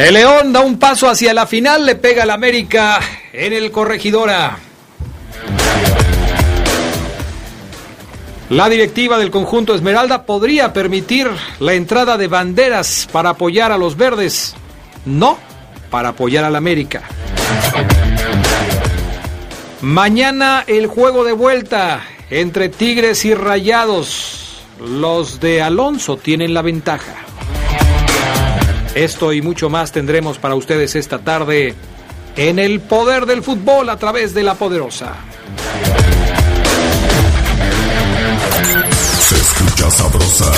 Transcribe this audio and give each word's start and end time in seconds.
El 0.00 0.14
León 0.14 0.50
da 0.54 0.60
un 0.60 0.78
paso 0.78 1.10
hacia 1.10 1.34
la 1.34 1.46
final, 1.46 1.84
le 1.84 1.94
pega 1.94 2.22
al 2.22 2.30
América 2.30 3.00
en 3.34 3.52
el 3.52 3.70
corregidora. 3.70 4.56
La 8.48 8.70
directiva 8.70 9.18
del 9.18 9.30
conjunto 9.30 9.74
Esmeralda 9.74 10.24
podría 10.24 10.72
permitir 10.72 11.28
la 11.58 11.74
entrada 11.74 12.16
de 12.16 12.28
banderas 12.28 13.10
para 13.12 13.28
apoyar 13.28 13.72
a 13.72 13.76
los 13.76 13.98
verdes, 13.98 14.54
no 15.04 15.36
para 15.90 16.08
apoyar 16.08 16.44
al 16.44 16.56
América. 16.56 17.02
Mañana 19.82 20.64
el 20.66 20.86
juego 20.86 21.24
de 21.24 21.32
vuelta 21.32 22.00
entre 22.30 22.70
Tigres 22.70 23.26
y 23.26 23.34
Rayados. 23.34 24.62
Los 24.80 25.40
de 25.40 25.60
Alonso 25.60 26.16
tienen 26.16 26.54
la 26.54 26.62
ventaja. 26.62 27.26
Esto 28.94 29.32
y 29.32 29.40
mucho 29.40 29.70
más 29.70 29.92
tendremos 29.92 30.38
para 30.38 30.54
ustedes 30.54 30.96
esta 30.96 31.18
tarde 31.18 31.74
en 32.36 32.58
el 32.58 32.80
poder 32.80 33.26
del 33.26 33.42
fútbol 33.42 33.88
a 33.88 33.96
través 33.96 34.34
de 34.34 34.42
la 34.42 34.54
poderosa. 34.54 35.14
Se 39.20 39.36
escucha 39.36 39.90
sabrosa, 39.90 40.52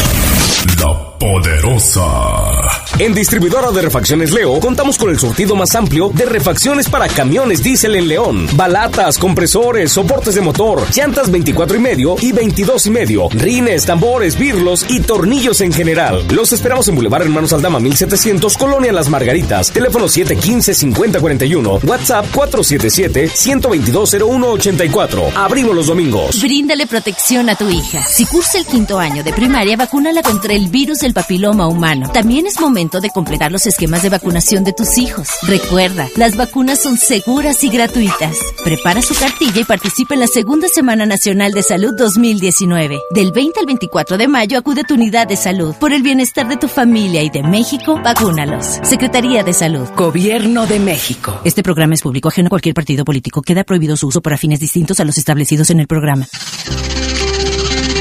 la 0.80 1.18
poderosa. 1.18 2.81
En 3.02 3.12
Distribuidora 3.14 3.70
de 3.72 3.82
Refacciones 3.82 4.30
Leo 4.30 4.60
contamos 4.60 4.96
con 4.96 5.10
el 5.10 5.18
surtido 5.18 5.56
más 5.56 5.74
amplio 5.74 6.10
de 6.10 6.24
refacciones 6.24 6.88
para 6.88 7.08
camiones 7.08 7.60
diésel 7.60 7.96
en 7.96 8.06
León. 8.06 8.46
Balatas, 8.54 9.18
compresores, 9.18 9.90
soportes 9.90 10.36
de 10.36 10.40
motor, 10.40 10.86
llantas 10.94 11.28
24 11.28 11.78
y 11.78 11.80
medio 11.80 12.14
y 12.20 12.30
22 12.30 12.86
y 12.86 12.90
medio, 12.90 13.28
rines, 13.30 13.86
tambores, 13.86 14.38
birlos 14.38 14.86
y 14.88 15.00
tornillos 15.00 15.60
en 15.62 15.72
general. 15.72 16.24
Los 16.30 16.52
esperamos 16.52 16.86
en 16.86 16.94
Boulevard 16.94 17.22
Hermanos 17.22 17.52
Aldama 17.52 17.80
1700, 17.80 18.56
Colonia 18.56 18.92
Las 18.92 19.08
Margaritas. 19.08 19.72
Teléfono 19.72 20.06
715-5041, 20.06 21.82
WhatsApp 21.82 22.26
477-122-0184. 22.32 25.32
Abrimos 25.34 25.74
los 25.74 25.88
domingos. 25.88 26.40
Bríndale 26.40 26.86
protección 26.86 27.48
a 27.48 27.56
tu 27.56 27.68
hija. 27.68 28.04
Si 28.04 28.26
cursa 28.26 28.58
el 28.58 28.66
quinto 28.66 29.00
año 29.00 29.24
de 29.24 29.32
primaria, 29.32 29.76
vacúnala 29.76 30.22
contra 30.22 30.54
el 30.54 30.68
virus 30.68 31.00
del 31.00 31.14
papiloma 31.14 31.66
humano. 31.66 32.08
También 32.12 32.46
es 32.46 32.60
momento 32.60 32.91
de 33.00 33.10
completar 33.10 33.52
los 33.52 33.66
esquemas 33.66 34.02
de 34.02 34.08
vacunación 34.08 34.64
de 34.64 34.72
tus 34.72 34.98
hijos. 34.98 35.28
Recuerda, 35.42 36.08
las 36.16 36.36
vacunas 36.36 36.82
son 36.82 36.96
seguras 36.96 37.62
y 37.64 37.68
gratuitas. 37.68 38.36
Prepara 38.64 39.02
su 39.02 39.14
cartilla 39.14 39.60
y 39.60 39.64
participa 39.64 40.14
en 40.14 40.20
la 40.20 40.26
Segunda 40.26 40.68
Semana 40.68 41.06
Nacional 41.06 41.52
de 41.52 41.62
Salud 41.62 41.94
2019. 41.96 43.00
Del 43.10 43.32
20 43.32 43.60
al 43.60 43.66
24 43.66 44.18
de 44.18 44.28
mayo 44.28 44.58
acude 44.58 44.82
a 44.82 44.84
tu 44.84 44.94
unidad 44.94 45.26
de 45.26 45.36
salud. 45.36 45.74
Por 45.76 45.92
el 45.92 46.02
bienestar 46.02 46.48
de 46.48 46.56
tu 46.56 46.68
familia 46.68 47.22
y 47.22 47.30
de 47.30 47.42
México, 47.42 48.00
vacúnalos. 48.02 48.80
Secretaría 48.82 49.42
de 49.42 49.52
Salud. 49.52 49.88
Gobierno 49.96 50.66
de 50.66 50.78
México. 50.78 51.40
Este 51.44 51.62
programa 51.62 51.94
es 51.94 52.02
público 52.02 52.28
ajeno 52.28 52.48
a 52.48 52.50
cualquier 52.50 52.74
partido 52.74 53.04
político. 53.04 53.42
Queda 53.42 53.64
prohibido 53.64 53.96
su 53.96 54.08
uso 54.08 54.20
para 54.20 54.36
fines 54.36 54.60
distintos 54.60 55.00
a 55.00 55.04
los 55.04 55.18
establecidos 55.18 55.70
en 55.70 55.80
el 55.80 55.86
programa. 55.86 56.26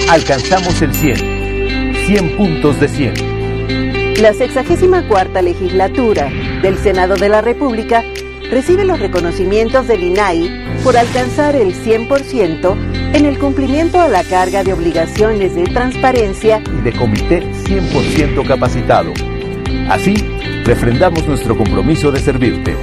Alcanzamos 0.10 0.82
el 0.82 0.94
100. 0.94 1.96
100 2.08 2.38
puntos 2.38 2.80
de 2.80 2.88
100. 2.90 3.31
La 4.22 4.36
64 4.36 5.42
legislatura 5.42 6.30
del 6.62 6.78
Senado 6.78 7.16
de 7.16 7.28
la 7.28 7.42
República 7.42 8.04
recibe 8.52 8.86
los 8.86 9.00
reconocimientos 9.00 9.88
del 9.88 10.04
INAI 10.04 10.84
por 10.84 10.96
alcanzar 10.96 11.56
el 11.56 11.74
100% 11.74 13.16
en 13.16 13.26
el 13.26 13.40
cumplimiento 13.40 14.00
a 14.00 14.08
la 14.10 14.24
carga 14.24 14.64
de 14.64 14.74
obligaciones 14.74 15.56
de 15.56 15.64
transparencia 15.64 16.62
y 16.62 16.82
de 16.84 16.94
comité 16.94 17.42
100% 17.64 18.48
capacitado. 18.48 19.12
Así, 19.90 20.14
refrendamos 20.66 21.26
nuestro 21.26 21.58
compromiso 21.58 22.12
de 22.12 22.20
servirte. 22.20 22.76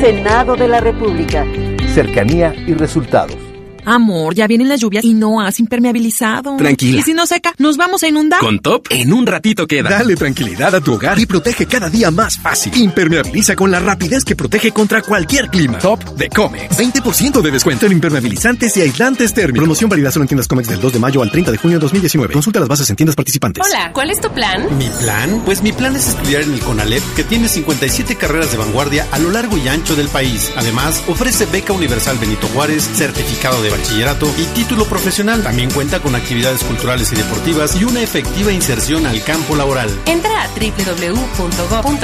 Senado 0.00 0.56
de 0.56 0.66
la 0.66 0.80
República. 0.80 1.46
Cercanía 1.94 2.52
y 2.66 2.74
resultados. 2.74 3.43
Amor, 3.84 4.34
ya 4.34 4.46
vienen 4.46 4.68
las 4.68 4.80
lluvias 4.80 5.04
y 5.04 5.14
no 5.14 5.40
has 5.40 5.60
impermeabilizado. 5.60 6.56
Tranquila. 6.56 7.00
Y 7.00 7.02
si 7.02 7.14
no 7.14 7.26
seca, 7.26 7.54
nos 7.58 7.76
vamos 7.76 8.02
a 8.02 8.08
inundar. 8.08 8.40
Con 8.40 8.60
Top, 8.60 8.86
en 8.90 9.12
un 9.12 9.26
ratito 9.26 9.66
queda. 9.66 9.90
Dale 9.90 10.16
tranquilidad 10.16 10.74
a 10.74 10.80
tu 10.80 10.94
hogar 10.94 11.18
y 11.18 11.26
protege 11.26 11.66
cada 11.66 11.90
día 11.90 12.10
más 12.10 12.38
fácil. 12.38 12.74
Impermeabiliza 12.76 13.54
con 13.56 13.70
la 13.70 13.80
rapidez 13.80 14.24
que 14.24 14.36
protege 14.36 14.72
contra 14.72 15.02
cualquier 15.02 15.48
clima. 15.48 15.78
Top 15.78 16.02
de 16.16 16.28
Comex. 16.28 16.78
20% 16.78 17.42
de 17.42 17.50
descuento 17.50 17.86
en 17.86 17.92
impermeabilizantes 17.92 18.76
y 18.76 18.80
aislantes 18.80 19.34
térmicos. 19.34 19.64
Promoción 19.64 19.90
válida 19.90 20.10
solo 20.10 20.24
en 20.24 20.28
tiendas 20.28 20.48
Comex 20.48 20.68
del 20.68 20.80
2 20.80 20.92
de 20.94 20.98
mayo 20.98 21.22
al 21.22 21.30
30 21.30 21.50
de 21.50 21.58
junio 21.58 21.78
de 21.78 21.82
2019. 21.82 22.32
Consulta 22.32 22.60
las 22.60 22.68
bases 22.68 22.88
en 22.90 22.96
tiendas 22.96 23.16
participantes. 23.16 23.64
Hola, 23.66 23.92
¿cuál 23.92 24.10
es 24.10 24.20
tu 24.20 24.30
plan? 24.30 24.66
¿Mi 24.78 24.88
plan? 24.88 25.42
Pues 25.44 25.62
mi 25.62 25.72
plan 25.72 25.94
es 25.94 26.08
estudiar 26.08 26.42
en 26.42 26.54
el 26.54 26.60
CONALEP, 26.60 27.02
que 27.16 27.24
tiene 27.24 27.48
57 27.48 28.16
carreras 28.16 28.50
de 28.50 28.58
vanguardia 28.58 29.06
a 29.12 29.18
lo 29.18 29.30
largo 29.30 29.58
y 29.58 29.68
ancho 29.68 29.94
del 29.94 30.08
país. 30.08 30.50
Además, 30.56 31.02
ofrece 31.06 31.46
beca 31.46 31.72
universal 31.72 32.18
Benito 32.18 32.46
Juárez, 32.48 32.88
certificado 32.94 33.62
de 33.62 33.73
bachillerato 33.76 34.32
y 34.38 34.44
título 34.54 34.84
profesional. 34.84 35.42
También 35.42 35.70
cuenta 35.70 36.00
con 36.00 36.14
actividades 36.14 36.62
culturales 36.62 37.12
y 37.12 37.16
deportivas 37.16 37.74
y 37.80 37.84
una 37.84 38.02
efectiva 38.02 38.52
inserción 38.52 39.06
al 39.06 39.22
campo 39.24 39.56
laboral. 39.56 39.90
Entra 40.06 40.44
a 40.44 40.48
www.go.mx 40.48 42.00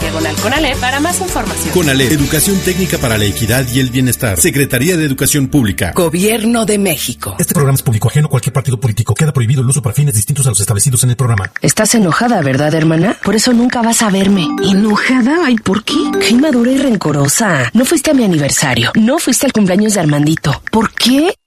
diagonal 0.00 0.36
Conalep 0.36 0.76
para 0.78 1.00
más 1.00 1.20
información. 1.20 1.72
CONALEP, 1.72 2.12
Educación 2.12 2.58
Técnica 2.60 2.98
para 2.98 3.16
la 3.16 3.24
Equidad 3.24 3.66
y 3.72 3.80
el 3.80 3.90
Bienestar. 3.90 4.40
Secretaría 4.40 4.96
de 4.96 5.04
Educación 5.04 5.48
Pública. 5.48 5.92
Gobierno 5.94 6.66
de 6.66 6.78
México. 6.78 7.36
Este 7.38 7.54
programa 7.54 7.76
es 7.76 7.82
público 7.82 8.08
ajeno 8.08 8.26
a 8.26 8.30
cualquier 8.30 8.52
partido 8.52 8.80
político. 8.80 9.14
Queda 9.14 9.32
prohibido 9.32 9.62
el 9.62 9.68
uso 9.68 9.82
para 9.82 9.94
fines 9.94 10.14
distintos 10.14 10.46
a 10.46 10.48
los 10.48 10.60
establecidos 10.60 11.04
en 11.04 11.10
el 11.10 11.16
programa. 11.16 11.52
Estás 11.62 11.94
enojada, 11.94 12.40
¿verdad, 12.40 12.74
hermana? 12.74 13.16
Por 13.22 13.36
eso 13.36 13.52
nunca 13.52 13.82
vas 13.82 14.02
a 14.02 14.10
verme. 14.10 14.48
¿Enojada? 14.64 15.44
Ay, 15.44 15.56
¿por 15.56 15.84
qué? 15.84 15.94
Qué 16.20 16.30
inmadura 16.30 16.72
y 16.72 16.78
rencorosa. 16.78 17.70
No 17.72 17.84
fuiste 17.84 18.10
a 18.10 18.14
mi 18.14 18.24
aniversario. 18.24 18.90
No 18.94 19.18
fuiste 19.18 19.46
al 19.46 19.52
cumpleaños 19.52 19.94
de 19.94 20.00
Armandito. 20.00 20.62
¿Por 20.70 20.92
qué? 20.92 21.03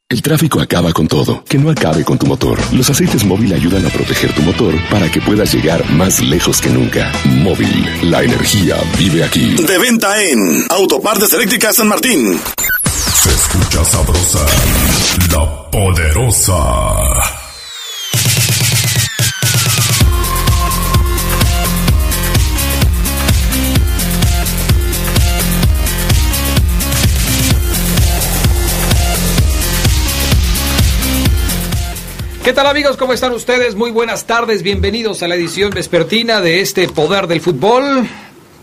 El 0.09 0.22
tráfico 0.22 0.62
acaba 0.62 0.94
con 0.94 1.07
todo. 1.07 1.44
Que 1.45 1.57
no 1.57 1.72
acabe 1.72 2.03
con 2.06 2.19
tu 2.19 2.28
motor. 2.28 2.59
Los 2.73 2.91
aceites 2.91 3.25
móvil 3.25 3.51
ayudan 3.53 3.84
a 3.88 3.90
proteger 3.90 4.31
tu 4.34 4.44
motor 4.44 4.75
para 4.91 5.12
que 5.12 5.19
puedas 5.19 5.51
llegar 5.51 5.83
más 5.94 6.21
lejos 6.21 6.62
que 6.62 6.69
nunca. 6.69 7.12
Móvil, 7.25 8.12
la 8.12 8.21
energía 8.21 8.77
vive 9.00 9.24
aquí. 9.24 9.56
De 9.56 9.77
venta 9.80 10.24
en 10.24 10.63
Autopartes 10.69 11.33
Eléctricas 11.33 11.75
San 11.75 11.88
Martín. 11.88 12.39
Se 12.86 13.30
escucha 13.31 13.83
sabrosa, 13.83 14.45
la 15.31 15.71
poderosa. 15.71 17.37
¿Qué 32.47 32.53
tal 32.53 32.67
amigos? 32.67 32.95
¿Cómo 32.95 33.11
están 33.11 33.33
ustedes? 33.33 33.75
Muy 33.75 33.91
buenas 33.91 34.23
tardes, 34.23 34.63
bienvenidos 34.63 35.21
a 35.21 35.27
la 35.27 35.35
edición 35.35 35.69
vespertina 35.69 36.39
de 36.39 36.61
este 36.61 36.88
Poder 36.88 37.27
del 37.27 37.41
Fútbol. 37.41 38.07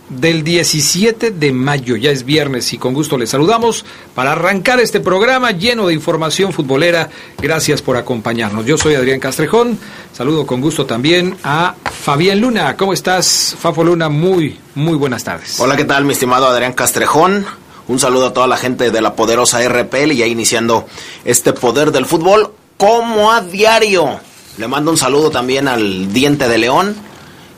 del 0.08 0.42
17 0.42 1.32
de 1.32 1.52
mayo. 1.52 1.94
Ya 1.96 2.10
es 2.10 2.24
viernes 2.24 2.72
y 2.72 2.78
con 2.78 2.94
gusto 2.94 3.18
les 3.18 3.28
saludamos 3.28 3.84
para 4.14 4.32
arrancar 4.32 4.80
este 4.80 5.00
programa 5.00 5.50
lleno 5.50 5.86
de 5.86 5.92
información 5.92 6.54
futbolera. 6.54 7.10
Gracias 7.36 7.82
por 7.82 7.98
acompañarnos. 7.98 8.64
Yo 8.64 8.78
soy 8.78 8.94
Adrián 8.94 9.20
Castrejón. 9.20 9.78
Saludo 10.14 10.46
con 10.46 10.62
gusto 10.62 10.86
también 10.86 11.36
a 11.44 11.74
Fabián 11.84 12.40
Luna. 12.40 12.78
¿Cómo 12.78 12.94
estás, 12.94 13.54
Fafo 13.60 13.84
Luna? 13.84 14.08
Muy, 14.08 14.58
muy 14.74 14.96
buenas 14.96 15.24
tardes. 15.24 15.60
Hola, 15.60 15.76
¿qué 15.76 15.84
tal, 15.84 16.06
mi 16.06 16.14
estimado 16.14 16.46
Adrián 16.46 16.72
Castrejón? 16.72 17.44
Un 17.86 17.98
saludo 17.98 18.28
a 18.28 18.32
toda 18.32 18.46
la 18.46 18.56
gente 18.56 18.90
de 18.90 19.00
la 19.02 19.14
poderosa 19.14 19.60
RPL 19.62 20.12
y 20.12 20.16
ya 20.16 20.26
iniciando 20.26 20.86
este 21.26 21.52
poder 21.52 21.92
del 21.92 22.06
fútbol 22.06 22.50
como 22.76 23.32
a 23.32 23.40
diario. 23.40 24.20
Le 24.58 24.68
mando 24.68 24.90
un 24.90 24.96
saludo 24.96 25.30
también 25.30 25.68
al 25.68 26.12
Diente 26.12 26.48
de 26.48 26.58
León 26.58 26.94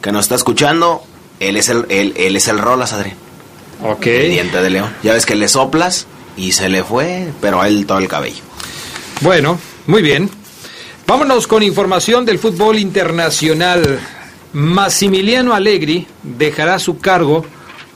que 0.00 0.12
nos 0.12 0.26
está 0.26 0.34
escuchando. 0.34 1.04
Él 1.40 1.56
es 1.56 1.68
el, 1.68 1.84
él, 1.88 2.14
es 2.16 2.48
el 2.48 2.58
Rolas, 2.58 2.92
Adrián. 2.92 3.16
Ok. 3.82 4.06
El 4.06 4.30
Diente 4.30 4.62
de 4.62 4.70
León. 4.70 4.94
Ya 5.02 5.12
ves 5.12 5.26
que 5.26 5.34
le 5.34 5.48
soplas 5.48 6.06
y 6.36 6.52
se 6.52 6.68
le 6.68 6.84
fue, 6.84 7.28
pero 7.40 7.60
a 7.60 7.68
él 7.68 7.86
todo 7.86 7.98
el 7.98 8.08
cabello. 8.08 8.42
Bueno, 9.20 9.58
muy 9.86 10.02
bien. 10.02 10.30
Vámonos 11.06 11.46
con 11.46 11.62
información 11.62 12.24
del 12.24 12.38
fútbol 12.38 12.78
internacional. 12.78 14.00
Massimiliano 14.52 15.54
Allegri 15.54 16.06
dejará 16.22 16.78
su 16.78 16.98
cargo 16.98 17.44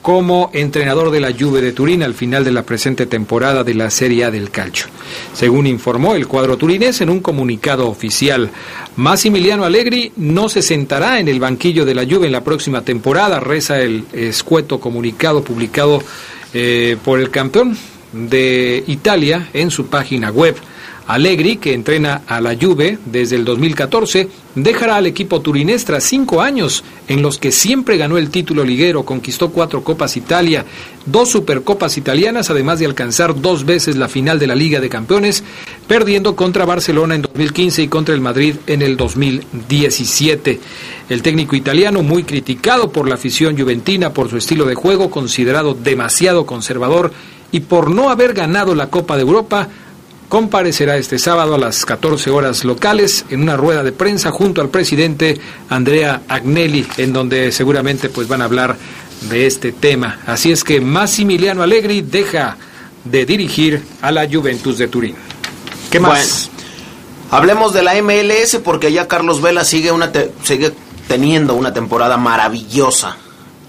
como 0.02 0.50
entrenador 0.54 1.10
de 1.10 1.20
la 1.20 1.32
Juve 1.32 1.60
de 1.60 1.72
Turín 1.72 2.02
al 2.02 2.14
final 2.14 2.44
de 2.44 2.52
la 2.52 2.62
presente 2.62 3.06
temporada 3.06 3.64
de 3.64 3.74
la 3.74 3.90
Serie 3.90 4.24
A 4.24 4.30
del 4.30 4.50
Calcio. 4.50 4.86
Según 5.34 5.66
informó 5.66 6.14
el 6.14 6.26
cuadro 6.26 6.56
turinés 6.56 7.00
en 7.00 7.10
un 7.10 7.20
comunicado 7.20 7.88
oficial, 7.88 8.50
Massimiliano 8.96 9.64
Allegri 9.64 10.12
no 10.16 10.48
se 10.48 10.62
sentará 10.62 11.20
en 11.20 11.28
el 11.28 11.40
banquillo 11.40 11.84
de 11.84 11.94
la 11.94 12.04
Juve 12.04 12.26
en 12.26 12.32
la 12.32 12.44
próxima 12.44 12.82
temporada, 12.82 13.40
reza 13.40 13.80
el 13.80 14.04
escueto 14.12 14.80
comunicado 14.80 15.42
publicado 15.42 16.02
eh, 16.54 16.96
por 17.04 17.20
el 17.20 17.30
campeón 17.30 17.76
de 18.12 18.82
Italia 18.86 19.48
en 19.52 19.70
su 19.70 19.86
página 19.86 20.30
web. 20.30 20.56
Allegri, 21.06 21.56
que 21.56 21.74
entrena 21.74 22.22
a 22.26 22.40
la 22.40 22.56
Juve 22.60 22.98
desde 23.04 23.36
el 23.36 23.44
2014, 23.44 24.28
dejará 24.54 24.96
al 24.96 25.06
equipo 25.06 25.40
turinés 25.40 25.84
tras 25.84 26.04
cinco 26.04 26.40
años 26.40 26.84
en 27.08 27.22
los 27.22 27.38
que 27.38 27.52
siempre 27.52 27.96
ganó 27.96 28.18
el 28.18 28.30
título 28.30 28.64
liguero, 28.64 29.04
conquistó 29.04 29.50
cuatro 29.50 29.82
Copas 29.82 30.16
Italia, 30.16 30.64
dos 31.06 31.30
Supercopas 31.30 31.96
italianas, 31.96 32.50
además 32.50 32.78
de 32.78 32.86
alcanzar 32.86 33.40
dos 33.40 33.64
veces 33.64 33.96
la 33.96 34.08
final 34.08 34.38
de 34.38 34.46
la 34.46 34.54
Liga 34.54 34.80
de 34.80 34.88
Campeones, 34.88 35.42
perdiendo 35.88 36.36
contra 36.36 36.64
Barcelona 36.64 37.14
en 37.14 37.22
2015 37.22 37.82
y 37.82 37.88
contra 37.88 38.14
el 38.14 38.20
Madrid 38.20 38.56
en 38.66 38.82
el 38.82 38.96
2017. 38.96 40.60
El 41.08 41.22
técnico 41.22 41.56
italiano, 41.56 42.02
muy 42.02 42.22
criticado 42.22 42.90
por 42.92 43.08
la 43.08 43.16
afición 43.16 43.58
juventina 43.58 44.12
por 44.12 44.30
su 44.30 44.36
estilo 44.36 44.64
de 44.64 44.74
juego, 44.74 45.10
considerado 45.10 45.74
demasiado 45.74 46.46
conservador 46.46 47.12
y 47.52 47.60
por 47.60 47.90
no 47.90 48.10
haber 48.10 48.34
ganado 48.34 48.74
la 48.74 48.90
Copa 48.90 49.16
de 49.16 49.22
Europa, 49.22 49.68
comparecerá 50.30 50.96
este 50.96 51.18
sábado 51.18 51.56
a 51.56 51.58
las 51.58 51.84
14 51.84 52.30
horas 52.30 52.64
locales 52.64 53.26
en 53.30 53.42
una 53.42 53.56
rueda 53.56 53.82
de 53.82 53.90
prensa 53.90 54.30
junto 54.30 54.60
al 54.62 54.70
presidente 54.70 55.38
Andrea 55.68 56.22
Agnelli, 56.28 56.86
en 56.96 57.12
donde 57.12 57.50
seguramente 57.50 58.08
pues 58.08 58.28
van 58.28 58.40
a 58.40 58.44
hablar 58.44 58.76
de 59.28 59.46
este 59.46 59.72
tema. 59.72 60.20
Así 60.26 60.52
es 60.52 60.62
que 60.62 60.80
Massimiliano 60.80 61.64
Allegri 61.64 62.00
deja 62.00 62.56
de 63.04 63.26
dirigir 63.26 63.82
a 64.00 64.12
la 64.12 64.28
Juventus 64.30 64.78
de 64.78 64.86
Turín. 64.88 65.16
¿Qué 65.90 65.98
más? 65.98 66.48
hablemos 67.32 67.72
de 67.72 67.82
la 67.82 68.00
MLS 68.00 68.60
porque 68.62 68.92
ya 68.92 69.08
Carlos 69.08 69.42
Vela 69.42 69.64
sigue 69.64 69.92
una 69.92 70.12
sigue 70.42 70.72
teniendo 71.08 71.54
una 71.54 71.72
temporada 71.72 72.16
maravillosa. 72.16 73.16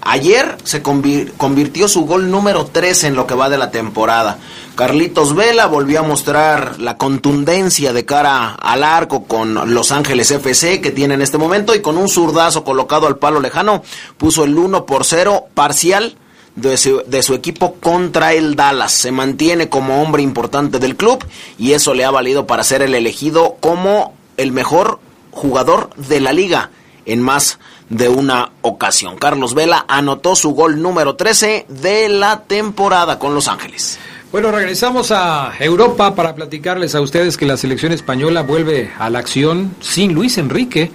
Ayer 0.04 0.58
se 0.64 0.82
convirtió 0.82 1.86
su 1.86 2.06
gol 2.06 2.28
número 2.28 2.66
3 2.66 3.04
en 3.04 3.14
lo 3.14 3.28
que 3.28 3.34
va 3.34 3.48
de 3.48 3.56
la 3.56 3.70
temporada. 3.70 4.38
Carlitos 4.74 5.36
Vela 5.36 5.66
volvió 5.66 6.00
a 6.00 6.02
mostrar 6.02 6.80
la 6.80 6.96
contundencia 6.96 7.92
de 7.92 8.04
cara 8.04 8.52
al 8.54 8.82
arco 8.82 9.24
con 9.24 9.72
Los 9.72 9.92
Ángeles 9.92 10.32
FC 10.32 10.80
que 10.80 10.90
tiene 10.90 11.14
en 11.14 11.22
este 11.22 11.38
momento 11.38 11.72
y 11.72 11.82
con 11.82 11.98
un 11.98 12.08
zurdazo 12.08 12.64
colocado 12.64 13.06
al 13.06 13.18
palo 13.18 13.38
lejano 13.38 13.84
puso 14.18 14.42
el 14.42 14.58
1 14.58 14.86
por 14.86 15.04
0 15.04 15.46
parcial 15.54 16.16
de 16.56 16.76
su, 16.78 17.04
de 17.06 17.22
su, 17.22 17.34
equipo 17.34 17.74
contra 17.74 18.32
el 18.32 18.56
Dallas. 18.56 18.92
Se 18.92 19.12
mantiene 19.12 19.68
como 19.68 20.02
hombre 20.02 20.24
importante 20.24 20.80
del 20.80 20.96
club 20.96 21.24
y 21.58 21.74
eso 21.74 21.94
le 21.94 22.04
ha 22.04 22.10
valido 22.10 22.48
para 22.48 22.64
ser 22.64 22.82
el 22.82 22.96
elegido 22.96 23.56
como 23.60 24.14
el 24.36 24.50
mejor 24.50 24.98
jugador 25.30 25.90
de 25.96 26.20
la 26.20 26.32
liga 26.32 26.70
en 27.06 27.22
más 27.22 27.58
de 27.92 28.08
una 28.08 28.52
ocasión. 28.62 29.18
Carlos 29.18 29.54
Vela 29.54 29.84
anotó 29.86 30.34
su 30.34 30.52
gol 30.52 30.80
número 30.80 31.14
13 31.14 31.66
de 31.68 32.08
la 32.08 32.44
temporada 32.44 33.18
con 33.18 33.34
Los 33.34 33.48
Ángeles. 33.48 33.98
Bueno, 34.32 34.50
regresamos 34.50 35.10
a 35.10 35.52
Europa 35.60 36.14
para 36.14 36.34
platicarles 36.34 36.94
a 36.94 37.02
ustedes 37.02 37.36
que 37.36 37.44
la 37.44 37.58
selección 37.58 37.92
española 37.92 38.40
vuelve 38.40 38.90
a 38.98 39.10
la 39.10 39.18
acción 39.18 39.74
sin 39.80 40.14
Luis 40.14 40.38
Enrique. 40.38 40.90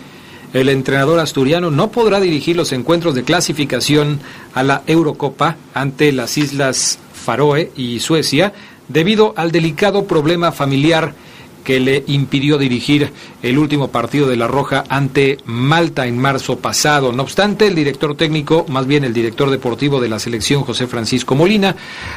El 0.53 0.69
entrenador 0.69 1.19
asturiano 1.19 1.69
no 1.69 1.91
podrá 1.91 2.19
dirigir 2.19 2.55
los 2.55 2.71
encuentros 2.71 3.13
de 3.13 3.23
clasificación 3.23 4.19
a 4.55 4.63
la 4.63 4.81
Eurocopa 4.87 5.55
ante 5.75 6.11
las 6.11 6.35
Islas 6.35 6.97
Faroe 7.13 7.71
y 7.75 7.99
Suecia 7.99 8.53
debido 8.87 9.35
al 9.37 9.51
delicado 9.51 10.05
problema 10.05 10.51
familiar 10.51 11.13
que 11.67 11.81
le 11.81 12.05
impidió 12.07 12.57
dirigir 12.57 13.11
el 13.43 13.57
último 13.57 13.89
partido 13.89 14.25
de 14.25 14.37
La 14.37 14.47
Roja 14.47 14.85
ante 14.87 15.37
Malta 15.43 16.07
en 16.07 16.17
marzo 16.17 16.59
pasado. 16.59 17.11
No 17.11 17.23
obstante, 17.23 17.67
el 17.67 17.75
director 17.75 18.15
técnico, 18.15 18.65
más 18.69 18.87
bien 18.87 19.03
el 19.03 19.13
director 19.13 19.49
deportivo 19.51 19.99
de 19.99 20.07
la 20.07 20.17
selección, 20.17 20.63
José 20.63 20.87
Francisco 20.87 21.35
Molina, 21.35 21.75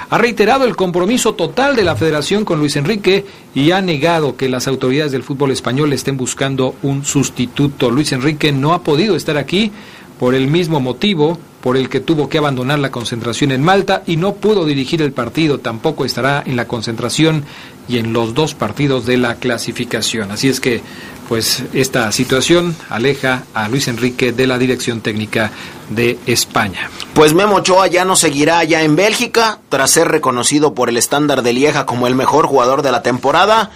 ha 0.09 0.19
reiterado 0.19 0.67
el 0.67 0.77
compromiso 0.77 1.35
total 1.35 1.75
de 1.75 1.83
la 1.83 1.97
federación 1.97 2.45
con 2.45 2.61
Luis 2.61 2.77
Enrique 2.77 3.27
y 3.53 3.73
ha 3.73 3.83
negado 3.83 4.37
que 4.37 4.49
las 4.49 4.69
autoridades 4.69 5.11
del 5.11 5.25
fútbol 5.25 5.51
español 5.51 5.93
estén 5.93 6.17
buscando 6.17 6.77
un 6.83 7.05
sustituto. 7.05 7.91
Luis 7.91 8.13
Enrique 8.13 8.53
no 8.53 8.73
ha 8.73 8.85
podido 8.85 9.17
estar 9.17 9.37
aquí 9.37 9.73
por 10.21 10.37
el 10.37 10.47
mismo 10.47 10.79
motivo 10.79 11.41
por 11.61 11.77
el 11.77 11.89
que 11.89 12.01
tuvo 12.01 12.29
que 12.29 12.39
abandonar 12.39 12.79
la 12.79 12.91
concentración 12.91 13.53
en 13.53 13.63
Malta 13.63 14.03
y 14.07 14.17
no 14.17 14.35
pudo 14.35 14.65
dirigir 14.65 15.03
el 15.03 15.13
partido, 15.13 15.59
tampoco 15.59 16.05
estará 16.05 16.43
en 16.47 16.57
la 16.57 16.67
concentración 16.67 17.45
y 17.89 17.99
en 17.99 18.13
los 18.13 18.35
dos 18.35 18.55
partidos 18.55 19.07
de 19.07 19.17
la 19.17 19.37
clasificación. 19.37 20.31
Así 20.31 20.49
es 20.49 20.61
que, 20.61 20.83
pues, 21.29 21.65
esta 21.73 22.11
situación 22.13 22.77
aleja 22.89 23.45
a 23.55 23.69
Luis 23.69 23.89
Enrique 23.89 24.33
de 24.33 24.47
la 24.47 24.59
dirección 24.59 25.01
técnica 25.01 25.51
de 25.91 26.19
España. 26.27 26.91
Pues 27.15 27.35
Memo 27.35 27.57
Ochoa 27.57 27.89
ya 27.89 28.05
no 28.05 28.17
seguirá 28.17 28.59
allá 28.59 28.83
en 28.83 28.97
Bélgica, 28.97 29.59
tras 29.69 29.91
ser 29.91 30.09
reconocido 30.09 30.75
por 30.75 30.89
el 30.89 30.97
estándar 30.97 31.43
de 31.43 31.53
Lieja 31.53 31.87
como 31.87 32.07
el 32.07 32.15
mejor 32.15 32.47
jugador 32.47 32.83
de 32.83 32.93
la 32.93 33.03
temporada. 33.03 33.71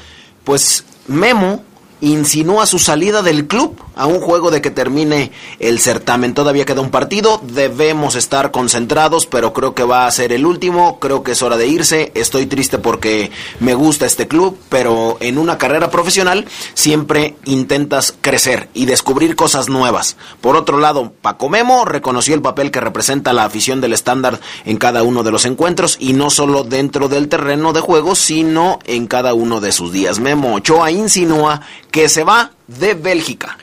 Pues 0.44 0.84
Memo 1.08 1.62
insinúa 2.04 2.66
su 2.66 2.78
salida 2.78 3.22
del 3.22 3.46
club 3.46 3.80
a 3.96 4.06
un 4.06 4.20
juego 4.20 4.50
de 4.50 4.60
que 4.60 4.70
termine 4.70 5.30
el 5.58 5.78
certamen. 5.78 6.34
Todavía 6.34 6.64
queda 6.64 6.80
un 6.80 6.90
partido, 6.90 7.40
debemos 7.42 8.14
estar 8.16 8.50
concentrados, 8.50 9.26
pero 9.26 9.52
creo 9.52 9.74
que 9.74 9.84
va 9.84 10.06
a 10.06 10.10
ser 10.10 10.32
el 10.32 10.46
último, 10.46 10.98
creo 10.98 11.22
que 11.22 11.32
es 11.32 11.42
hora 11.42 11.56
de 11.56 11.66
irse. 11.66 12.12
Estoy 12.14 12.46
triste 12.46 12.78
porque 12.78 13.30
me 13.60 13.74
gusta 13.74 14.06
este 14.06 14.28
club, 14.28 14.58
pero 14.68 15.16
en 15.20 15.38
una 15.38 15.58
carrera 15.58 15.90
profesional 15.90 16.46
siempre 16.74 17.36
intentas 17.44 18.14
crecer 18.20 18.68
y 18.74 18.86
descubrir 18.86 19.36
cosas 19.36 19.68
nuevas. 19.68 20.16
Por 20.40 20.56
otro 20.56 20.78
lado, 20.78 21.12
Paco 21.22 21.48
Memo 21.48 21.84
reconoció 21.84 22.34
el 22.34 22.42
papel 22.42 22.70
que 22.70 22.80
representa 22.80 23.32
la 23.32 23.44
afición 23.44 23.80
del 23.80 23.92
estándar 23.92 24.40
en 24.64 24.76
cada 24.76 25.02
uno 25.02 25.22
de 25.22 25.30
los 25.30 25.44
encuentros 25.44 25.96
y 26.00 26.12
no 26.12 26.30
solo 26.30 26.64
dentro 26.64 27.08
del 27.08 27.28
terreno 27.28 27.72
de 27.72 27.80
juego, 27.80 28.14
sino 28.14 28.78
en 28.84 29.06
cada 29.06 29.34
uno 29.34 29.60
de 29.60 29.72
sus 29.72 29.92
días. 29.92 30.18
Memo 30.18 30.54
Ochoa 30.54 30.90
insinúa 30.90 31.60
que 31.94 32.08
se 32.08 32.24
va 32.24 32.50
de 32.66 32.94
Bélgica. 32.94 33.56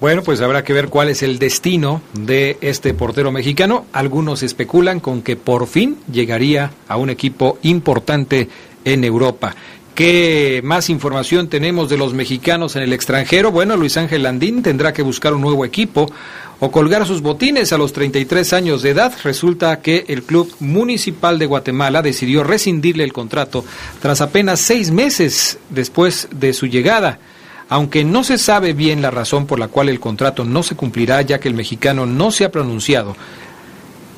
Bueno, 0.00 0.24
pues 0.24 0.40
habrá 0.40 0.64
que 0.64 0.72
ver 0.72 0.88
cuál 0.88 1.10
es 1.10 1.22
el 1.22 1.38
destino 1.38 2.02
de 2.12 2.58
este 2.60 2.92
portero 2.92 3.30
mexicano. 3.30 3.86
Algunos 3.92 4.42
especulan 4.42 4.98
con 4.98 5.22
que 5.22 5.36
por 5.36 5.68
fin 5.68 5.98
llegaría 6.10 6.72
a 6.88 6.96
un 6.96 7.08
equipo 7.08 7.60
importante 7.62 8.48
en 8.84 9.04
Europa. 9.04 9.54
¿Qué 9.94 10.60
más 10.64 10.90
información 10.90 11.46
tenemos 11.46 11.88
de 11.88 11.98
los 11.98 12.14
mexicanos 12.14 12.74
en 12.74 12.82
el 12.82 12.92
extranjero? 12.92 13.52
Bueno, 13.52 13.76
Luis 13.76 13.96
Ángel 13.96 14.24
Landín 14.24 14.64
tendrá 14.64 14.92
que 14.92 15.02
buscar 15.02 15.32
un 15.32 15.42
nuevo 15.42 15.64
equipo 15.64 16.12
o 16.58 16.72
colgar 16.72 17.06
sus 17.06 17.22
botines 17.22 17.72
a 17.72 17.78
los 17.78 17.92
33 17.92 18.54
años 18.54 18.82
de 18.82 18.90
edad. 18.90 19.12
Resulta 19.22 19.80
que 19.80 20.04
el 20.08 20.24
Club 20.24 20.52
Municipal 20.58 21.38
de 21.38 21.46
Guatemala 21.46 22.02
decidió 22.02 22.42
rescindirle 22.42 23.04
el 23.04 23.12
contrato 23.12 23.64
tras 24.00 24.20
apenas 24.20 24.58
seis 24.58 24.90
meses 24.90 25.60
después 25.70 26.26
de 26.32 26.54
su 26.54 26.66
llegada. 26.66 27.20
Aunque 27.72 28.04
no 28.04 28.22
se 28.22 28.36
sabe 28.36 28.74
bien 28.74 29.00
la 29.00 29.10
razón 29.10 29.46
por 29.46 29.58
la 29.58 29.68
cual 29.68 29.88
el 29.88 29.98
contrato 29.98 30.44
no 30.44 30.62
se 30.62 30.76
cumplirá, 30.76 31.22
ya 31.22 31.40
que 31.40 31.48
el 31.48 31.54
mexicano 31.54 32.04
no 32.04 32.30
se 32.30 32.44
ha 32.44 32.52
pronunciado. 32.52 33.16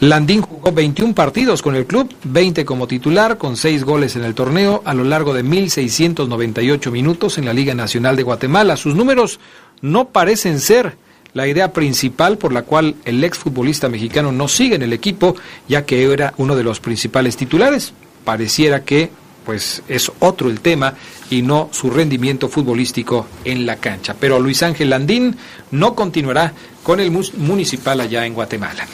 Landín 0.00 0.42
jugó 0.42 0.72
21 0.72 1.14
partidos 1.14 1.62
con 1.62 1.76
el 1.76 1.86
club, 1.86 2.12
20 2.24 2.64
como 2.64 2.88
titular, 2.88 3.38
con 3.38 3.56
6 3.56 3.84
goles 3.84 4.16
en 4.16 4.24
el 4.24 4.34
torneo 4.34 4.82
a 4.84 4.92
lo 4.92 5.04
largo 5.04 5.32
de 5.32 5.44
1.698 5.44 6.90
minutos 6.90 7.38
en 7.38 7.44
la 7.44 7.52
Liga 7.52 7.74
Nacional 7.74 8.16
de 8.16 8.24
Guatemala. 8.24 8.76
Sus 8.76 8.96
números 8.96 9.38
no 9.80 10.08
parecen 10.08 10.58
ser 10.58 10.96
la 11.32 11.46
idea 11.46 11.72
principal 11.72 12.38
por 12.38 12.52
la 12.52 12.62
cual 12.62 12.96
el 13.04 13.22
exfutbolista 13.22 13.88
mexicano 13.88 14.32
no 14.32 14.48
sigue 14.48 14.74
en 14.74 14.82
el 14.82 14.92
equipo, 14.92 15.36
ya 15.68 15.86
que 15.86 16.12
era 16.12 16.34
uno 16.38 16.56
de 16.56 16.64
los 16.64 16.80
principales 16.80 17.36
titulares. 17.36 17.92
Pareciera 18.24 18.82
que 18.82 19.10
pues 19.44 19.82
es 19.88 20.10
otro 20.20 20.48
el 20.48 20.60
tema 20.60 20.94
y 21.30 21.42
no 21.42 21.68
su 21.72 21.90
rendimiento 21.90 22.48
futbolístico 22.48 23.26
en 23.44 23.66
la 23.66 23.76
cancha. 23.76 24.14
Pero 24.18 24.38
Luis 24.38 24.62
Ángel 24.62 24.90
Landín 24.90 25.36
no 25.70 25.94
continuará 25.94 26.52
con 26.82 27.00
el 27.00 27.10
municipal 27.10 28.00
allá 28.00 28.26
en 28.26 28.34
Guatemala. 28.34 28.86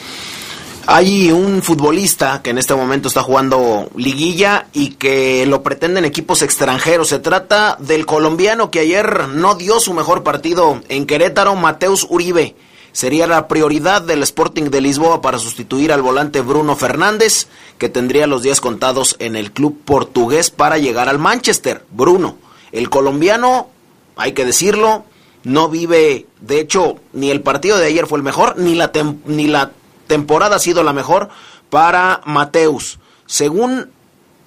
Hay 0.87 1.31
un 1.31 1.63
futbolista 1.63 2.41
que 2.43 2.51
en 2.51 2.59
este 2.59 2.75
momento 2.75 3.09
está 3.09 3.23
jugando 3.23 3.89
liguilla 3.97 4.67
y 4.73 4.91
que 4.95 5.47
lo 5.47 5.63
pretenden 5.63 6.05
equipos 6.05 6.43
extranjeros. 6.43 7.09
Se 7.09 7.19
trata 7.19 7.77
del 7.79 8.07
colombiano 8.07 8.71
que 8.71 8.81
ayer 8.81 9.29
no 9.29 9.55
dio 9.55 9.79
su 9.79 9.93
mejor 9.93 10.25
partido 10.25 10.81
en 10.89 11.07
Querétaro, 11.07 11.55
Mateus 11.55 12.07
Uribe. 12.09 12.57
Sería 12.93 13.27
la 13.27 13.47
prioridad 13.49 14.03
del 14.03 14.23
Sporting 14.23 14.65
de 14.65 14.81
Lisboa 14.81 15.21
para 15.21 15.39
sustituir 15.39 15.93
al 15.93 16.03
volante 16.03 16.41
Bruno 16.41 16.77
Fernández, 16.77 17.47
que 17.79 17.89
tendría 17.89 18.27
los 18.27 18.43
días 18.43 18.61
contados 18.61 19.17
en 19.19 19.37
el 19.37 19.53
club 19.53 19.79
portugués 19.85 20.51
para 20.51 20.79
llegar 20.79 21.09
al 21.09 21.19
Manchester. 21.19 21.85
Bruno, 21.91 22.37
el 22.73 22.91
colombiano, 22.91 23.69
hay 24.17 24.33
que 24.33 24.45
decirlo, 24.45 25.05
no 25.45 25.69
vive, 25.69 26.27
de 26.41 26.61
hecho, 26.61 26.97
ni 27.13 27.31
el 27.31 27.43
partido 27.43 27.79
de 27.79 27.87
ayer 27.87 28.07
fue 28.07 28.19
el 28.19 28.25
mejor, 28.25 28.59
ni 28.59 28.75
la, 28.75 28.91
ni 29.25 29.47
la 29.47 29.73
temporada 30.07 30.57
ha 30.57 30.61
sido 30.61 30.83
la 30.83 30.93
mejor 30.93 31.29
para 31.71 32.21
Mateus. 32.25 32.99
Según 33.27 33.91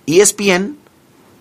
ESPN, 0.05 0.77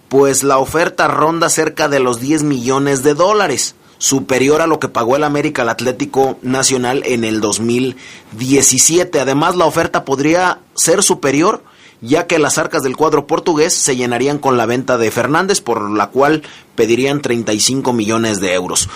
pues 0.08 0.44
la 0.44 0.58
oferta 0.58 1.08
ronda 1.08 1.48
cerca 1.48 1.88
de 1.88 1.98
los 1.98 2.20
10 2.20 2.44
millones 2.44 3.02
de 3.02 3.14
dólares, 3.14 3.74
superior 4.02 4.62
a 4.62 4.66
lo 4.66 4.80
que 4.80 4.88
pagó 4.88 5.14
el 5.14 5.22
América 5.22 5.62
al 5.62 5.68
Atlético 5.68 6.36
Nacional 6.42 7.04
en 7.06 7.22
el 7.22 7.40
2017. 7.40 9.20
Además, 9.20 9.54
la 9.54 9.64
oferta 9.64 10.04
podría 10.04 10.58
ser 10.74 11.04
superior 11.04 11.62
ya 12.00 12.26
que 12.26 12.40
las 12.40 12.58
arcas 12.58 12.82
del 12.82 12.96
cuadro 12.96 13.28
portugués 13.28 13.72
se 13.72 13.94
llenarían 13.94 14.38
con 14.38 14.56
la 14.56 14.66
venta 14.66 14.98
de 14.98 15.12
Fernández, 15.12 15.60
por 15.60 15.88
la 15.88 16.08
cual 16.08 16.42
pedirían 16.74 17.22
35 17.22 17.92
millones 17.92 18.40
de 18.40 18.54
euros. 18.54 18.88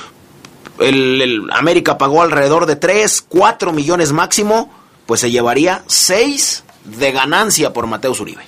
El, 0.80 1.48
América 1.52 1.98
pagó 1.98 2.22
alrededor 2.22 2.66
de 2.66 2.74
3, 2.74 3.26
4 3.28 3.72
millones 3.72 4.10
máximo 4.10 4.72
pues 5.06 5.20
se 5.20 5.30
llevaría 5.30 5.84
seis 5.86 6.64
de 6.84 7.12
ganancia 7.12 7.72
por 7.72 7.86
Mateus 7.86 8.18
Uribe. 8.18 8.42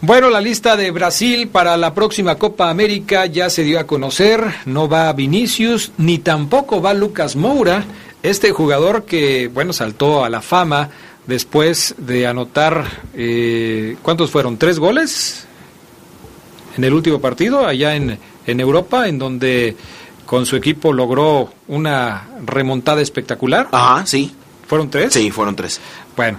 Bueno, 0.00 0.30
la 0.30 0.40
lista 0.40 0.76
de 0.76 0.92
Brasil 0.92 1.48
para 1.48 1.76
la 1.76 1.92
próxima 1.92 2.36
Copa 2.36 2.70
América 2.70 3.26
ya 3.26 3.50
se 3.50 3.64
dio 3.64 3.80
a 3.80 3.86
conocer. 3.86 4.44
No 4.64 4.88
va 4.88 5.12
Vinicius, 5.12 5.90
ni 5.98 6.18
tampoco 6.18 6.80
va 6.80 6.94
Lucas 6.94 7.34
Moura, 7.34 7.84
este 8.22 8.52
jugador 8.52 9.04
que, 9.06 9.48
bueno, 9.48 9.72
saltó 9.72 10.24
a 10.24 10.30
la 10.30 10.40
fama 10.40 10.88
después 11.26 11.96
de 11.98 12.28
anotar, 12.28 12.84
eh, 13.14 13.96
¿cuántos 14.00 14.30
fueron? 14.30 14.56
¿Tres 14.56 14.78
goles? 14.78 15.48
En 16.76 16.84
el 16.84 16.94
último 16.94 17.20
partido, 17.20 17.66
allá 17.66 17.96
en, 17.96 18.20
en 18.46 18.60
Europa, 18.60 19.08
en 19.08 19.18
donde 19.18 19.76
con 20.26 20.46
su 20.46 20.54
equipo 20.54 20.92
logró 20.92 21.52
una 21.66 22.28
remontada 22.46 23.00
espectacular. 23.00 23.68
Ajá, 23.72 24.06
sí. 24.06 24.32
¿Fueron 24.68 24.90
tres? 24.90 25.12
Sí, 25.12 25.32
fueron 25.32 25.56
tres. 25.56 25.80
Bueno, 26.14 26.38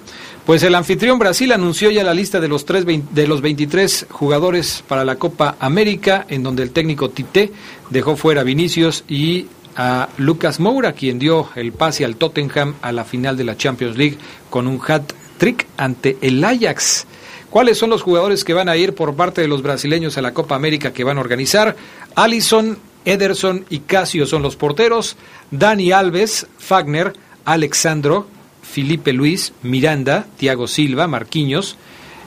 pues 0.50 0.63
el 0.63 0.74
anfitrión 0.74 1.20
Brasil 1.20 1.51
anunció 1.51 1.91
ya 1.91 2.03
la 2.03 2.15
lista 2.15 2.39
de 2.39 2.48
los, 2.48 2.65
tres, 2.65 2.84
de 2.84 3.27
los 3.27 3.41
23 3.41 4.08
jugadores 4.10 4.84
para 4.88 5.06
la 5.06 5.18
Copa 5.18 5.56
América, 5.60 6.25
en 6.27 6.41
donde 6.41 6.63
el 6.63 6.72
técnico 6.72 7.12
Tite 7.12 7.51
dejó 7.91 8.15
fuera 8.15 8.41
a 8.41 8.44
Vinicius 8.44 9.03
y 9.08 9.46
a 9.75 10.10
Lucas 10.18 10.60
Moura, 10.60 10.94
quien 10.94 11.20
dio 11.20 11.50
el 11.53 11.72
pase 11.72 12.03
al 12.03 12.15
Tottenham 12.15 12.74
a 12.82 12.91
la 12.91 13.06
final 13.06 13.38
de 13.38 13.44
la 13.44 13.58
Champions 13.58 13.96
League 13.96 14.18
con 14.50 14.65
un 14.65 14.82
hat-trick 14.82 15.68
ante 15.77 16.18
el 16.20 16.44
Ajax. 16.44 17.06
¿Cuáles 17.51 17.77
son 17.77 17.91
los 17.91 18.01
jugadores 18.01 18.44
que 18.44 18.56
van 18.56 18.70
a 18.70 18.75
ir 18.75 18.96
por 18.96 19.13
parte 19.15 19.41
de 19.41 19.48
los 19.48 19.62
brasileños 19.62 20.18
a 20.18 20.24
la 20.24 20.34
Copa 20.34 20.56
América 20.56 20.91
que 20.91 21.03
van 21.03 21.20
a 21.20 21.22
organizar? 21.22 21.75
Allison, 22.15 22.79
Ederson 23.06 23.65
y 23.70 23.82
Casio 23.82 24.25
son 24.25 24.41
los 24.41 24.56
porteros. 24.56 25.15
Dani 25.51 25.91
Alves, 25.91 26.48
Fagner, 26.58 27.13
Alexandro, 27.46 28.25
Felipe 28.72 29.14
Luis, 29.14 29.54
Miranda, 29.64 30.28
Tiago 30.38 30.68
Silva, 30.68 31.08
Marquiños. 31.08 31.78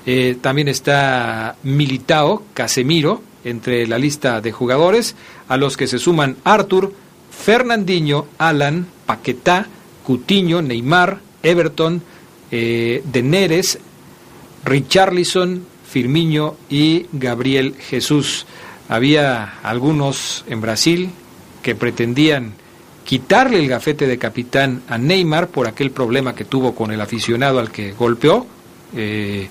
Eh, 0.06 0.36
también 0.40 0.68
está 0.68 1.56
Militao, 1.62 2.42
Casemiro, 2.54 3.22
entre 3.44 3.86
la 3.86 3.98
lista 3.98 4.40
de 4.40 4.52
jugadores, 4.52 5.14
a 5.48 5.56
los 5.56 5.76
que 5.76 5.86
se 5.86 5.98
suman 5.98 6.36
Arthur, 6.44 6.92
Fernandinho, 7.30 8.26
Alan, 8.38 8.86
Paquetá, 9.06 9.66
Cutiño, 10.04 10.62
Neymar, 10.62 11.20
Everton, 11.42 12.02
eh, 12.50 13.02
Deneres, 13.04 13.78
Richarlison, 14.64 15.64
Firmiño 15.88 16.56
y 16.68 17.06
Gabriel 17.12 17.74
Jesús. 17.78 18.46
Había 18.88 19.60
algunos 19.62 20.44
en 20.48 20.60
Brasil 20.60 21.10
que 21.62 21.74
pretendían 21.74 22.54
quitarle 23.04 23.58
el 23.58 23.68
gafete 23.68 24.06
de 24.06 24.18
capitán 24.18 24.82
a 24.88 24.98
Neymar 24.98 25.48
por 25.48 25.66
aquel 25.66 25.90
problema 25.90 26.34
que 26.34 26.44
tuvo 26.44 26.74
con 26.74 26.92
el 26.92 27.00
aficionado 27.00 27.58
al 27.58 27.70
que 27.70 27.92
golpeó 27.92 28.46
eh, 28.94 29.48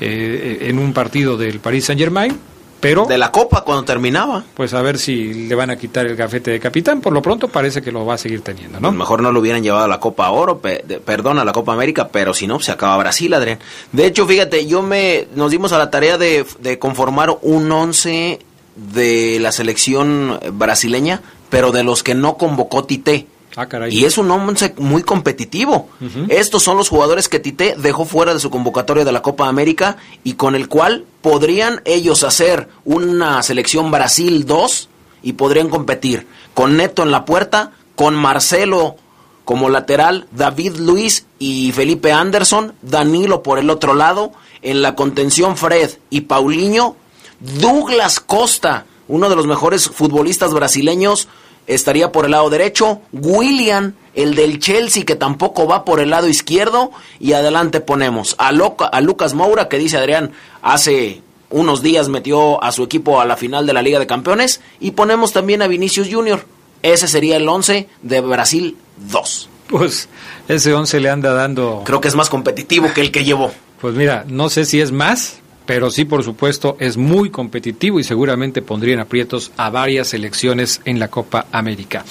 eh, 0.00 0.58
en 0.62 0.78
un 0.78 0.92
partido 0.92 1.36
del 1.36 1.60
Paris 1.60 1.86
Saint 1.86 2.00
Germain. 2.00 2.38
Pero, 2.80 3.06
de 3.06 3.16
la 3.16 3.32
Copa 3.32 3.62
cuando 3.64 3.82
terminaba. 3.84 4.44
Pues 4.52 4.74
a 4.74 4.82
ver 4.82 4.98
si 4.98 5.46
le 5.48 5.54
van 5.54 5.70
a 5.70 5.76
quitar 5.76 6.04
el 6.04 6.16
gafete 6.16 6.50
de 6.50 6.60
capitán. 6.60 7.00
Por 7.00 7.14
lo 7.14 7.22
pronto 7.22 7.48
parece 7.48 7.80
que 7.80 7.90
lo 7.90 8.04
va 8.04 8.14
a 8.14 8.18
seguir 8.18 8.42
teniendo, 8.42 8.78
¿no? 8.78 8.92
mejor 8.92 9.22
no 9.22 9.32
lo 9.32 9.40
hubieran 9.40 9.62
llevado 9.62 9.84
a 9.84 9.88
la 9.88 10.00
Copa 10.00 10.28
Oro, 10.28 10.60
perdón, 10.60 11.38
a 11.38 11.46
la 11.46 11.52
Copa 11.52 11.72
América, 11.72 12.08
pero 12.08 12.34
si 12.34 12.46
no, 12.46 12.60
se 12.60 12.72
acaba 12.72 12.98
Brasil, 12.98 13.32
Adrián. 13.32 13.58
De 13.92 14.04
hecho, 14.04 14.26
fíjate, 14.26 14.66
yo 14.66 14.82
me, 14.82 15.28
nos 15.34 15.50
dimos 15.50 15.72
a 15.72 15.78
la 15.78 15.90
tarea 15.90 16.18
de, 16.18 16.44
de 16.60 16.78
conformar 16.78 17.34
un 17.40 17.72
once 17.72 18.40
de 18.76 19.38
la 19.40 19.52
selección 19.52 20.40
brasileña 20.52 21.22
pero 21.54 21.70
de 21.70 21.84
los 21.84 22.02
que 22.02 22.16
no 22.16 22.36
convocó 22.36 22.82
Tite. 22.82 23.28
Ah, 23.56 23.68
y 23.88 24.04
es 24.04 24.18
un 24.18 24.28
hombre 24.32 24.74
muy 24.78 25.04
competitivo. 25.04 25.88
Estos 26.28 26.64
son 26.64 26.76
los 26.76 26.88
jugadores 26.88 27.28
que 27.28 27.38
Tite 27.38 27.76
dejó 27.78 28.04
fuera 28.04 28.34
de 28.34 28.40
su 28.40 28.50
convocatoria 28.50 29.04
de 29.04 29.12
la 29.12 29.22
Copa 29.22 29.46
América 29.46 29.96
y 30.24 30.32
con 30.32 30.56
el 30.56 30.68
cual 30.68 31.04
podrían 31.22 31.80
ellos 31.84 32.24
hacer 32.24 32.68
una 32.84 33.40
selección 33.44 33.92
Brasil 33.92 34.44
2 34.46 34.88
y 35.22 35.34
podrían 35.34 35.68
competir 35.68 36.26
con 36.54 36.76
Neto 36.76 37.04
en 37.04 37.12
la 37.12 37.24
puerta, 37.24 37.70
con 37.94 38.16
Marcelo 38.16 38.96
como 39.44 39.68
lateral, 39.68 40.26
David 40.32 40.78
Luis 40.78 41.26
y 41.38 41.70
Felipe 41.70 42.10
Anderson, 42.10 42.74
Danilo 42.82 43.44
por 43.44 43.60
el 43.60 43.70
otro 43.70 43.94
lado, 43.94 44.32
en 44.62 44.82
la 44.82 44.96
contención 44.96 45.56
Fred 45.56 45.90
y 46.10 46.22
Paulinho, 46.22 46.96
Douglas 47.44 48.20
Costa, 48.20 48.86
uno 49.06 49.28
de 49.28 49.36
los 49.36 49.46
mejores 49.46 49.88
futbolistas 49.88 50.54
brasileños, 50.54 51.28
estaría 51.66 52.10
por 52.10 52.24
el 52.24 52.30
lado 52.30 52.48
derecho, 52.48 53.00
William, 53.12 53.94
el 54.14 54.34
del 54.34 54.58
Chelsea, 54.58 55.04
que 55.04 55.14
tampoco 55.14 55.66
va 55.66 55.84
por 55.84 56.00
el 56.00 56.10
lado 56.10 56.28
izquierdo, 56.28 56.90
y 57.20 57.34
adelante 57.34 57.80
ponemos 57.80 58.34
a, 58.38 58.48
a 58.48 59.00
Lucas 59.00 59.34
Moura, 59.34 59.68
que 59.68 59.78
dice 59.78 59.98
Adrián, 59.98 60.32
hace 60.62 61.22
unos 61.50 61.82
días 61.82 62.08
metió 62.08 62.62
a 62.64 62.72
su 62.72 62.82
equipo 62.82 63.20
a 63.20 63.26
la 63.26 63.36
final 63.36 63.66
de 63.66 63.74
la 63.74 63.82
Liga 63.82 63.98
de 63.98 64.06
Campeones, 64.06 64.62
y 64.80 64.92
ponemos 64.92 65.32
también 65.32 65.60
a 65.60 65.66
Vinicius 65.66 66.08
Junior. 66.10 66.46
Ese 66.82 67.08
sería 67.08 67.36
el 67.36 67.48
11 67.48 67.88
de 68.02 68.20
Brasil 68.20 68.76
2. 69.10 69.48
Pues 69.68 70.08
ese 70.48 70.74
11 70.74 71.00
le 71.00 71.10
anda 71.10 71.32
dando... 71.32 71.82
Creo 71.84 72.00
que 72.00 72.08
es 72.08 72.14
más 72.14 72.28
competitivo 72.28 72.92
que 72.94 73.00
el 73.00 73.10
que 73.10 73.24
llevó. 73.24 73.52
Pues 73.80 73.94
mira, 73.94 74.24
no 74.28 74.48
sé 74.50 74.64
si 74.64 74.80
es 74.80 74.92
más, 74.92 75.40
pero 75.66 75.90
sí, 75.90 76.04
por 76.04 76.22
supuesto, 76.22 76.76
es 76.78 76.96
muy 76.96 77.30
competitivo 77.30 77.98
y 77.98 78.04
seguramente 78.04 78.62
pondría 78.62 78.94
en 78.94 79.00
aprietos 79.00 79.50
a 79.56 79.70
varias 79.70 80.06
selecciones 80.08 80.80
en 80.84 80.98
la 80.98 81.08
Copa 81.08 81.46
América. 81.52 82.04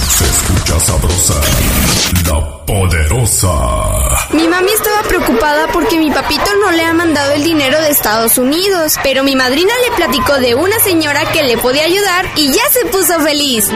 Se 0.07 0.25
escucha 0.25 0.79
sabrosa, 0.79 1.33
La 2.25 2.65
poderosa. 2.65 3.49
Mi 4.31 4.47
mami 4.47 4.71
estaba 4.71 5.01
preocupada 5.07 5.67
porque 5.73 5.97
mi 5.97 6.11
papito 6.11 6.45
no 6.61 6.71
le 6.71 6.83
ha 6.83 6.93
mandado 6.93 7.33
el 7.33 7.43
dinero 7.43 7.81
de 7.81 7.89
Estados 7.89 8.37
Unidos, 8.37 8.95
pero 9.03 9.23
mi 9.23 9.35
madrina 9.35 9.73
le 9.89 9.95
platicó 9.95 10.33
de 10.39 10.55
una 10.55 10.79
señora 10.79 11.31
que 11.31 11.43
le 11.43 11.57
podía 11.57 11.85
ayudar 11.85 12.25
y 12.35 12.47
ya 12.47 12.61
se 12.71 12.85
puso 12.85 13.19
feliz. 13.21 13.69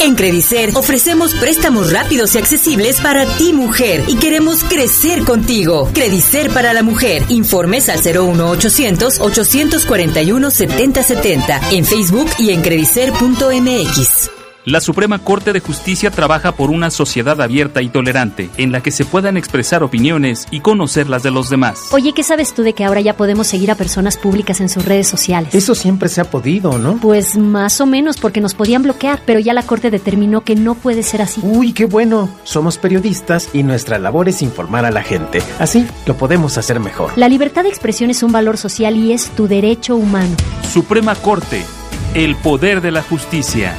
En 0.00 0.14
Credicer 0.14 0.70
ofrecemos 0.74 1.34
préstamos 1.34 1.92
rápidos 1.92 2.34
y 2.34 2.38
accesibles 2.38 3.00
para 3.00 3.26
ti 3.36 3.52
mujer 3.52 4.04
y 4.06 4.16
queremos 4.16 4.62
crecer 4.64 5.24
contigo. 5.24 5.90
Credicer 5.92 6.50
para 6.50 6.72
la 6.72 6.82
mujer. 6.82 7.24
Informes 7.28 7.88
al 7.88 7.98
01800 7.98 9.20
841 9.20 10.50
7070 10.50 11.60
en 11.72 11.84
Facebook 11.84 12.30
y 12.38 12.50
en 12.50 12.62
credicer.mx. 12.62 14.37
La 14.68 14.82
Suprema 14.82 15.18
Corte 15.18 15.54
de 15.54 15.60
Justicia 15.60 16.10
trabaja 16.10 16.52
por 16.52 16.68
una 16.68 16.90
sociedad 16.90 17.40
abierta 17.40 17.80
y 17.80 17.88
tolerante, 17.88 18.50
en 18.58 18.70
la 18.70 18.82
que 18.82 18.90
se 18.90 19.06
puedan 19.06 19.38
expresar 19.38 19.82
opiniones 19.82 20.46
y 20.50 20.60
conocer 20.60 21.08
las 21.08 21.22
de 21.22 21.30
los 21.30 21.48
demás. 21.48 21.88
Oye, 21.92 22.12
¿qué 22.12 22.22
sabes 22.22 22.52
tú 22.52 22.62
de 22.62 22.74
que 22.74 22.84
ahora 22.84 23.00
ya 23.00 23.16
podemos 23.16 23.46
seguir 23.46 23.70
a 23.70 23.76
personas 23.76 24.18
públicas 24.18 24.60
en 24.60 24.68
sus 24.68 24.84
redes 24.84 25.08
sociales? 25.08 25.54
Eso 25.54 25.74
siempre 25.74 26.10
se 26.10 26.20
ha 26.20 26.30
podido, 26.30 26.76
¿no? 26.76 26.98
Pues 27.00 27.38
más 27.38 27.80
o 27.80 27.86
menos, 27.86 28.18
porque 28.18 28.42
nos 28.42 28.52
podían 28.52 28.82
bloquear, 28.82 29.22
pero 29.24 29.40
ya 29.40 29.54
la 29.54 29.62
Corte 29.62 29.90
determinó 29.90 30.42
que 30.42 30.54
no 30.54 30.74
puede 30.74 31.02
ser 31.02 31.22
así. 31.22 31.40
Uy, 31.42 31.72
qué 31.72 31.86
bueno. 31.86 32.28
Somos 32.44 32.76
periodistas 32.76 33.48
y 33.54 33.62
nuestra 33.62 33.98
labor 33.98 34.28
es 34.28 34.42
informar 34.42 34.84
a 34.84 34.90
la 34.90 35.02
gente. 35.02 35.40
Así 35.58 35.86
lo 36.04 36.14
podemos 36.18 36.58
hacer 36.58 36.78
mejor. 36.78 37.12
La 37.16 37.30
libertad 37.30 37.62
de 37.62 37.70
expresión 37.70 38.10
es 38.10 38.22
un 38.22 38.32
valor 38.32 38.58
social 38.58 38.98
y 38.98 39.14
es 39.14 39.30
tu 39.30 39.48
derecho 39.48 39.96
humano. 39.96 40.36
Suprema 40.70 41.14
Corte, 41.14 41.64
el 42.12 42.36
poder 42.36 42.82
de 42.82 42.90
la 42.90 43.00
justicia. 43.02 43.74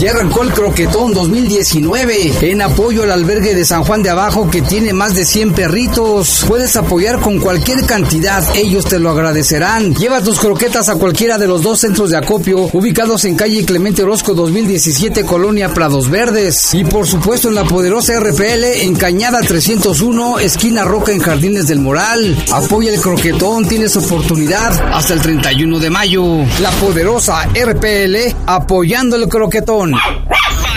Ya 0.00 0.12
arrancó 0.12 0.42
el 0.42 0.52
Croquetón 0.54 1.12
2019 1.12 2.32
en 2.40 2.62
apoyo 2.62 3.02
al 3.02 3.10
albergue 3.10 3.54
de 3.54 3.66
San 3.66 3.84
Juan 3.84 4.02
de 4.02 4.08
Abajo 4.08 4.48
que 4.50 4.62
tiene 4.62 4.94
más 4.94 5.14
de 5.14 5.26
100 5.26 5.52
perritos. 5.52 6.46
Puedes 6.48 6.74
apoyar 6.76 7.20
con 7.20 7.38
cualquier 7.38 7.84
cantidad, 7.84 8.42
ellos 8.56 8.86
te 8.86 8.98
lo 8.98 9.10
agradecerán. 9.10 9.94
Lleva 9.94 10.22
tus 10.22 10.38
croquetas 10.38 10.88
a 10.88 10.96
cualquiera 10.96 11.36
de 11.36 11.46
los 11.46 11.60
dos 11.60 11.80
centros 11.80 12.08
de 12.08 12.16
acopio 12.16 12.70
ubicados 12.72 13.26
en 13.26 13.36
calle 13.36 13.66
Clemente 13.66 14.02
Orozco 14.02 14.32
2017, 14.32 15.22
Colonia 15.26 15.74
Prados 15.74 16.08
Verdes. 16.08 16.72
Y 16.72 16.84
por 16.84 17.06
supuesto 17.06 17.48
en 17.48 17.56
la 17.56 17.64
poderosa 17.64 18.18
RPL 18.18 18.64
en 18.80 18.96
Cañada 18.96 19.40
301, 19.40 20.38
esquina 20.38 20.82
Roca 20.82 21.12
en 21.12 21.20
Jardines 21.20 21.66
del 21.66 21.80
Moral. 21.80 22.42
Apoya 22.52 22.90
el 22.90 23.02
Croquetón, 23.02 23.68
tienes 23.68 23.94
oportunidad 23.96 24.94
hasta 24.94 25.12
el 25.12 25.20
31 25.20 25.78
de 25.78 25.90
mayo. 25.90 26.24
La 26.62 26.70
poderosa 26.80 27.46
RPL 27.52 28.34
apoyando 28.46 29.16
el 29.16 29.28
Croquetón. 29.28 29.89
on. 29.94 30.69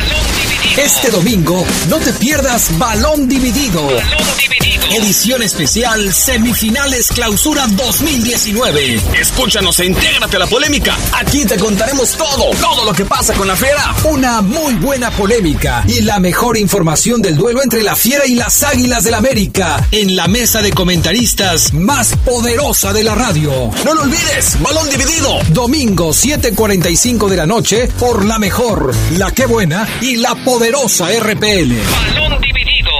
Este 0.78 1.12
domingo 1.12 1.64
no 1.88 1.98
te 1.98 2.12
pierdas 2.14 2.76
Balón 2.80 3.30
Dividido. 3.30 3.88
Edición 4.92 5.44
especial 5.44 6.12
Semifinales 6.14 7.10
Clausura 7.10 7.68
2019. 7.68 9.00
Escúchanos 9.20 9.80
e 9.80 9.86
intégrate 9.86 10.36
a 10.36 10.40
la 10.40 10.48
polémica. 10.48 10.98
Aquí 11.14 11.46
te 11.46 11.58
contaremos 11.58 12.12
todo, 12.18 12.50
todo 12.60 12.86
lo 12.86 12.94
que 12.94 13.06
pasa 13.06 13.34
con 13.34 13.48
la 13.48 13.56
fiera. 13.56 13.94
Una 14.04 14.42
muy 14.42 14.74
buena 14.76 15.12
polémica 15.12 15.84
y 15.88 16.02
la 16.02 16.20
mejor 16.20 16.58
información 16.58 17.22
del 17.22 17.38
duelo 17.38 17.62
entre 17.62 17.84
la 17.84 17.96
fiera 17.96 18.26
y 18.26 18.36
las 18.36 18.64
águilas 18.64 19.04
del 19.04 19.14
América 19.14 19.88
en 19.92 20.16
la 20.16 20.28
mesa 20.28 20.62
de 20.62 20.72
comentaristas 20.72 21.74
más 21.74 22.16
poderosa 22.26 22.94
de 22.94 23.04
la 23.04 23.16
radio. 23.16 23.52
No 23.86 23.94
lo 23.94 24.02
olvides, 24.02 24.60
Balón 24.62 24.90
Dividido. 24.90 25.40
Domingo 25.50 26.14
7:45 26.14 27.30
de 27.30 27.38
la 27.38 27.46
noche 27.46 27.90
por 28.00 28.26
la 28.26 28.40
mejor, 28.40 28.94
la 29.18 29.32
que 29.32 29.46
buena 29.46 29.88
y 30.02 30.16
la 30.18 30.36
poderosa 30.36 30.63
RPL. 30.72 31.74
Balón 31.92 32.42
dividido. 32.42 32.92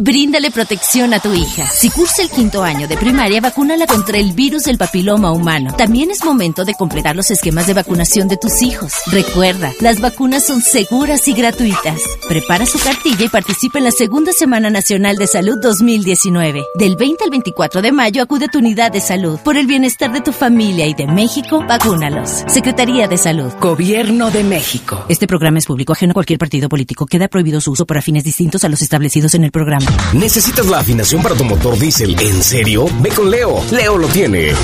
Bríndale 0.00 0.52
protección 0.52 1.12
a 1.12 1.18
tu 1.18 1.34
hija. 1.34 1.66
Si 1.66 1.90
cursa 1.90 2.22
el 2.22 2.30
quinto 2.30 2.62
año 2.62 2.86
de 2.86 2.96
primaria, 2.96 3.40
vacúnala 3.40 3.84
contra 3.84 4.16
el 4.16 4.32
virus 4.32 4.62
del 4.62 4.78
papiloma 4.78 5.32
humano. 5.32 5.74
También 5.76 6.12
es 6.12 6.24
momento 6.24 6.64
de 6.64 6.74
completar 6.74 7.16
los 7.16 7.32
esquemas 7.32 7.66
de 7.66 7.74
vacunación 7.74 8.28
de 8.28 8.36
tus 8.36 8.62
hijos. 8.62 8.92
Recuerda, 9.10 9.72
las 9.80 10.00
vacunas 10.00 10.46
son 10.46 10.62
seguras 10.62 11.26
y 11.26 11.32
gratuitas. 11.32 12.00
Prepara 12.28 12.64
su 12.64 12.78
cartilla 12.78 13.24
y 13.24 13.28
participa 13.28 13.78
en 13.78 13.86
la 13.86 13.90
Segunda 13.90 14.32
Semana 14.32 14.70
Nacional 14.70 15.16
de 15.16 15.26
Salud 15.26 15.56
2019. 15.60 16.62
Del 16.76 16.94
20 16.94 17.24
al 17.24 17.30
24 17.30 17.82
de 17.82 17.90
mayo 17.90 18.22
acude 18.22 18.44
a 18.44 18.48
tu 18.48 18.60
unidad 18.60 18.92
de 18.92 19.00
salud. 19.00 19.40
Por 19.40 19.56
el 19.56 19.66
bienestar 19.66 20.12
de 20.12 20.20
tu 20.20 20.30
familia 20.30 20.86
y 20.86 20.94
de 20.94 21.08
México, 21.08 21.64
vacúnalos. 21.66 22.44
Secretaría 22.46 23.08
de 23.08 23.16
Salud. 23.16 23.52
Gobierno 23.60 24.30
de 24.30 24.44
México. 24.44 25.04
Este 25.08 25.26
programa 25.26 25.58
es 25.58 25.66
público 25.66 25.92
ajeno 25.92 26.12
a 26.12 26.14
cualquier 26.14 26.38
partido 26.38 26.68
político. 26.68 27.04
Queda 27.04 27.26
prohibido 27.26 27.60
su 27.60 27.72
uso 27.72 27.84
para 27.84 28.00
fines 28.00 28.22
distintos 28.22 28.62
a 28.62 28.68
los 28.68 28.80
establecidos 28.80 29.34
en 29.34 29.42
el 29.42 29.50
programa. 29.50 29.87
¿Necesitas 30.12 30.66
la 30.66 30.78
afinación 30.78 31.22
para 31.22 31.34
tu 31.34 31.44
motor 31.44 31.76
diésel? 31.78 32.16
¿En 32.18 32.42
serio? 32.42 32.86
Ve 33.00 33.10
con 33.10 33.30
Leo. 33.30 33.62
Leo 33.70 33.98
lo 33.98 34.08
tiene. 34.08 34.54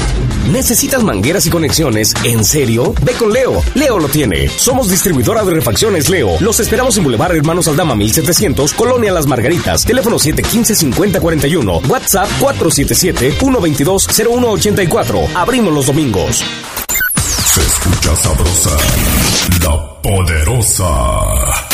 ¿Necesitas 0.51 1.03
mangueras 1.03 1.46
y 1.46 1.51
conexiones? 1.51 2.14
¿En 2.25 2.44
serio? 2.44 2.94
Ve 3.03 3.12
con 3.12 3.33
Leo. 3.33 3.62
Leo 3.75 3.99
lo 3.99 4.09
tiene. 4.09 4.49
Somos 4.49 4.88
distribuidora 4.88 5.44
de 5.44 5.53
refacciones 5.53 6.09
Leo. 6.09 6.37
Los 6.40 6.61
esperamos 6.61 6.96
en 6.96 7.05
Boulevard 7.05 7.37
Hermanos 7.37 7.68
Aldama 7.68 7.94
1700, 7.94 8.72
Colonia 8.75 9.12
Las 9.12 9.27
Margaritas. 9.27 9.85
Teléfono 9.85 10.18
715-5041. 10.18 11.88
WhatsApp 11.88 12.29
477-122-0184. 12.40 15.35
Abrimos 15.35 15.75
los 15.75 15.87
domingos. 15.87 16.42
Se 17.55 17.61
escucha 17.61 18.16
sabrosa, 18.16 18.70
la 19.62 20.03
poderosa. 20.03 21.74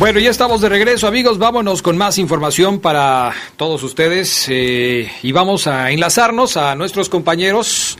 Bueno, 0.00 0.18
ya 0.18 0.30
estamos 0.30 0.62
de 0.62 0.70
regreso, 0.70 1.06
amigos. 1.06 1.36
Vámonos 1.36 1.82
con 1.82 1.98
más 1.98 2.16
información 2.16 2.80
para 2.80 3.34
todos 3.58 3.82
ustedes 3.82 4.46
eh, 4.48 5.12
y 5.22 5.32
vamos 5.32 5.66
a 5.66 5.90
enlazarnos 5.90 6.56
a 6.56 6.74
nuestros 6.74 7.10
compañeros 7.10 7.98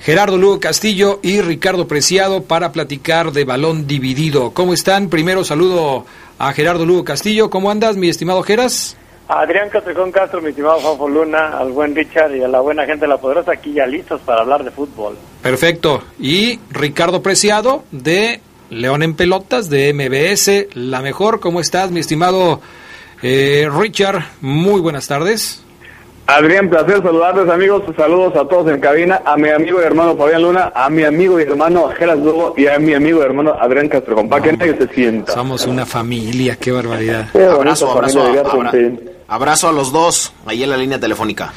Gerardo 0.00 0.36
Lugo 0.36 0.60
Castillo 0.60 1.18
y 1.22 1.40
Ricardo 1.40 1.88
Preciado 1.88 2.42
para 2.42 2.72
platicar 2.72 3.32
de 3.32 3.46
balón 3.46 3.86
dividido. 3.86 4.50
¿Cómo 4.50 4.74
están? 4.74 5.08
Primero 5.08 5.42
saludo 5.42 6.04
a 6.38 6.52
Gerardo 6.52 6.84
Lugo 6.84 7.04
Castillo. 7.04 7.48
¿Cómo 7.48 7.70
andas, 7.70 7.96
mi 7.96 8.10
estimado 8.10 8.42
Geras? 8.42 8.98
Adrián 9.26 9.70
Castrejón 9.70 10.12
Castro, 10.12 10.42
mi 10.42 10.50
estimado 10.50 10.78
Fafo 10.80 11.08
Luna, 11.08 11.56
al 11.56 11.72
buen 11.72 11.96
Richard 11.96 12.36
y 12.36 12.42
a 12.42 12.48
la 12.48 12.60
buena 12.60 12.84
gente 12.84 13.06
de 13.06 13.08
La 13.08 13.16
Poderosa, 13.16 13.52
aquí 13.52 13.72
ya 13.72 13.86
listos 13.86 14.20
para 14.26 14.42
hablar 14.42 14.62
de 14.62 14.72
fútbol. 14.72 15.16
Perfecto. 15.40 16.02
Y 16.18 16.60
Ricardo 16.70 17.22
Preciado 17.22 17.84
de 17.92 18.42
León 18.70 19.02
en 19.02 19.14
Pelotas 19.14 19.68
de 19.68 19.92
MBS, 19.92 20.74
la 20.74 21.02
mejor. 21.02 21.40
¿Cómo 21.40 21.60
estás, 21.60 21.90
mi 21.90 22.00
estimado 22.00 22.60
eh, 23.22 23.68
Richard? 23.70 24.22
Muy 24.40 24.80
buenas 24.80 25.08
tardes. 25.08 25.64
Adrián, 26.26 26.70
placer 26.70 27.02
saludarles 27.02 27.48
amigos, 27.48 27.82
saludos 27.96 28.36
a 28.36 28.46
todos 28.46 28.72
en 28.72 28.80
cabina, 28.80 29.20
a 29.24 29.36
mi 29.36 29.48
amigo 29.48 29.80
y 29.82 29.84
hermano 29.84 30.16
Fabián 30.16 30.42
Luna, 30.42 30.70
a 30.72 30.88
mi 30.88 31.02
amigo 31.02 31.40
y 31.40 31.42
hermano 31.42 31.88
Geras 31.88 32.18
Lugo 32.18 32.54
y 32.56 32.68
a 32.68 32.78
mi 32.78 32.94
amigo 32.94 33.20
y 33.20 33.24
hermano 33.24 33.56
Adrián 33.58 33.88
Castro, 33.88 34.28
para 34.28 34.40
que 34.40 34.52
nadie 34.52 34.76
se 34.76 34.86
sienta. 34.94 35.32
Somos 35.32 35.66
una 35.66 35.84
familia, 35.84 36.54
qué 36.54 36.70
barbaridad. 36.70 37.28
abrazo, 37.34 37.90
abrazo, 37.90 38.22
abra, 38.22 38.72
abrazo 39.26 39.68
a 39.68 39.72
los 39.72 39.90
dos, 39.90 40.32
ahí 40.46 40.62
en 40.62 40.70
la 40.70 40.76
línea 40.76 41.00
telefónica. 41.00 41.52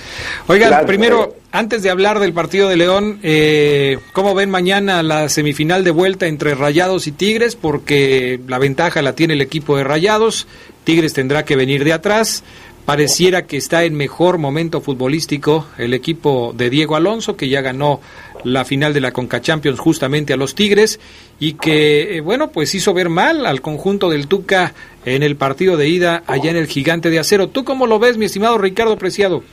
Oigan, 0.47 0.69
Gracias, 0.69 0.87
primero, 0.87 1.35
antes 1.53 1.83
de 1.83 1.91
hablar 1.91 2.19
del 2.19 2.33
partido 2.33 2.67
de 2.67 2.75
León, 2.75 3.19
eh, 3.21 3.99
¿cómo 4.11 4.33
ven 4.33 4.49
mañana 4.49 5.03
la 5.03 5.29
semifinal 5.29 5.83
de 5.83 5.91
vuelta 5.91 6.25
entre 6.25 6.55
Rayados 6.55 7.05
y 7.05 7.11
Tigres? 7.11 7.55
Porque 7.55 8.39
la 8.47 8.57
ventaja 8.57 9.03
la 9.03 9.13
tiene 9.13 9.35
el 9.35 9.41
equipo 9.41 9.77
de 9.77 9.83
Rayados, 9.83 10.47
Tigres 10.83 11.13
tendrá 11.13 11.45
que 11.45 11.55
venir 11.55 11.83
de 11.83 11.93
atrás. 11.93 12.43
Pareciera 12.85 13.45
que 13.45 13.55
está 13.55 13.83
en 13.83 13.93
mejor 13.93 14.39
momento 14.39 14.81
futbolístico 14.81 15.67
el 15.77 15.93
equipo 15.93 16.53
de 16.57 16.71
Diego 16.71 16.95
Alonso, 16.95 17.37
que 17.37 17.47
ya 17.47 17.61
ganó 17.61 18.01
la 18.43 18.65
final 18.65 18.91
de 18.91 19.01
la 19.01 19.11
Conca 19.11 19.39
Champions 19.39 19.79
justamente 19.79 20.33
a 20.33 20.37
los 20.37 20.55
Tigres 20.55 20.99
y 21.39 21.53
que, 21.53 22.17
eh, 22.17 22.21
bueno, 22.21 22.49
pues 22.49 22.73
hizo 22.73 22.95
ver 22.95 23.09
mal 23.09 23.45
al 23.45 23.61
conjunto 23.61 24.09
del 24.09 24.27
Tuca 24.27 24.73
en 25.05 25.21
el 25.21 25.35
partido 25.35 25.77
de 25.77 25.87
ida 25.87 26.23
allá 26.25 26.49
en 26.49 26.57
el 26.57 26.65
Gigante 26.65 27.11
de 27.11 27.19
Acero. 27.19 27.47
¿Tú 27.47 27.63
cómo 27.63 27.85
lo 27.85 27.99
ves, 27.99 28.17
mi 28.17 28.25
estimado 28.25 28.57
Ricardo 28.57 28.97
Preciado? 28.97 29.43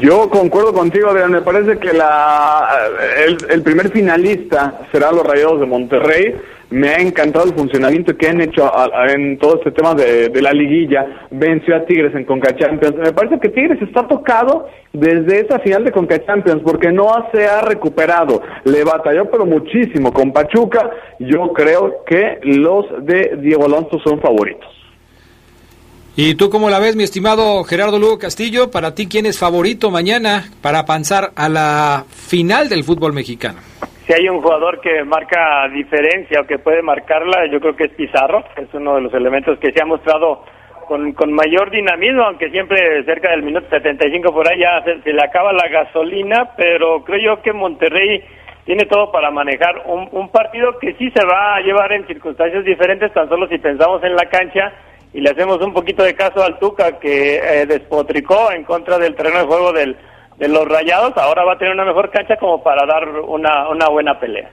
Yo 0.00 0.30
concuerdo 0.30 0.72
contigo, 0.72 1.10
Adrián. 1.10 1.32
Me 1.32 1.42
parece 1.42 1.78
que 1.78 1.92
la, 1.92 2.66
el, 3.50 3.62
primer 3.62 3.90
finalista 3.90 4.86
será 4.90 5.12
los 5.12 5.22
Rayados 5.22 5.60
de 5.60 5.66
Monterrey. 5.66 6.34
Me 6.70 6.88
ha 6.88 6.96
encantado 6.96 7.44
el 7.44 7.52
funcionamiento 7.52 8.16
que 8.16 8.28
han 8.28 8.40
hecho 8.40 8.72
en 9.10 9.36
todo 9.36 9.56
este 9.56 9.70
tema 9.72 9.94
de, 9.94 10.30
de 10.30 10.40
la 10.40 10.52
liguilla. 10.52 11.28
Venció 11.30 11.76
a 11.76 11.84
Tigres 11.84 12.14
en 12.14 12.24
Conca 12.24 12.56
Champions. 12.56 12.96
Me 12.96 13.12
parece 13.12 13.38
que 13.38 13.50
Tigres 13.50 13.82
está 13.82 14.08
tocado 14.08 14.66
desde 14.94 15.40
esa 15.40 15.58
final 15.58 15.84
de 15.84 15.92
Conca 15.92 16.24
Champions 16.24 16.62
porque 16.64 16.90
no 16.90 17.10
se 17.30 17.46
ha 17.46 17.60
recuperado. 17.60 18.40
Le 18.64 18.84
batalló 18.84 19.30
pero 19.30 19.44
muchísimo 19.44 20.10
con 20.10 20.32
Pachuca. 20.32 20.88
Yo 21.18 21.52
creo 21.52 22.02
que 22.06 22.38
los 22.44 22.86
de 23.04 23.36
Diego 23.42 23.66
Alonso 23.66 23.98
son 24.02 24.22
favoritos. 24.22 24.81
¿Y 26.14 26.34
tú 26.34 26.50
cómo 26.50 26.68
la 26.68 26.78
ves, 26.78 26.94
mi 26.94 27.04
estimado 27.04 27.64
Gerardo 27.64 27.98
Lugo 27.98 28.18
Castillo? 28.18 28.70
Para 28.70 28.94
ti, 28.94 29.08
¿quién 29.08 29.24
es 29.24 29.40
favorito 29.40 29.90
mañana 29.90 30.44
para 30.60 30.80
avanzar 30.80 31.30
a 31.34 31.48
la 31.48 32.04
final 32.06 32.68
del 32.68 32.84
fútbol 32.84 33.14
mexicano? 33.14 33.60
Si 34.06 34.12
hay 34.12 34.28
un 34.28 34.42
jugador 34.42 34.78
que 34.82 35.04
marca 35.04 35.66
diferencia 35.72 36.42
o 36.42 36.46
que 36.46 36.58
puede 36.58 36.82
marcarla, 36.82 37.46
yo 37.50 37.60
creo 37.60 37.74
que 37.74 37.84
es 37.84 37.94
Pizarro. 37.94 38.44
Es 38.58 38.68
uno 38.74 38.96
de 38.96 39.00
los 39.00 39.14
elementos 39.14 39.58
que 39.58 39.72
se 39.72 39.80
ha 39.80 39.86
mostrado 39.86 40.44
con, 40.86 41.12
con 41.12 41.32
mayor 41.32 41.70
dinamismo, 41.70 42.24
aunque 42.24 42.50
siempre 42.50 43.02
cerca 43.04 43.30
del 43.30 43.42
minuto 43.42 43.70
75 43.70 44.34
por 44.34 44.46
ahí 44.46 44.60
ya 44.60 44.84
se, 44.84 45.00
se 45.00 45.14
le 45.14 45.22
acaba 45.24 45.50
la 45.54 45.66
gasolina, 45.68 46.50
pero 46.58 47.02
creo 47.04 47.36
yo 47.36 47.42
que 47.42 47.54
Monterrey 47.54 48.22
tiene 48.66 48.84
todo 48.84 49.10
para 49.10 49.30
manejar 49.30 49.84
un, 49.86 50.10
un 50.12 50.28
partido 50.28 50.78
que 50.78 50.92
sí 50.94 51.10
se 51.10 51.24
va 51.24 51.56
a 51.56 51.60
llevar 51.60 51.90
en 51.92 52.06
circunstancias 52.06 52.66
diferentes, 52.66 53.14
tan 53.14 53.30
solo 53.30 53.48
si 53.48 53.56
pensamos 53.56 54.04
en 54.04 54.14
la 54.14 54.26
cancha 54.26 54.74
y 55.14 55.20
le 55.20 55.30
hacemos 55.30 55.60
un 55.60 55.72
poquito 55.72 56.02
de 56.02 56.14
caso 56.14 56.42
al 56.42 56.58
Tuca 56.58 56.98
que 56.98 57.36
eh, 57.36 57.66
despotricó 57.66 58.50
en 58.52 58.64
contra 58.64 58.98
del 58.98 59.14
terreno 59.14 59.40
de 59.40 59.46
juego 59.46 59.72
del, 59.72 59.96
de 60.38 60.48
los 60.48 60.66
Rayados, 60.66 61.12
ahora 61.16 61.44
va 61.44 61.54
a 61.54 61.58
tener 61.58 61.74
una 61.74 61.84
mejor 61.84 62.10
cancha 62.10 62.36
como 62.36 62.62
para 62.62 62.86
dar 62.86 63.08
una, 63.08 63.68
una 63.68 63.88
buena 63.88 64.18
pelea. 64.18 64.50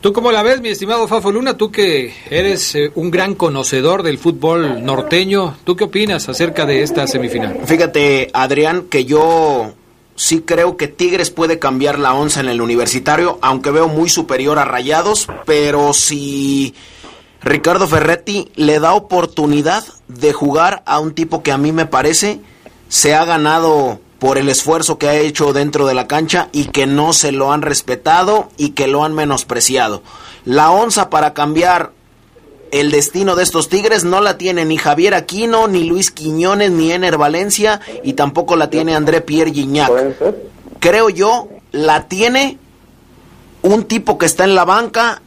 ¿Tú 0.00 0.12
cómo 0.12 0.32
la 0.32 0.42
ves, 0.42 0.60
mi 0.60 0.70
estimado 0.70 1.06
Fafo 1.06 1.30
Luna? 1.30 1.56
Tú 1.56 1.70
que 1.70 2.12
eres 2.28 2.74
eh, 2.74 2.90
un 2.96 3.12
gran 3.12 3.36
conocedor 3.36 4.02
del 4.02 4.18
fútbol 4.18 4.84
norteño, 4.84 5.54
¿tú 5.62 5.76
qué 5.76 5.84
opinas 5.84 6.28
acerca 6.28 6.66
de 6.66 6.82
esta 6.82 7.06
semifinal? 7.06 7.60
Fíjate, 7.66 8.28
Adrián, 8.32 8.88
que 8.90 9.04
yo 9.04 9.74
sí 10.16 10.42
creo 10.42 10.76
que 10.76 10.88
Tigres 10.88 11.30
puede 11.30 11.60
cambiar 11.60 12.00
la 12.00 12.14
onza 12.14 12.40
en 12.40 12.48
el 12.48 12.60
universitario, 12.60 13.38
aunque 13.42 13.70
veo 13.70 13.86
muy 13.86 14.08
superior 14.08 14.58
a 14.58 14.64
Rayados, 14.64 15.28
pero 15.46 15.92
si 15.92 16.74
Ricardo 17.44 17.88
Ferretti 17.88 18.50
le 18.54 18.78
da 18.78 18.94
oportunidad 18.94 19.84
de 20.08 20.32
jugar 20.32 20.82
a 20.86 21.00
un 21.00 21.14
tipo 21.14 21.42
que 21.42 21.52
a 21.52 21.58
mí 21.58 21.72
me 21.72 21.86
parece 21.86 22.40
se 22.88 23.14
ha 23.14 23.24
ganado 23.24 24.00
por 24.18 24.38
el 24.38 24.48
esfuerzo 24.48 24.98
que 24.98 25.08
ha 25.08 25.16
hecho 25.16 25.52
dentro 25.52 25.86
de 25.86 25.94
la 25.94 26.06
cancha 26.06 26.48
y 26.52 26.66
que 26.66 26.86
no 26.86 27.12
se 27.12 27.32
lo 27.32 27.52
han 27.52 27.62
respetado 27.62 28.48
y 28.56 28.70
que 28.70 28.86
lo 28.86 29.02
han 29.02 29.14
menospreciado. 29.14 30.02
La 30.44 30.70
onza 30.70 31.10
para 31.10 31.34
cambiar 31.34 31.90
el 32.70 32.92
destino 32.92 33.34
de 33.34 33.42
estos 33.42 33.68
Tigres 33.68 34.04
no 34.04 34.20
la 34.20 34.38
tiene 34.38 34.64
ni 34.64 34.76
Javier 34.76 35.14
Aquino, 35.14 35.66
ni 35.66 35.84
Luis 35.84 36.12
Quiñones, 36.12 36.70
ni 36.70 36.92
Ener 36.92 37.18
Valencia 37.18 37.80
y 38.04 38.12
tampoco 38.12 38.54
la 38.54 38.70
tiene 38.70 38.94
André 38.94 39.20
Pierre 39.20 39.52
Gignac. 39.52 39.90
Creo 40.78 41.10
yo, 41.10 41.48
la 41.72 42.06
tiene 42.06 42.58
un 43.62 43.84
tipo 43.84 44.18
que 44.18 44.26
está 44.26 44.44
en 44.44 44.54
la 44.54 44.64
banca 44.64 45.20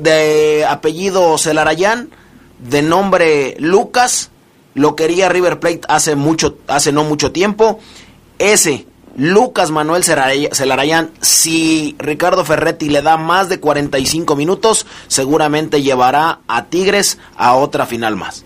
de 0.00 0.64
apellido 0.68 1.36
Celarayán, 1.38 2.10
de 2.58 2.82
nombre 2.82 3.56
Lucas, 3.58 4.30
lo 4.74 4.96
quería 4.96 5.28
River 5.28 5.60
Plate 5.60 5.82
hace 5.88 6.16
mucho 6.16 6.58
hace 6.66 6.92
no 6.92 7.04
mucho 7.04 7.32
tiempo. 7.32 7.80
Ese 8.38 8.86
Lucas 9.16 9.70
Manuel 9.70 10.04
Celarayán, 10.04 11.10
si 11.20 11.94
Ricardo 11.98 12.44
Ferretti 12.44 12.88
le 12.88 13.02
da 13.02 13.16
más 13.16 13.48
de 13.48 13.60
45 13.60 14.36
minutos, 14.36 14.86
seguramente 15.08 15.82
llevará 15.82 16.40
a 16.48 16.64
Tigres 16.66 17.18
a 17.36 17.54
otra 17.54 17.86
final 17.86 18.16
más. 18.16 18.44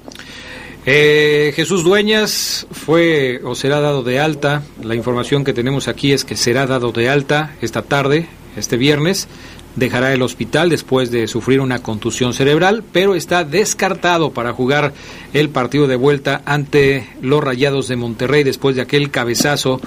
Eh, 0.84 1.52
Jesús 1.56 1.82
Dueñas 1.82 2.66
fue 2.70 3.40
o 3.44 3.54
será 3.54 3.80
dado 3.80 4.02
de 4.02 4.20
alta. 4.20 4.62
La 4.82 4.94
información 4.94 5.44
que 5.44 5.52
tenemos 5.52 5.88
aquí 5.88 6.12
es 6.12 6.24
que 6.24 6.36
será 6.36 6.66
dado 6.66 6.92
de 6.92 7.08
alta 7.08 7.54
esta 7.60 7.82
tarde, 7.82 8.28
este 8.56 8.76
viernes. 8.76 9.28
Dejará 9.76 10.12
el 10.12 10.22
hospital 10.22 10.70
después 10.70 11.10
de 11.10 11.28
sufrir 11.28 11.60
una 11.60 11.82
contusión 11.82 12.32
cerebral, 12.32 12.82
pero 12.92 13.14
está 13.14 13.44
descartado 13.44 14.32
para 14.32 14.52
jugar 14.52 14.94
el 15.32 15.50
partido 15.50 15.86
de 15.86 15.96
vuelta 15.96 16.42
ante 16.46 17.06
los 17.20 17.44
Rayados 17.44 17.86
de 17.88 17.96
Monterrey 17.96 18.42
después 18.42 18.74
de 18.74 18.82
aquel 18.82 19.10
cabezazo 19.10 19.80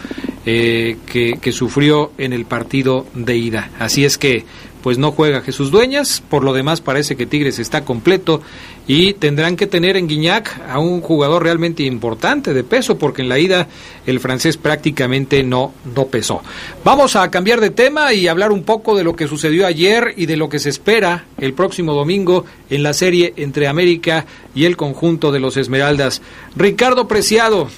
eh, 0.45 0.97
que, 1.11 1.39
que 1.41 1.51
sufrió 1.51 2.11
en 2.17 2.33
el 2.33 2.45
partido 2.45 3.07
de 3.15 3.37
ida. 3.37 3.71
Así 3.79 4.05
es 4.05 4.17
que 4.17 4.45
pues 4.81 4.97
no 4.97 5.11
juega 5.11 5.41
Jesús 5.41 5.71
Dueñas, 5.71 6.23
por 6.29 6.43
lo 6.43 6.53
demás 6.53 6.81
parece 6.81 7.15
que 7.15 7.25
Tigres 7.25 7.59
está 7.59 7.83
completo 7.83 8.41
y 8.89 9.13
tendrán 9.13 9.55
que 9.55 9.67
tener 9.67 9.97
en 9.97 10.07
Guiñac 10.07 10.61
a 10.67 10.79
un 10.79 11.01
jugador 11.01 11.43
realmente 11.43 11.83
importante 11.83 12.55
de 12.55 12.63
peso 12.63 12.97
porque 12.97 13.21
en 13.21 13.29
la 13.29 13.37
ida 13.37 13.67
el 14.07 14.19
francés 14.19 14.57
prácticamente 14.57 15.43
no, 15.43 15.75
no 15.95 16.07
pesó. 16.07 16.41
Vamos 16.83 17.15
a 17.15 17.29
cambiar 17.29 17.61
de 17.61 17.69
tema 17.69 18.13
y 18.13 18.27
hablar 18.27 18.51
un 18.51 18.63
poco 18.63 18.97
de 18.97 19.03
lo 19.03 19.15
que 19.15 19.27
sucedió 19.27 19.67
ayer 19.67 20.15
y 20.17 20.25
de 20.25 20.37
lo 20.37 20.49
que 20.49 20.57
se 20.57 20.69
espera 20.69 21.25
el 21.37 21.53
próximo 21.53 21.93
domingo 21.93 22.45
en 22.71 22.81
la 22.81 22.93
serie 22.93 23.35
entre 23.37 23.67
América 23.67 24.25
y 24.55 24.65
el 24.65 24.75
conjunto 24.75 25.31
de 25.31 25.39
los 25.39 25.55
Esmeraldas. 25.55 26.23
Ricardo 26.55 27.07
Preciado, 27.07 27.69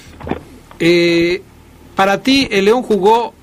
eh, 0.80 1.42
para 1.94 2.22
ti 2.22 2.48
el 2.50 2.64
León 2.64 2.82
jugó 2.82 3.34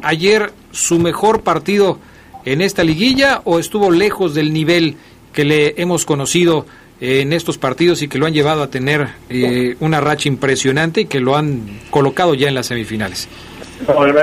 ayer 0.00 0.54
su 0.72 0.98
mejor 0.98 1.42
partido 1.42 1.98
en 2.46 2.62
esta 2.62 2.84
liguilla 2.84 3.42
o 3.44 3.58
estuvo 3.58 3.90
lejos 3.90 4.32
del 4.32 4.54
nivel 4.54 4.96
que 5.34 5.44
le 5.44 5.74
hemos 5.76 6.06
conocido 6.06 6.64
en 7.00 7.32
estos 7.32 7.58
partidos 7.58 8.02
y 8.02 8.08
que 8.08 8.18
lo 8.18 8.26
han 8.26 8.32
llevado 8.32 8.62
a 8.62 8.70
tener 8.70 9.06
eh, 9.30 9.76
una 9.80 10.00
racha 10.00 10.28
impresionante 10.28 11.02
y 11.02 11.04
que 11.06 11.20
lo 11.20 11.36
han 11.36 11.62
colocado 11.90 12.34
ya 12.34 12.48
en 12.48 12.54
las 12.54 12.66
semifinales? 12.66 13.28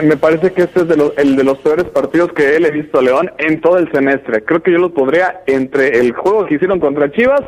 Me 0.04 0.18
parece 0.18 0.52
que 0.52 0.64
este 0.64 0.82
es 0.82 0.88
de 0.88 0.98
los, 0.98 1.14
el 1.18 1.38
de 1.38 1.44
los 1.44 1.58
peores 1.60 1.86
partidos 1.86 2.34
que 2.34 2.58
él 2.58 2.66
he 2.66 2.72
visto 2.72 3.00
a 3.00 3.02
León 3.02 3.32
en 3.38 3.62
todo 3.62 3.78
el 3.78 3.90
semestre. 3.92 4.44
Creo 4.44 4.62
que 4.62 4.72
yo 4.72 4.78
lo 4.80 4.94
podría 4.94 5.44
entre 5.48 6.00
el 6.00 6.12
juego 6.12 6.46
que 6.46 6.56
hicieron 6.56 6.80
contra 6.80 7.10
Chivas 7.12 7.42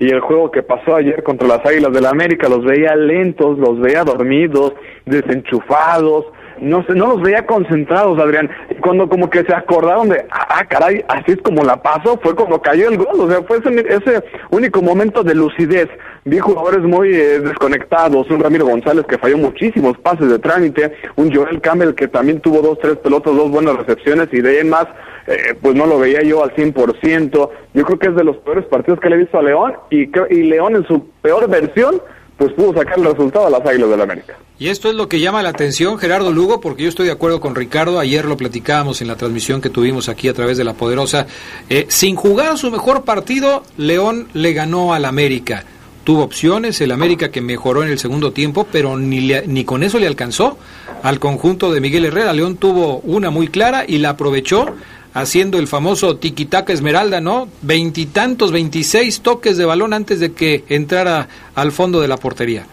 y 0.00 0.10
el 0.10 0.20
juego 0.20 0.50
que 0.50 0.64
pasó 0.64 0.96
ayer 0.96 1.22
contra 1.22 1.46
las 1.46 1.64
Águilas 1.64 1.92
del 1.92 2.02
la 2.02 2.10
América. 2.10 2.48
Los 2.48 2.64
veía 2.64 2.96
lentos, 2.96 3.58
los 3.58 3.80
veía 3.80 4.02
dormidos, 4.02 4.72
desenchufados. 5.06 6.26
No 6.62 6.84
sé, 6.86 6.94
no 6.94 7.08
los 7.08 7.22
veía 7.22 7.44
concentrados, 7.44 8.20
Adrián. 8.20 8.48
Cuando 8.80 9.08
como 9.08 9.28
que 9.28 9.42
se 9.42 9.52
acordaron 9.52 10.08
de, 10.08 10.24
ah, 10.30 10.64
caray, 10.68 11.04
así 11.08 11.32
es 11.32 11.42
como 11.42 11.64
la 11.64 11.82
pasó, 11.82 12.20
fue 12.22 12.36
cuando 12.36 12.62
cayó 12.62 12.88
el 12.88 12.98
gol. 12.98 13.20
O 13.20 13.28
sea, 13.28 13.42
fue 13.42 13.58
ese, 13.58 13.84
ese 13.88 14.24
único 14.50 14.80
momento 14.80 15.24
de 15.24 15.34
lucidez. 15.34 15.88
Vi 16.24 16.38
jugadores 16.38 16.82
muy 16.82 17.12
eh, 17.12 17.40
desconectados, 17.40 18.30
un 18.30 18.38
Ramiro 18.38 18.64
González 18.64 19.04
que 19.06 19.18
falló 19.18 19.38
muchísimos 19.38 19.98
pases 19.98 20.30
de 20.30 20.38
trámite, 20.38 20.92
un 21.16 21.34
Joel 21.34 21.60
Campbell 21.60 21.94
que 21.94 22.06
también 22.06 22.38
tuvo 22.38 22.62
dos, 22.62 22.78
tres 22.78 22.96
pelotas, 22.98 23.34
dos 23.34 23.50
buenas 23.50 23.76
recepciones 23.76 24.28
y 24.30 24.40
de 24.40 24.60
ahí 24.60 24.64
más, 24.64 24.86
eh, 25.26 25.56
pues 25.60 25.74
no 25.74 25.84
lo 25.84 25.98
veía 25.98 26.22
yo 26.22 26.44
al 26.44 26.54
100%. 26.54 27.50
Yo 27.74 27.84
creo 27.84 27.98
que 27.98 28.06
es 28.06 28.14
de 28.14 28.22
los 28.22 28.36
peores 28.36 28.64
partidos 28.66 29.00
que 29.00 29.08
le 29.08 29.16
he 29.16 29.18
visto 29.18 29.36
a 29.36 29.42
León 29.42 29.72
y, 29.90 30.08
y 30.30 30.42
León 30.44 30.76
en 30.76 30.86
su 30.86 31.10
peor 31.22 31.50
versión, 31.50 32.00
pues 32.42 32.54
pudo 32.54 32.74
sacar 32.74 32.98
el 32.98 33.04
resultado 33.04 33.46
a 33.46 33.50
las 33.50 33.64
Águilas 33.66 33.88
del 33.90 33.98
la 33.98 34.04
América. 34.04 34.36
Y 34.58 34.68
esto 34.68 34.88
es 34.88 34.94
lo 34.94 35.08
que 35.08 35.20
llama 35.20 35.42
la 35.42 35.50
atención, 35.50 35.98
Gerardo 35.98 36.32
Lugo, 36.32 36.60
porque 36.60 36.82
yo 36.84 36.88
estoy 36.88 37.06
de 37.06 37.12
acuerdo 37.12 37.40
con 37.40 37.54
Ricardo. 37.54 37.98
Ayer 38.00 38.24
lo 38.24 38.36
platicábamos 38.36 39.00
en 39.00 39.08
la 39.08 39.16
transmisión 39.16 39.60
que 39.60 39.70
tuvimos 39.70 40.08
aquí 40.08 40.28
a 40.28 40.34
través 40.34 40.56
de 40.58 40.64
La 40.64 40.74
Poderosa. 40.74 41.26
Eh, 41.68 41.86
sin 41.88 42.16
jugar 42.16 42.58
su 42.58 42.70
mejor 42.70 43.02
partido, 43.04 43.62
León 43.76 44.28
le 44.34 44.52
ganó 44.52 44.92
al 44.94 45.04
América. 45.04 45.64
Tuvo 46.04 46.22
opciones, 46.24 46.80
el 46.80 46.90
América 46.90 47.30
que 47.30 47.40
mejoró 47.40 47.84
en 47.84 47.90
el 47.90 47.98
segundo 47.98 48.32
tiempo, 48.32 48.66
pero 48.70 48.96
ni, 48.96 49.20
le- 49.20 49.46
ni 49.46 49.64
con 49.64 49.84
eso 49.84 49.98
le 50.00 50.08
alcanzó 50.08 50.58
al 51.02 51.20
conjunto 51.20 51.72
de 51.72 51.80
Miguel 51.80 52.04
Herrera. 52.06 52.32
León 52.32 52.56
tuvo 52.56 52.98
una 53.04 53.30
muy 53.30 53.46
clara 53.48 53.84
y 53.86 53.98
la 53.98 54.10
aprovechó 54.10 54.66
haciendo 55.14 55.58
el 55.58 55.66
famoso 55.66 56.16
tiquitaca 56.16 56.72
esmeralda, 56.72 57.20
¿no? 57.20 57.48
Veintitantos, 57.62 58.52
veintiséis 58.52 59.20
toques 59.22 59.56
de 59.58 59.64
balón 59.64 59.92
antes 59.92 60.20
de 60.20 60.32
que 60.32 60.64
entrara 60.68 61.28
al 61.54 61.72
fondo 61.72 62.00
de 62.00 62.08
la 62.08 62.16
portería. 62.16 62.66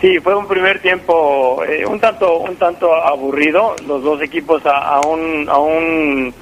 Sí, 0.00 0.18
fue 0.20 0.34
un 0.34 0.48
primer 0.48 0.80
tiempo 0.80 1.62
eh, 1.64 1.84
un 1.84 2.00
tanto 2.00 2.38
un 2.38 2.56
tanto 2.56 2.94
aburrido, 2.94 3.76
los 3.86 4.02
dos 4.02 4.22
equipos 4.22 4.62
a, 4.64 5.00
un 5.06 5.46
a 5.48 5.58
un 5.58 6.32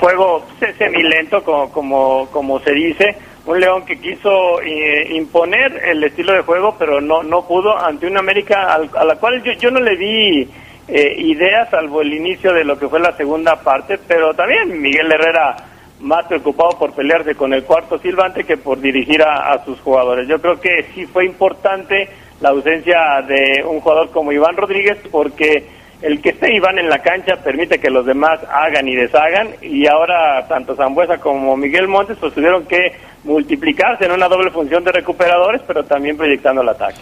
juego 0.00 0.44
se- 0.58 0.74
semilento 0.74 1.44
como 1.44 1.70
como 1.70 2.26
como 2.32 2.58
se 2.60 2.72
dice, 2.72 3.16
un 3.46 3.60
León 3.60 3.84
que 3.86 4.00
quiso 4.00 4.60
eh, 4.62 5.14
imponer 5.14 5.80
el 5.84 6.02
estilo 6.02 6.32
de 6.32 6.42
juego, 6.42 6.74
pero 6.76 7.00
no 7.00 7.22
no 7.22 7.46
pudo 7.46 7.78
ante 7.78 8.06
una 8.08 8.18
América 8.18 8.72
al- 8.74 8.90
a 8.96 9.04
la 9.04 9.14
cual 9.14 9.42
yo 9.44 9.52
yo 9.52 9.70
no 9.70 9.78
le 9.78 9.94
vi 9.96 10.48
eh, 10.88 11.14
ideas 11.18 11.68
salvo 11.70 12.00
el 12.00 12.14
inicio 12.14 12.52
de 12.52 12.64
lo 12.64 12.78
que 12.78 12.88
fue 12.88 13.00
la 13.00 13.16
segunda 13.16 13.56
parte, 13.62 13.98
pero 14.06 14.34
también 14.34 14.80
Miguel 14.80 15.12
Herrera 15.12 15.56
más 16.00 16.26
preocupado 16.26 16.78
por 16.78 16.94
pelearse 16.94 17.34
con 17.34 17.52
el 17.52 17.64
cuarto 17.64 17.98
silbante 17.98 18.44
que 18.44 18.56
por 18.56 18.80
dirigir 18.80 19.22
a, 19.22 19.52
a 19.52 19.64
sus 19.64 19.80
jugadores. 19.80 20.28
Yo 20.28 20.40
creo 20.40 20.60
que 20.60 20.86
sí 20.94 21.06
fue 21.06 21.26
importante 21.26 22.08
la 22.40 22.50
ausencia 22.50 23.22
de 23.26 23.64
un 23.64 23.80
jugador 23.80 24.10
como 24.10 24.32
Iván 24.32 24.56
Rodríguez 24.56 24.98
porque 25.10 25.66
el 26.00 26.22
que 26.22 26.30
esté 26.30 26.54
Iván 26.54 26.78
en 26.78 26.88
la 26.88 27.00
cancha 27.00 27.36
permite 27.42 27.80
que 27.80 27.90
los 27.90 28.06
demás 28.06 28.38
hagan 28.50 28.86
y 28.86 28.94
deshagan 28.94 29.48
y 29.60 29.86
ahora 29.88 30.46
tanto 30.46 30.76
Zambuesa 30.76 31.18
como 31.18 31.56
Miguel 31.56 31.88
Montes 31.88 32.16
pues 32.20 32.32
tuvieron 32.32 32.64
que 32.66 32.92
multiplicarse 33.24 34.04
en 34.04 34.12
una 34.12 34.28
doble 34.28 34.50
función 34.52 34.84
de 34.84 34.92
recuperadores 34.92 35.60
pero 35.66 35.84
también 35.84 36.16
proyectando 36.16 36.62
el 36.62 36.68
ataque. 36.68 37.00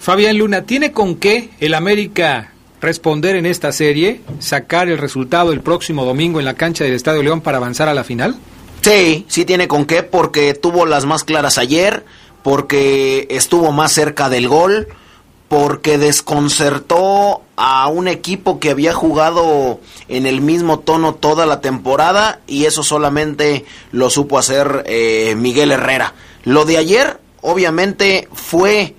Fabián 0.00 0.38
Luna, 0.38 0.64
¿tiene 0.64 0.90
con 0.92 1.20
qué 1.20 1.50
el 1.60 1.74
América 1.74 2.51
responder 2.82 3.36
en 3.36 3.46
esta 3.46 3.72
serie, 3.72 4.20
sacar 4.40 4.88
el 4.88 4.98
resultado 4.98 5.52
el 5.52 5.60
próximo 5.60 6.04
domingo 6.04 6.40
en 6.40 6.44
la 6.44 6.54
cancha 6.54 6.84
del 6.84 6.94
Estadio 6.94 7.22
León 7.22 7.40
para 7.40 7.58
avanzar 7.58 7.88
a 7.88 7.94
la 7.94 8.04
final? 8.04 8.36
Sí, 8.82 9.24
sí 9.28 9.44
tiene 9.44 9.68
con 9.68 9.86
qué 9.86 10.02
porque 10.02 10.52
tuvo 10.52 10.84
las 10.84 11.06
más 11.06 11.22
claras 11.22 11.56
ayer, 11.56 12.04
porque 12.42 13.28
estuvo 13.30 13.70
más 13.70 13.92
cerca 13.92 14.28
del 14.28 14.48
gol, 14.48 14.88
porque 15.46 15.96
desconcertó 15.96 17.42
a 17.56 17.86
un 17.86 18.08
equipo 18.08 18.58
que 18.58 18.70
había 18.70 18.92
jugado 18.92 19.80
en 20.08 20.26
el 20.26 20.40
mismo 20.40 20.80
tono 20.80 21.14
toda 21.14 21.46
la 21.46 21.60
temporada 21.60 22.40
y 22.48 22.64
eso 22.64 22.82
solamente 22.82 23.64
lo 23.92 24.10
supo 24.10 24.38
hacer 24.38 24.82
eh, 24.86 25.34
Miguel 25.36 25.70
Herrera. 25.70 26.14
Lo 26.42 26.64
de 26.64 26.78
ayer 26.78 27.20
obviamente 27.42 28.28
fue 28.32 28.96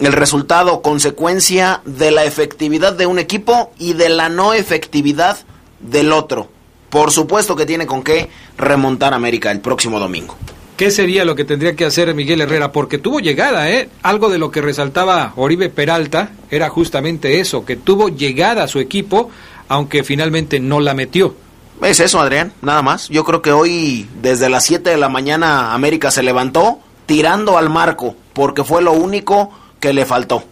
el 0.00 0.12
resultado 0.12 0.82
consecuencia 0.82 1.80
de 1.84 2.10
la 2.10 2.24
efectividad 2.24 2.92
de 2.92 3.06
un 3.06 3.18
equipo 3.18 3.72
y 3.78 3.94
de 3.94 4.08
la 4.08 4.28
no 4.28 4.52
efectividad 4.52 5.38
del 5.80 6.12
otro. 6.12 6.48
Por 6.90 7.10
supuesto 7.10 7.56
que 7.56 7.66
tiene 7.66 7.86
con 7.86 8.02
qué 8.02 8.28
remontar 8.56 9.14
América 9.14 9.50
el 9.50 9.60
próximo 9.60 9.98
domingo. 9.98 10.36
¿Qué 10.76 10.90
sería 10.90 11.24
lo 11.24 11.34
que 11.34 11.46
tendría 11.46 11.74
que 11.74 11.86
hacer 11.86 12.14
Miguel 12.14 12.42
Herrera? 12.42 12.70
Porque 12.70 12.98
tuvo 12.98 13.20
llegada, 13.20 13.70
¿eh? 13.70 13.88
Algo 14.02 14.28
de 14.28 14.38
lo 14.38 14.50
que 14.50 14.60
resaltaba 14.60 15.32
Oribe 15.36 15.70
Peralta 15.70 16.32
era 16.50 16.68
justamente 16.68 17.40
eso, 17.40 17.64
que 17.64 17.76
tuvo 17.76 18.10
llegada 18.10 18.64
a 18.64 18.68
su 18.68 18.78
equipo, 18.78 19.30
aunque 19.68 20.04
finalmente 20.04 20.60
no 20.60 20.80
la 20.80 20.92
metió. 20.92 21.34
Es 21.82 22.00
eso, 22.00 22.20
Adrián, 22.20 22.52
nada 22.60 22.82
más. 22.82 23.08
Yo 23.08 23.24
creo 23.24 23.40
que 23.40 23.52
hoy, 23.52 24.06
desde 24.20 24.50
las 24.50 24.66
7 24.66 24.90
de 24.90 24.96
la 24.98 25.08
mañana, 25.08 25.72
América 25.72 26.10
se 26.10 26.22
levantó 26.22 26.78
tirando 27.06 27.56
al 27.56 27.70
marco, 27.70 28.14
porque 28.34 28.62
fue 28.62 28.82
lo 28.82 28.92
único 28.92 29.50
que 29.80 29.92
le 29.92 30.04
faltó. 30.04 30.44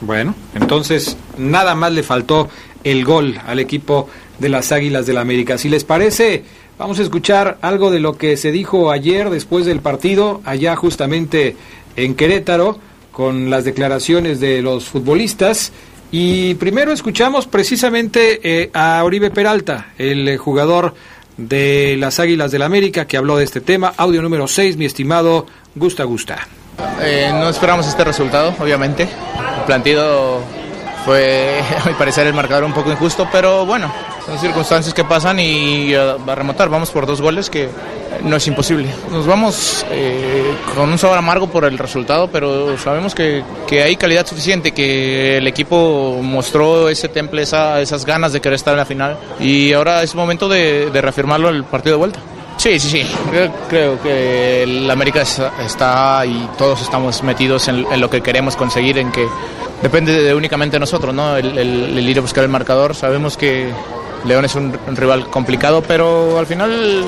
Bueno, 0.00 0.34
entonces 0.54 1.16
nada 1.36 1.74
más 1.74 1.92
le 1.92 2.02
faltó 2.02 2.48
el 2.84 3.04
gol 3.04 3.38
al 3.46 3.58
equipo 3.58 4.08
de 4.38 4.48
las 4.48 4.72
Águilas 4.72 5.06
del 5.06 5.16
la 5.16 5.20
América. 5.20 5.58
Si 5.58 5.68
les 5.68 5.84
parece, 5.84 6.44
vamos 6.78 6.98
a 6.98 7.02
escuchar 7.02 7.58
algo 7.60 7.90
de 7.90 8.00
lo 8.00 8.16
que 8.16 8.36
se 8.36 8.50
dijo 8.50 8.90
ayer 8.90 9.28
después 9.30 9.66
del 9.66 9.80
partido, 9.80 10.40
allá 10.44 10.76
justamente 10.76 11.56
en 11.96 12.14
Querétaro, 12.14 12.78
con 13.12 13.50
las 13.50 13.64
declaraciones 13.64 14.40
de 14.40 14.62
los 14.62 14.84
futbolistas. 14.84 15.72
Y 16.10 16.54
primero 16.54 16.92
escuchamos 16.92 17.46
precisamente 17.46 18.40
eh, 18.42 18.70
a 18.72 19.04
Oribe 19.04 19.30
Peralta, 19.30 19.92
el 19.98 20.38
jugador 20.38 20.94
de 21.36 21.96
las 21.98 22.18
Águilas 22.18 22.50
del 22.50 22.60
la 22.60 22.66
América, 22.66 23.06
que 23.06 23.16
habló 23.16 23.36
de 23.36 23.44
este 23.44 23.60
tema. 23.60 23.92
Audio 23.96 24.22
número 24.22 24.48
6, 24.48 24.76
mi 24.76 24.86
estimado 24.86 25.46
Gusta 25.74 26.04
Gusta. 26.04 26.48
Eh, 27.02 27.30
no 27.32 27.48
esperamos 27.48 27.86
este 27.86 28.04
resultado, 28.04 28.54
obviamente. 28.58 29.04
El 29.04 29.64
plantido 29.64 30.40
fue, 31.04 31.60
a 31.84 31.88
mi 31.88 31.94
parecer, 31.94 32.26
el 32.26 32.34
marcador 32.34 32.64
un 32.64 32.72
poco 32.72 32.90
injusto, 32.90 33.28
pero 33.32 33.64
bueno, 33.66 33.92
son 34.26 34.38
circunstancias 34.38 34.94
que 34.94 35.04
pasan 35.04 35.40
y 35.40 35.94
uh, 35.94 36.24
va 36.26 36.32
a 36.32 36.36
remontar. 36.36 36.68
Vamos 36.68 36.90
por 36.90 37.06
dos 37.06 37.20
goles 37.20 37.48
que 37.48 37.68
no 38.22 38.36
es 38.36 38.46
imposible. 38.46 38.88
Nos 39.10 39.26
vamos 39.26 39.84
eh, 39.90 40.54
con 40.74 40.90
un 40.90 40.98
sabor 40.98 41.18
amargo 41.18 41.48
por 41.48 41.64
el 41.64 41.78
resultado, 41.78 42.28
pero 42.30 42.76
sabemos 42.78 43.14
que, 43.14 43.42
que, 43.66 43.82
hay 43.82 43.96
calidad 43.96 44.26
suficiente, 44.26 44.72
que 44.72 45.38
el 45.38 45.46
equipo 45.46 46.18
mostró 46.22 46.88
ese 46.88 47.08
temple, 47.08 47.42
esa, 47.42 47.80
esas 47.80 48.04
ganas 48.04 48.32
de 48.32 48.40
querer 48.40 48.56
estar 48.56 48.74
en 48.74 48.78
la 48.78 48.84
final 48.84 49.16
y 49.38 49.72
ahora 49.72 50.02
es 50.02 50.14
momento 50.14 50.48
de 50.48 50.90
reafirmarlo 50.92 51.48
el 51.48 51.64
partido 51.64 51.94
de 51.94 51.98
vuelta. 51.98 52.20
Sí, 52.60 52.78
sí, 52.78 52.90
sí. 52.90 53.10
Creo, 53.30 53.50
creo 53.70 54.02
que 54.02 54.64
el 54.64 54.90
América 54.90 55.22
está 55.22 56.26
y 56.26 56.46
todos 56.58 56.82
estamos 56.82 57.22
metidos 57.22 57.68
en, 57.68 57.98
lo 57.98 58.10
que 58.10 58.20
queremos 58.20 58.54
conseguir, 58.54 58.98
en 58.98 59.10
que 59.10 59.26
depende 59.80 60.12
de 60.22 60.34
únicamente 60.34 60.76
de 60.76 60.80
nosotros, 60.80 61.14
¿no? 61.14 61.38
El, 61.38 62.06
ir 62.06 62.18
a 62.18 62.20
buscar 62.20 62.44
el 62.44 62.50
marcador. 62.50 62.94
Sabemos 62.94 63.38
que 63.38 63.70
León 64.26 64.44
es 64.44 64.54
un, 64.56 64.78
un, 64.86 64.94
rival 64.94 65.30
complicado, 65.30 65.80
pero 65.80 66.38
al 66.38 66.44
final 66.44 67.02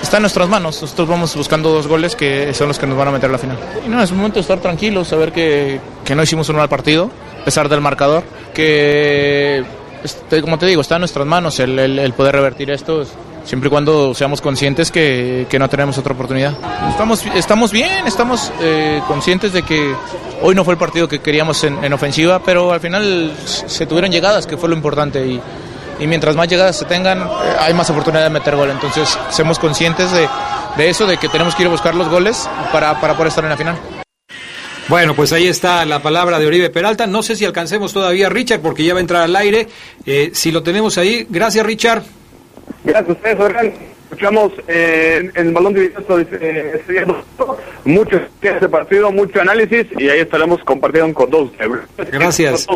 está 0.00 0.16
en 0.16 0.22
nuestras 0.22 0.48
manos. 0.48 0.80
Nosotros 0.80 1.06
vamos 1.06 1.36
buscando 1.36 1.70
dos 1.70 1.86
goles 1.86 2.16
que 2.16 2.54
son 2.54 2.68
los 2.68 2.78
que 2.78 2.86
nos 2.86 2.96
van 2.96 3.08
a 3.08 3.10
meter 3.10 3.28
a 3.28 3.32
la 3.32 3.38
final. 3.38 3.58
Y 3.84 3.90
no, 3.90 4.02
es 4.02 4.10
un 4.10 4.16
momento 4.16 4.36
de 4.36 4.40
estar 4.40 4.60
tranquilos, 4.60 5.08
saber 5.08 5.30
que, 5.30 5.78
que 6.06 6.14
no 6.14 6.22
hicimos 6.22 6.48
un 6.48 6.56
mal 6.56 6.70
partido, 6.70 7.10
a 7.42 7.44
pesar 7.44 7.68
del 7.68 7.82
marcador, 7.82 8.24
que, 8.54 9.62
este, 10.02 10.40
como 10.40 10.56
te 10.56 10.64
digo, 10.64 10.80
está 10.80 10.94
en 10.94 11.00
nuestras 11.00 11.26
manos 11.26 11.60
el, 11.60 11.78
el 11.78 12.12
poder 12.14 12.34
revertir 12.34 12.70
esto 12.70 13.04
siempre 13.46 13.68
y 13.68 13.70
cuando 13.70 14.12
seamos 14.14 14.40
conscientes 14.40 14.90
que, 14.90 15.46
que, 15.48 15.58
no 15.58 15.68
tenemos 15.68 15.96
otra 15.96 16.12
oportunidad. 16.12 16.54
Estamos, 16.90 17.24
estamos 17.34 17.72
bien, 17.72 18.06
estamos 18.06 18.52
eh, 18.60 19.00
conscientes 19.06 19.52
de 19.52 19.62
que 19.62 19.94
hoy 20.42 20.54
no 20.54 20.64
fue 20.64 20.74
el 20.74 20.78
partido 20.78 21.08
que 21.08 21.20
queríamos 21.20 21.62
en, 21.64 21.82
en, 21.82 21.92
ofensiva, 21.92 22.42
pero 22.44 22.72
al 22.72 22.80
final 22.80 23.32
se 23.44 23.86
tuvieron 23.86 24.10
llegadas, 24.10 24.46
que 24.46 24.56
fue 24.56 24.68
lo 24.68 24.74
importante. 24.74 25.26
Y, 25.26 25.40
y 25.98 26.06
mientras 26.06 26.36
más 26.36 26.48
llegadas 26.48 26.76
se 26.76 26.84
tengan, 26.84 27.20
eh, 27.20 27.56
hay 27.60 27.72
más 27.72 27.88
oportunidad 27.88 28.24
de 28.24 28.30
meter 28.30 28.56
gol. 28.56 28.70
Entonces, 28.70 29.16
seamos 29.30 29.58
conscientes 29.58 30.10
de, 30.10 30.28
de 30.76 30.90
eso, 30.90 31.06
de 31.06 31.16
que 31.16 31.28
tenemos 31.28 31.54
que 31.54 31.62
ir 31.62 31.68
a 31.68 31.70
buscar 31.70 31.94
los 31.94 32.08
goles 32.08 32.48
para, 32.72 33.00
para 33.00 33.14
poder 33.14 33.28
estar 33.28 33.44
en 33.44 33.50
la 33.50 33.56
final. 33.56 33.78
Bueno, 34.88 35.16
pues 35.16 35.32
ahí 35.32 35.48
está 35.48 35.84
la 35.84 36.00
palabra 36.00 36.38
de 36.38 36.46
Oribe 36.46 36.70
Peralta. 36.70 37.06
No 37.06 37.22
sé 37.22 37.34
si 37.34 37.44
alcancemos 37.44 37.92
todavía 37.92 38.26
a 38.26 38.30
Richard, 38.30 38.60
porque 38.60 38.84
ya 38.84 38.92
va 38.92 38.98
a 38.98 39.00
entrar 39.00 39.22
al 39.22 39.34
aire. 39.34 39.68
Eh, 40.04 40.30
si 40.32 40.52
lo 40.52 40.62
tenemos 40.62 40.96
ahí, 40.96 41.26
gracias 41.28 41.66
Richard. 41.66 42.04
Gracias 42.84 43.08
a 43.08 43.12
ustedes, 43.12 43.40
Organ. 43.40 43.72
Escuchamos 44.04 44.52
eh, 44.68 45.30
en 45.34 45.46
el 45.48 45.52
balón 45.52 45.74
dividido 45.74 46.00
eh, 46.20 47.06
mucho 47.84 48.20
este 48.40 48.68
partido, 48.68 49.10
mucho 49.10 49.40
análisis 49.40 49.86
y 49.98 50.08
ahí 50.08 50.20
estaremos 50.20 50.62
compartiendo 50.62 51.12
con 51.12 51.30
todos. 51.30 51.50
Gracias. 52.12 52.66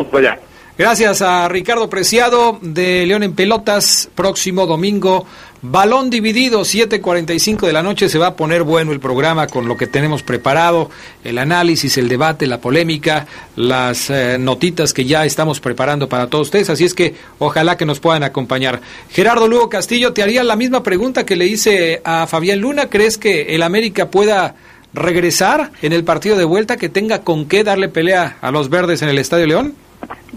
Gracias 0.77 1.21
a 1.21 1.47
Ricardo 1.47 1.89
Preciado 1.89 2.57
de 2.61 3.05
León 3.05 3.23
en 3.23 3.33
Pelotas. 3.33 4.09
Próximo 4.15 4.65
domingo, 4.65 5.25
balón 5.61 6.09
dividido, 6.09 6.61
7:45 6.61 7.67
de 7.67 7.73
la 7.73 7.83
noche. 7.83 8.09
Se 8.09 8.17
va 8.17 8.27
a 8.27 8.35
poner 8.35 8.63
bueno 8.63 8.91
el 8.91 8.99
programa 8.99 9.47
con 9.47 9.67
lo 9.67 9.77
que 9.77 9.87
tenemos 9.87 10.23
preparado: 10.23 10.89
el 11.23 11.37
análisis, 11.37 11.97
el 11.97 12.09
debate, 12.09 12.47
la 12.47 12.59
polémica, 12.59 13.27
las 13.55 14.09
eh, 14.09 14.37
notitas 14.39 14.93
que 14.93 15.05
ya 15.05 15.25
estamos 15.25 15.59
preparando 15.59 16.09
para 16.09 16.27
todos 16.27 16.47
ustedes. 16.47 16.69
Así 16.69 16.85
es 16.85 16.93
que 16.93 17.15
ojalá 17.39 17.77
que 17.77 17.85
nos 17.85 17.99
puedan 17.99 18.23
acompañar. 18.23 18.81
Gerardo 19.09 19.47
Lugo 19.47 19.69
Castillo, 19.69 20.13
te 20.13 20.23
haría 20.23 20.43
la 20.43 20.55
misma 20.55 20.83
pregunta 20.83 21.25
que 21.25 21.35
le 21.35 21.45
hice 21.45 22.01
a 22.03 22.27
Fabián 22.27 22.59
Luna. 22.59 22.89
¿Crees 22.89 23.17
que 23.17 23.55
el 23.55 23.63
América 23.63 24.09
pueda 24.09 24.55
regresar 24.93 25.71
en 25.81 25.93
el 25.93 26.03
partido 26.03 26.37
de 26.37 26.43
vuelta, 26.43 26.77
que 26.77 26.89
tenga 26.89 27.21
con 27.21 27.47
qué 27.47 27.63
darle 27.63 27.87
pelea 27.87 28.37
a 28.41 28.51
los 28.51 28.69
verdes 28.69 29.01
en 29.01 29.09
el 29.09 29.17
Estadio 29.17 29.47
León? 29.47 29.75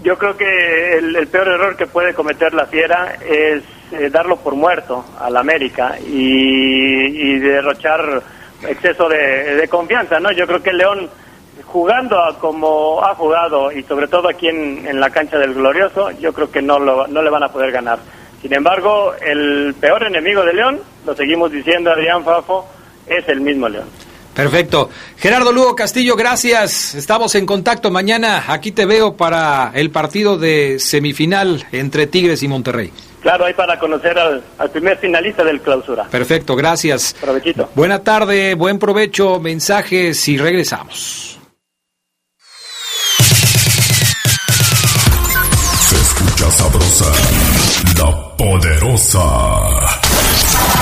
Yo 0.03 0.17
creo 0.17 0.37
que 0.37 0.97
el, 0.97 1.15
el, 1.15 1.27
peor 1.27 1.47
error 1.47 1.75
que 1.75 1.87
puede 1.87 2.13
cometer 2.13 2.53
la 2.53 2.67
Fiera 2.67 3.17
es 3.27 3.63
eh, 3.99 4.09
darlo 4.09 4.37
por 4.37 4.55
muerto 4.55 5.05
al 5.19 5.37
América 5.37 5.97
y, 5.99 7.33
y 7.33 7.39
derrochar 7.39 8.21
exceso 8.67 9.07
de, 9.09 9.67
confianza, 9.69 10.19
¿no? 10.19 10.31
Yo 10.31 10.47
creo 10.47 10.61
que 10.61 10.73
León 10.73 11.09
jugando 11.65 12.17
como 12.39 13.03
ha 13.03 13.15
jugado 13.15 13.71
y 13.71 13.83
sobre 13.83 14.07
todo 14.07 14.29
aquí 14.29 14.47
en, 14.47 14.85
en 14.87 14.99
la 14.99 15.09
cancha 15.09 15.37
del 15.37 15.53
Glorioso, 15.53 16.11
yo 16.11 16.33
creo 16.33 16.51
que 16.51 16.61
no, 16.61 16.79
lo, 16.79 17.07
no 17.07 17.21
le 17.21 17.29
van 17.29 17.43
a 17.43 17.49
poder 17.49 17.71
ganar. 17.71 17.99
Sin 18.41 18.53
embargo, 18.53 19.13
el 19.25 19.73
peor 19.79 20.03
enemigo 20.03 20.43
de 20.45 20.53
León, 20.53 20.79
lo 21.05 21.15
seguimos 21.15 21.51
diciendo 21.51 21.91
Adrián 21.91 22.23
Fafo, 22.23 22.67
es 23.07 23.27
el 23.27 23.41
mismo 23.41 23.67
León. 23.67 23.87
Perfecto. 24.35 24.89
Gerardo 25.15 25.53
Lugo 25.53 25.75
Castillo, 25.75 26.17
gracias. 26.17 26.93
Estamos 26.93 27.35
en 27.35 27.45
contacto 27.45 27.89
mañana. 27.89 28.43
Aquí 28.47 28.73
te 28.73 28.85
veo 28.85 29.15
para 29.15 29.71
el 29.73 29.91
partido 29.91 30.37
de 30.37 30.77
semifinal 30.77 31.65
entre 31.71 32.05
Tigres 32.05 32.43
y 32.43 32.49
Monterrey. 32.49 32.91
Claro, 33.25 33.45
hay 33.45 33.55
para 33.55 33.79
conocer 33.79 34.19
al, 34.19 34.43
al, 34.59 34.69
primer 34.69 34.99
finalista 34.99 35.43
del 35.43 35.59
clausura. 35.59 36.03
Perfecto, 36.03 36.55
gracias. 36.55 37.15
Provechito. 37.19 37.67
Buena 37.73 38.03
tarde, 38.03 38.53
buen 38.53 38.77
provecho, 38.77 39.39
mensajes 39.39 40.27
y 40.27 40.37
regresamos. 40.37 41.39
Se 45.79 45.95
escucha 45.95 46.51
sabrosa, 46.51 47.11
la 47.97 48.37
poderosa. 48.37 50.04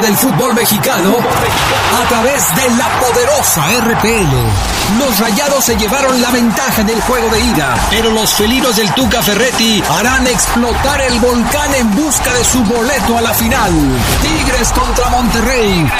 del 0.00 0.16
fútbol 0.16 0.54
mexicano 0.54 1.16
a 1.16 2.08
través 2.08 2.54
de 2.54 2.70
la 2.76 2.88
poderosa 3.00 3.62
RPL. 3.80 4.98
Los 4.98 5.18
rayados 5.18 5.64
se 5.64 5.76
llevaron 5.76 6.20
la 6.22 6.30
ventaja 6.30 6.82
en 6.82 6.90
el 6.90 7.00
juego 7.02 7.28
de 7.30 7.40
ida, 7.40 7.74
pero 7.90 8.10
los 8.10 8.32
felinos 8.34 8.76
del 8.76 8.92
Tuca 8.94 9.22
Ferretti 9.22 9.82
harán 9.90 10.26
explotar 10.26 11.00
el 11.02 11.18
volcán 11.18 11.74
en 11.74 11.94
busca 11.96 12.32
de 12.32 12.44
su 12.44 12.62
boleto 12.64 13.18
a 13.18 13.22
la 13.22 13.34
final. 13.34 13.72
Tigres 14.22 14.72
contra 14.72 15.08
Monterrey. 15.10 15.90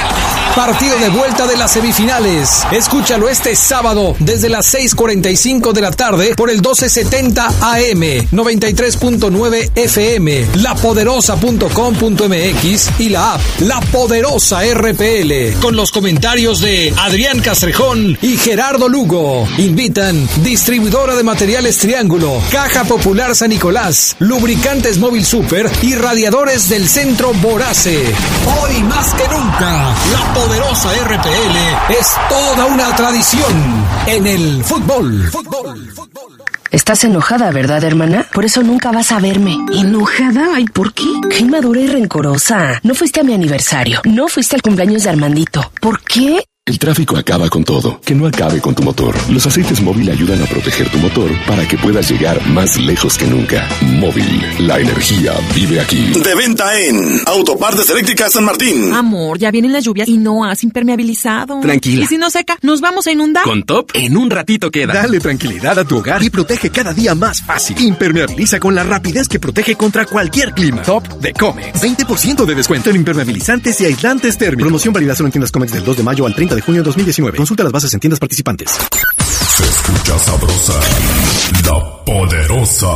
Partido 0.55 0.97
de 0.97 1.09
vuelta 1.09 1.45
de 1.47 1.55
las 1.55 1.71
semifinales. 1.71 2.65
Escúchalo 2.71 3.29
este 3.29 3.55
sábado 3.55 4.15
desde 4.19 4.49
las 4.49 4.73
6:45 4.73 5.71
de 5.73 5.81
la 5.81 5.91
tarde 5.91 6.33
por 6.35 6.49
el 6.49 6.55
1270 6.57 7.45
AM, 7.61 8.01
93.9 8.31 9.71
FM, 9.75 10.47
lapoderosa.com.mx 10.55 12.89
y 12.99 13.09
la 13.09 13.35
app 13.35 13.41
La 13.59 13.79
Poderosa 13.79 14.61
RPL 14.63 15.59
con 15.61 15.75
los 15.75 15.91
comentarios 15.91 16.61
de 16.61 16.91
Adrián 16.97 17.39
Castrejón 17.39 18.17
y 18.21 18.37
Gerardo 18.37 18.89
Lugo. 18.89 19.47
Invitan 19.57 20.27
distribuidora 20.43 21.15
de 21.15 21.23
materiales 21.23 21.77
Triángulo, 21.77 22.41
Caja 22.51 22.83
Popular 22.83 23.33
San 23.35 23.51
Nicolás, 23.51 24.15
Lubricantes 24.19 24.97
Móvil 24.97 25.25
Super 25.25 25.71
y 25.81 25.95
radiadores 25.95 26.67
del 26.69 26.87
Centro 26.89 27.33
Borace. 27.35 28.13
Hoy 28.61 28.83
más 28.83 29.13
que 29.13 29.27
nunca, 29.27 29.95
la 30.11 30.33
poderosa 30.39 30.89
RPL 31.05 31.93
es 31.99 32.13
toda 32.29 32.65
una 32.67 32.95
tradición 32.95 33.53
en 34.07 34.25
el 34.25 34.63
fútbol. 34.63 35.29
Estás 36.71 37.03
enojada, 37.03 37.51
¿verdad, 37.51 37.83
hermana? 37.83 38.25
Por 38.31 38.45
eso 38.45 38.63
nunca 38.63 38.91
vas 38.91 39.11
a 39.11 39.19
verme. 39.19 39.57
¿Enojada? 39.73 40.51
Ay, 40.55 40.65
¿por 40.65 40.93
qué? 40.93 41.03
Qué 41.29 41.39
inmadura 41.39 41.81
y 41.81 41.87
rencorosa. 41.87 42.79
No 42.83 42.95
fuiste 42.95 43.19
a 43.19 43.23
mi 43.23 43.33
aniversario. 43.33 44.01
No 44.05 44.29
fuiste 44.29 44.55
al 44.55 44.61
cumpleaños 44.61 45.03
de 45.03 45.09
Armandito. 45.09 45.73
¿Por 45.81 46.01
qué? 46.03 46.45
El 46.69 46.77
tráfico 46.77 47.17
acaba 47.17 47.49
con 47.49 47.63
todo. 47.63 47.99
Que 48.05 48.13
no 48.13 48.27
acabe 48.27 48.61
con 48.61 48.75
tu 48.75 48.83
motor. 48.83 49.15
Los 49.31 49.43
aceites 49.47 49.81
móvil 49.81 50.07
ayudan 50.07 50.39
a 50.43 50.45
proteger 50.45 50.87
tu 50.91 50.99
motor 50.99 51.31
para 51.47 51.67
que 51.67 51.75
puedas 51.79 52.11
llegar 52.11 52.39
más 52.49 52.77
lejos 52.77 53.17
que 53.17 53.25
nunca. 53.25 53.67
Móvil, 53.81 54.45
la 54.59 54.79
energía 54.79 55.33
vive 55.55 55.79
aquí. 55.79 56.13
De 56.23 56.35
venta 56.35 56.79
en 56.79 57.21
Autopartes 57.25 57.89
Eléctricas 57.89 58.33
San 58.33 58.43
Martín. 58.45 58.93
Amor, 58.93 59.39
ya 59.39 59.49
vienen 59.49 59.73
las 59.73 59.83
lluvias 59.83 60.07
y 60.07 60.17
no 60.17 60.45
has 60.45 60.63
impermeabilizado. 60.63 61.59
Tranquila. 61.59 62.03
¿Y 62.03 62.05
si 62.05 62.19
no 62.19 62.29
seca, 62.29 62.59
nos 62.61 62.81
vamos 62.81 63.07
a 63.07 63.13
inundar? 63.13 63.45
Con 63.45 63.63
Top, 63.63 63.89
en 63.95 64.15
un 64.15 64.29
ratito 64.29 64.69
queda. 64.69 64.93
Dale 64.93 65.19
tranquilidad 65.19 65.79
a 65.79 65.85
tu 65.85 65.97
hogar 65.97 66.21
y 66.21 66.29
protege 66.29 66.69
cada 66.69 66.93
día 66.93 67.15
más 67.15 67.41
fácil. 67.41 67.81
Impermeabiliza 67.81 68.59
con 68.59 68.75
la 68.75 68.83
rapidez 68.83 69.27
que 69.27 69.39
protege 69.39 69.73
contra 69.73 70.05
cualquier 70.05 70.53
clima. 70.53 70.83
Top 70.83 71.07
de 71.19 71.33
Comex. 71.33 71.81
20% 71.81 72.45
de 72.45 72.53
descuento 72.53 72.91
en 72.91 72.97
impermeabilizantes 72.97 73.81
y 73.81 73.85
aislantes 73.85 74.37
térmicos. 74.37 74.65
Promoción 74.65 74.93
válida 74.93 75.15
solo 75.15 75.29
en 75.29 75.31
tiendas 75.31 75.51
Comex 75.51 75.71
del 75.71 75.83
2 75.83 75.97
de 75.97 76.03
mayo 76.03 76.27
al 76.27 76.35
30 76.35 76.58
de 76.59 76.65
junio 76.65 76.81
de 76.81 76.85
2019. 76.85 77.37
Consulta 77.37 77.63
las 77.63 77.71
bases 77.71 77.93
en 77.93 78.01
tiendas 78.01 78.19
participantes. 78.19 78.77
Se 79.57 79.63
escucha 79.63 80.19
sabrosa, 80.19 80.77
la 81.65 82.03
poderosa. 82.05 82.87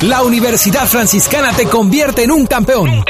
La 0.00 0.22
Universidad 0.22 0.86
Franciscana 0.86 1.52
te 1.52 1.66
convierte 1.66 2.22
en 2.24 2.30
un 2.30 2.46
campeón. 2.46 3.04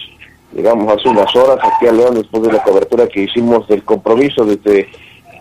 llegamos 0.53 0.93
hace 0.93 1.09
unas 1.09 1.35
horas 1.35 1.59
aquí 1.63 1.88
a 1.88 1.91
León 1.91 2.15
después 2.15 2.43
de 2.43 2.53
la 2.53 2.63
cobertura 2.63 3.07
que 3.07 3.23
hicimos 3.23 3.67
del 3.67 3.83
compromiso 3.83 4.45
desde 4.45 4.89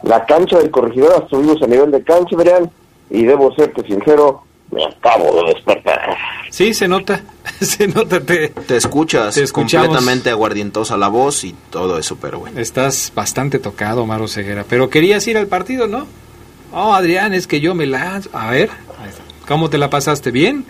la 0.03 0.25
cancha 0.27 0.59
del 0.59 0.71
corregidor, 0.71 1.23
estuvimos 1.25 1.61
a 1.63 1.67
nivel 1.67 1.91
de 1.91 2.03
cancha, 2.03 2.37
Adrián, 2.37 2.71
y 3.11 3.25
debo 3.25 3.53
serte 3.55 3.85
sincero, 3.87 4.43
me 4.71 4.85
acabo 4.85 5.43
de 5.43 5.55
despertar. 5.55 6.17
Sí, 6.51 6.73
se 6.75 6.89
nota, 6.89 7.23
se 7.61 7.89
nota. 7.89 8.21
Te, 8.21 8.49
Te 8.49 8.77
escuchas 8.77 9.35
Te 9.35 9.47
completamente 9.49 10.31
aguardientosa 10.31 10.97
la 10.97 11.09
voz 11.09 11.45
y 11.45 11.55
todo 11.71 11.99
eso, 11.99 12.17
pero 12.21 12.41
bueno. 12.41 12.61
Estás 12.61 13.13
bastante 13.15 13.59
tocado, 13.59 14.03
Omar 14.03 14.27
Ceguera. 14.29 14.65
Pero 14.69 14.89
querías 14.89 15.27
ir 15.27 15.37
al 15.37 15.47
partido, 15.47 15.87
¿no? 15.87 16.07
Oh, 16.73 16.93
Adrián, 16.93 17.33
es 17.33 17.47
que 17.47 17.61
yo 17.61 17.75
me 17.75 17.87
la... 17.87 18.21
A 18.33 18.51
ver, 18.51 18.71
ahí 19.01 19.09
está. 19.09 19.23
¿Cómo 19.49 19.69
te 19.71 19.79
la 19.79 19.91
pasaste? 19.91 20.31
¿Bien? 20.31 20.65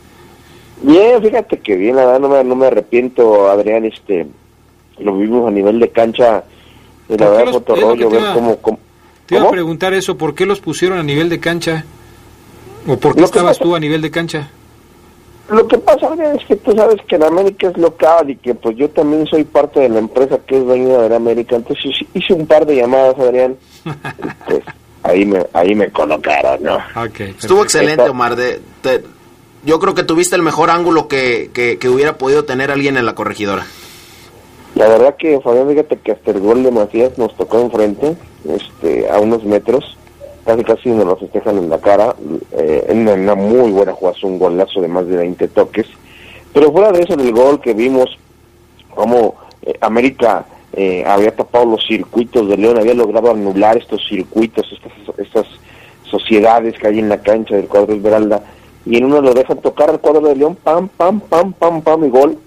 Bien, 0.83 1.21
fíjate 1.21 1.59
que 1.59 1.75
bien, 1.77 1.97
la 1.97 2.07
verdad 2.07 2.21
no 2.21 2.29
me, 2.29 2.45
no 2.45 2.55
me 2.55 2.67
arrepiento, 2.69 3.51
Adrián, 3.51 3.85
este, 3.85 4.27
lo 4.99 5.19
vimos 5.19 5.47
a 5.49 5.51
nivel 5.51 5.81
de 5.81 5.91
cancha, 5.91 6.45
y 7.09 7.17
la 7.17 7.27
¿Por 7.27 7.37
qué 7.37 7.45
verdad 7.45 7.53
los- 7.67 7.81
rollo, 7.81 8.11
ver 8.11 8.23
cómo, 8.35 8.57
cómo- 8.59 8.79
Te 9.27 9.35
iba 9.37 9.47
a 9.47 9.51
preguntar 9.51 9.93
eso, 9.93 10.17
¿por 10.17 10.35
qué 10.35 10.47
los 10.47 10.61
pusieron 10.61 10.99
a 10.99 11.03
nivel 11.03 11.29
de 11.29 11.41
cancha? 11.41 11.85
¿O 12.87 12.97
por 12.97 13.15
qué 13.15 13.21
Lo 13.21 13.27
estabas 13.27 13.59
pasa- 13.59 13.65
tú 13.65 13.75
a 13.75 13.81
nivel 13.81 14.01
de 14.01 14.11
cancha? 14.11 14.51
Lo 15.51 15.67
que 15.67 15.79
pasa, 15.79 16.07
Adrián, 16.09 16.37
es 16.39 16.45
que 16.47 16.57
tú 16.57 16.73
sabes 16.73 16.97
que 17.09 17.19
la 17.19 17.27
América 17.27 17.69
es 17.69 17.77
local 17.79 18.31
y 18.31 18.37
que 18.37 18.55
pues 18.55 18.77
yo 18.77 18.89
también 18.91 19.27
soy 19.27 19.45
parte 19.45 19.81
de 19.81 19.89
la 19.89 19.99
empresa 19.99 20.39
que 20.47 20.59
es 20.59 20.65
dueña 20.65 20.99
de 20.99 21.09
la 21.09 21.17
América, 21.17 21.57
entonces 21.57 21.85
hice- 22.15 22.35
un 22.35 22.47
par 22.47 22.65
de 22.67 22.77
llamadas, 22.77 23.19
Adrián, 23.19 23.57
pues 24.47 24.61
ahí 25.09 25.25
me, 25.25 25.45
ahí 25.53 25.75
me 25.75 25.91
colocaron, 25.91 26.63
¿no? 26.63 26.79
Estuvo 27.31 27.63
excelente, 27.63 28.03
Omar. 28.09 28.37
De, 28.37 28.61
te- 28.83 29.03
yo 29.65 29.79
creo 29.81 29.95
que 29.95 30.03
tuviste 30.05 30.37
el 30.37 30.43
mejor 30.43 30.71
ángulo 30.71 31.09
que, 31.09 31.51
que, 31.53 31.79
que 31.79 31.89
hubiera 31.89 32.17
podido 32.19 32.45
tener 32.45 32.71
alguien 32.71 32.97
en 32.97 33.07
la 33.07 33.15
corregidora. 33.15 33.67
La 34.75 34.87
verdad 34.89 35.17
que, 35.19 35.41
Fabián, 35.41 35.69
fíjate 35.69 35.97
que 35.99 36.13
hasta 36.13 36.31
el 36.31 36.41
gol 36.41 36.63
de 36.63 36.71
Macías 36.71 37.17
nos 37.19 37.37
tocó 37.37 37.61
enfrente, 37.61 38.17
este, 38.49 39.11
a 39.11 39.19
unos 39.19 39.43
metros, 39.45 39.97
casi 40.45 40.63
casi 40.63 40.89
nos 40.91 41.07
lo 41.07 41.17
festejan 41.17 41.59
en 41.59 41.69
la 41.71 41.79
cara, 41.81 42.15
eh, 42.53 42.85
en 42.89 42.99
una, 43.01 43.15
una 43.15 43.35
muy 43.35 43.73
buena 43.73 43.93
jugada, 43.93 44.17
un 44.23 44.39
golazo 44.39 44.81
de 44.81 44.89
más 44.89 45.07
de 45.09 45.17
20 45.17 45.49
toques, 45.49 45.87
pero 46.53 46.71
fuera 46.71 46.93
de 46.93 47.01
eso 47.03 47.17
del 47.17 47.33
gol 47.33 47.61
que 47.61 47.75
vimos, 47.75 48.17
como 48.95 49.35
eh, 49.63 49.75
América 49.81 50.47
eh, 50.73 51.05
había 51.07 51.35
tapado 51.35 51.65
los 51.65 51.87
circuitos 51.87 52.49
de 52.49 52.57
León, 52.57 52.79
había 52.79 52.95
logrado 52.95 53.31
anular 53.31 53.77
estos 53.77 54.07
circuitos, 54.09 54.67
estas, 54.73 55.19
estas 55.19 55.47
sociedades 56.05 56.79
que 56.79 56.89
hay 56.89 56.99
en 56.99 57.09
la 57.09 57.21
cancha 57.21 57.57
del 57.57 57.69
cuadro 57.69 57.95
Esmeralda, 57.95 58.43
y 58.85 58.97
en 58.97 59.05
uno 59.05 59.21
lo 59.21 59.35
dejan 59.35 59.59
tocar 59.59 59.91
al 59.91 60.01
cuadro 60.01 60.29
de 60.29 60.37
León, 60.37 60.57
pam, 60.63 60.89
pam, 60.89 61.21
pam, 61.21 61.53
pam, 61.53 61.83
pam, 61.83 62.05
y 62.05 62.11
gol, 62.11 62.39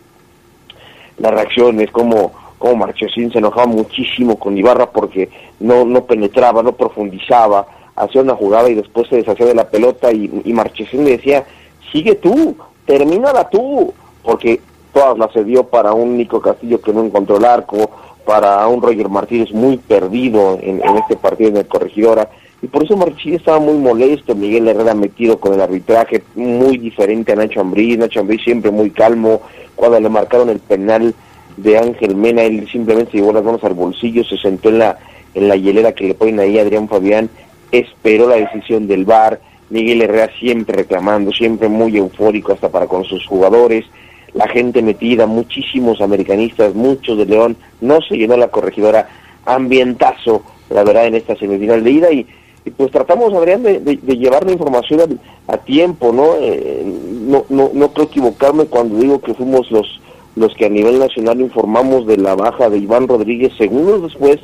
la 1.17 1.31
reacción 1.31 1.79
es 1.81 1.91
como 1.91 2.31
como 2.61 2.75
Marchesín 2.75 3.31
se 3.31 3.39
enojaba 3.39 3.65
muchísimo 3.65 4.37
con 4.37 4.55
Ibarra 4.55 4.91
porque 4.91 5.31
no, 5.59 5.83
no 5.83 6.05
penetraba, 6.05 6.61
no 6.61 6.73
profundizaba, 6.73 7.65
hacía 7.95 8.21
una 8.21 8.35
jugada 8.35 8.69
y 8.69 8.75
después 8.75 9.09
se 9.09 9.15
deshacía 9.15 9.47
de 9.47 9.55
la 9.55 9.67
pelota 9.67 10.11
y, 10.11 10.29
y 10.45 10.53
Marchesín 10.53 11.03
le 11.03 11.17
decía, 11.17 11.43
sigue 11.91 12.13
tú, 12.13 12.55
termínala 12.85 13.49
tú, 13.49 13.91
porque 14.21 14.61
todas 14.93 15.17
las 15.17 15.33
cedió 15.33 15.63
para 15.63 15.93
un 15.93 16.17
Nico 16.17 16.39
Castillo 16.39 16.79
que 16.79 16.93
no 16.93 17.03
encontró 17.03 17.37
el 17.37 17.45
arco, 17.45 17.89
para 18.25 18.67
un 18.67 18.81
Roger 18.81 19.09
Martínez 19.09 19.51
muy 19.51 19.77
perdido 19.77 20.57
en, 20.61 20.81
este 20.97 21.15
partido 21.15 21.49
en 21.49 21.57
el 21.57 21.67
Corregidora, 21.67 22.29
y 22.61 22.67
por 22.67 22.83
eso 22.83 22.95
Marchesín 22.95 23.35
estaba 23.35 23.59
muy 23.59 23.73
molesto, 23.75 24.35
Miguel 24.35 24.67
Herrera 24.67 24.93
metido 24.93 25.39
con 25.39 25.53
el 25.53 25.61
arbitraje, 25.61 26.21
muy 26.35 26.77
diferente 26.77 27.31
a 27.31 27.35
Nacho 27.35 27.61
Ambriz, 27.61 27.97
Nacho 27.97 28.19
Ambriz 28.19 28.43
siempre 28.43 28.69
muy 28.69 28.91
calmo, 28.91 29.41
cuando 29.75 29.99
le 29.99 30.09
marcaron 30.09 30.49
el 30.49 30.59
penal 30.59 31.15
de 31.57 31.77
Ángel 31.77 32.15
Mena, 32.15 32.43
él 32.43 32.67
simplemente 32.71 33.17
llevó 33.17 33.33
las 33.33 33.43
manos 33.43 33.63
al 33.63 33.73
bolsillo, 33.73 34.23
se 34.23 34.37
sentó 34.37 34.69
en 34.69 34.79
la, 34.79 34.99
en 35.33 35.47
la 35.47 35.55
hielera 35.55 35.93
que 35.93 36.07
le 36.07 36.13
ponen 36.13 36.39
ahí 36.39 36.59
a 36.59 36.61
Adrián 36.61 36.87
Fabián, 36.87 37.29
esperó 37.71 38.27
la 38.27 38.35
decisión 38.35 38.87
del 38.87 39.05
VAR, 39.05 39.39
Miguel 39.69 40.01
Herrera 40.01 40.29
siempre 40.37 40.75
reclamando, 40.75 41.31
siempre 41.31 41.69
muy 41.69 41.97
eufórico 41.97 42.51
hasta 42.51 42.69
para 42.69 42.87
con 42.87 43.05
sus 43.05 43.25
jugadores, 43.25 43.85
la 44.33 44.47
gente 44.47 44.81
metida, 44.81 45.25
muchísimos 45.25 46.01
americanistas, 46.01 46.73
muchos 46.73 47.17
de 47.17 47.25
León, 47.25 47.57
no 47.81 48.01
se 48.01 48.17
llenó 48.17 48.37
la 48.37 48.49
corregidora, 48.49 49.09
ambientazo, 49.45 50.43
la 50.69 50.83
verdad, 50.83 51.07
en 51.07 51.15
esta 51.15 51.35
semifinal 51.35 51.83
de 51.83 51.91
ida 51.91 52.11
y, 52.11 52.25
y 52.63 52.69
pues 52.71 52.91
tratamos, 52.91 53.33
Adrián, 53.33 53.63
de, 53.63 53.79
llevar 54.17 54.45
la 54.45 54.53
información 54.53 55.01
a, 55.47 55.53
a 55.53 55.57
tiempo, 55.57 56.13
¿no? 56.13 56.35
Eh, 56.39 56.83
¿no? 56.85 57.45
No 57.49 57.71
no 57.73 57.89
creo 57.89 58.05
equivocarme 58.05 58.65
cuando 58.65 58.97
digo 58.99 59.19
que 59.19 59.33
fuimos 59.33 59.69
los 59.71 59.99
los 60.35 60.53
que 60.55 60.65
a 60.65 60.69
nivel 60.69 60.99
nacional 60.99 61.41
informamos 61.41 62.07
de 62.07 62.17
la 62.17 62.35
baja 62.35 62.69
de 62.69 62.77
Iván 62.77 63.07
Rodríguez 63.07 63.51
segundos 63.57 64.03
después 64.03 64.39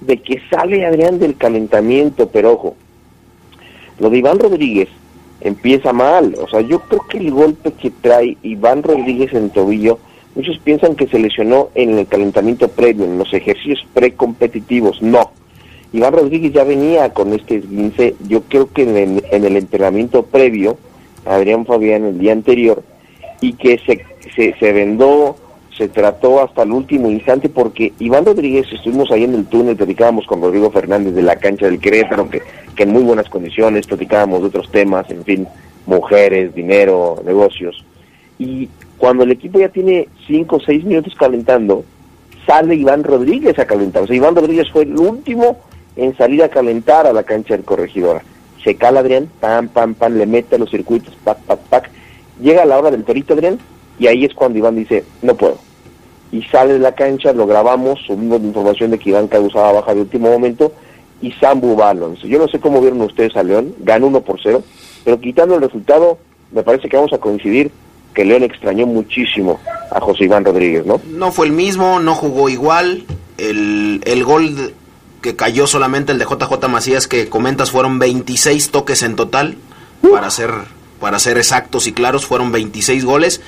de 0.00 0.18
que 0.18 0.40
sale 0.50 0.84
Adrián 0.84 1.18
del 1.18 1.36
calentamiento, 1.36 2.28
pero 2.28 2.52
ojo, 2.52 2.76
lo 3.98 4.10
de 4.10 4.18
Iván 4.18 4.38
Rodríguez 4.38 4.88
empieza 5.40 5.92
mal, 5.92 6.36
o 6.40 6.48
sea, 6.48 6.60
yo 6.60 6.80
creo 6.80 7.00
que 7.08 7.18
el 7.18 7.30
golpe 7.30 7.72
que 7.72 7.90
trae 7.90 8.36
Iván 8.42 8.82
Rodríguez 8.82 9.32
en 9.32 9.50
tobillo, 9.50 9.98
muchos 10.34 10.58
piensan 10.58 10.94
que 10.94 11.06
se 11.06 11.18
lesionó 11.18 11.70
en 11.74 11.98
el 11.98 12.06
calentamiento 12.06 12.68
previo, 12.68 13.04
en 13.04 13.18
los 13.18 13.32
ejercicios 13.32 13.86
precompetitivos, 13.94 15.02
no. 15.02 15.30
Iván 15.92 16.12
Rodríguez 16.12 16.52
ya 16.52 16.64
venía 16.64 17.12
con 17.12 17.32
este 17.32 17.56
esguince, 17.56 18.14
yo 18.28 18.42
creo 18.42 18.72
que 18.72 18.82
en 18.82 18.96
el, 18.96 19.24
en 19.30 19.44
el 19.44 19.56
entrenamiento 19.56 20.22
previo, 20.22 20.78
Adrián 21.24 21.66
Fabián 21.66 22.04
el 22.04 22.18
día 22.18 22.32
anterior, 22.32 22.82
y 23.40 23.54
que 23.54 23.78
se, 23.78 24.54
se, 24.58 24.72
vendó, 24.72 25.36
se 25.76 25.88
trató 25.88 26.42
hasta 26.42 26.62
el 26.62 26.72
último 26.72 27.10
instante, 27.10 27.48
porque 27.48 27.92
Iván 27.98 28.26
Rodríguez, 28.26 28.66
estuvimos 28.72 29.10
ahí 29.10 29.24
en 29.24 29.34
el 29.34 29.46
túnel, 29.46 29.76
platicábamos 29.76 30.26
con 30.26 30.40
Rodrigo 30.40 30.70
Fernández 30.70 31.14
de 31.14 31.22
la 31.22 31.36
cancha 31.36 31.66
del 31.66 31.80
Querétaro, 31.80 32.28
que, 32.30 32.42
en 32.82 32.92
muy 32.92 33.02
buenas 33.02 33.28
condiciones, 33.28 33.86
platicábamos 33.86 34.40
de 34.40 34.48
otros 34.48 34.70
temas, 34.70 35.08
en 35.10 35.24
fin, 35.24 35.46
mujeres, 35.86 36.54
dinero, 36.54 37.20
negocios. 37.24 37.84
Y 38.38 38.68
cuando 38.98 39.24
el 39.24 39.32
equipo 39.32 39.58
ya 39.58 39.68
tiene 39.68 40.08
cinco 40.26 40.56
o 40.56 40.60
seis 40.60 40.84
minutos 40.84 41.14
calentando, 41.14 41.84
sale 42.46 42.74
Iván 42.74 43.04
Rodríguez 43.04 43.58
a 43.58 43.66
calentar. 43.66 44.02
O 44.02 44.06
sea, 44.06 44.16
Iván 44.16 44.36
Rodríguez 44.36 44.70
fue 44.70 44.82
el 44.84 44.96
último 44.96 45.58
en 45.96 46.16
salir 46.16 46.42
a 46.42 46.48
calentar 46.48 47.06
a 47.06 47.12
la 47.12 47.22
cancha 47.22 47.54
del 47.54 47.64
corregidora. 47.64 48.22
Se 48.64 48.74
cala 48.74 49.00
Adrián, 49.00 49.28
pam, 49.40 49.68
pam, 49.68 49.94
pam, 49.94 50.16
le 50.16 50.26
mete 50.26 50.56
a 50.56 50.58
los 50.58 50.70
circuitos, 50.70 51.14
pac, 51.24 51.38
pac, 51.38 51.58
pac. 51.60 51.90
Llega 52.40 52.64
la 52.64 52.78
hora 52.78 52.90
del 52.90 53.04
torito 53.04 53.34
Adrián, 53.34 53.58
y 53.98 54.06
ahí 54.06 54.24
es 54.24 54.34
cuando 54.34 54.58
Iván 54.58 54.76
dice, 54.76 55.04
no 55.22 55.34
puedo. 55.34 55.58
Y 56.32 56.42
sale 56.44 56.74
de 56.74 56.78
la 56.78 56.94
cancha, 56.94 57.32
lo 57.32 57.46
grabamos, 57.46 58.00
subimos 58.06 58.40
la 58.40 58.46
información 58.46 58.90
de 58.90 58.98
que 58.98 59.10
Iván 59.10 59.28
causaba 59.28 59.72
baja 59.72 59.94
de 59.94 60.02
último 60.02 60.30
momento, 60.30 60.72
y 61.22 61.32
Sambu 61.32 61.76
va 61.76 61.90
al 61.90 62.02
once. 62.02 62.26
Yo 62.28 62.38
no 62.38 62.48
sé 62.48 62.60
cómo 62.60 62.80
vieron 62.80 63.00
ustedes 63.02 63.36
a 63.36 63.42
León, 63.42 63.74
ganó 63.80 64.06
1 64.06 64.20
por 64.22 64.40
0, 64.42 64.62
pero 65.04 65.20
quitando 65.20 65.54
el 65.54 65.62
resultado, 65.62 66.18
me 66.52 66.62
parece 66.62 66.88
que 66.88 66.96
vamos 66.96 67.12
a 67.12 67.18
coincidir 67.18 67.70
que 68.14 68.24
León 68.24 68.42
extrañó 68.42 68.86
muchísimo 68.86 69.60
a 69.90 70.00
José 70.00 70.24
Iván 70.24 70.44
Rodríguez, 70.44 70.84
¿no? 70.84 71.00
No 71.08 71.32
fue 71.32 71.46
el 71.46 71.52
mismo, 71.52 72.00
no 72.00 72.14
jugó 72.14 72.48
igual. 72.48 73.04
El, 73.38 74.02
el 74.04 74.24
gol 74.24 74.74
que 75.20 75.36
cayó 75.36 75.66
solamente 75.66 76.12
el 76.12 76.18
de 76.18 76.24
JJ 76.24 76.68
Macías 76.68 77.06
que 77.06 77.28
comentas 77.28 77.70
fueron 77.70 77.98
26 77.98 78.70
toques 78.70 79.02
en 79.02 79.16
total, 79.16 79.56
para 80.10 80.30
ser, 80.30 80.50
para 80.98 81.18
ser 81.18 81.38
exactos 81.38 81.86
y 81.86 81.92
claros, 81.92 82.26
fueron 82.26 82.52
26 82.52 83.04
goles. 83.04 83.40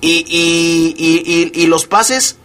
Y, 0.00 0.24
y, 0.28 0.94
y, 0.98 1.62
y, 1.62 1.66
los 1.66 1.86
pases, 1.86 2.36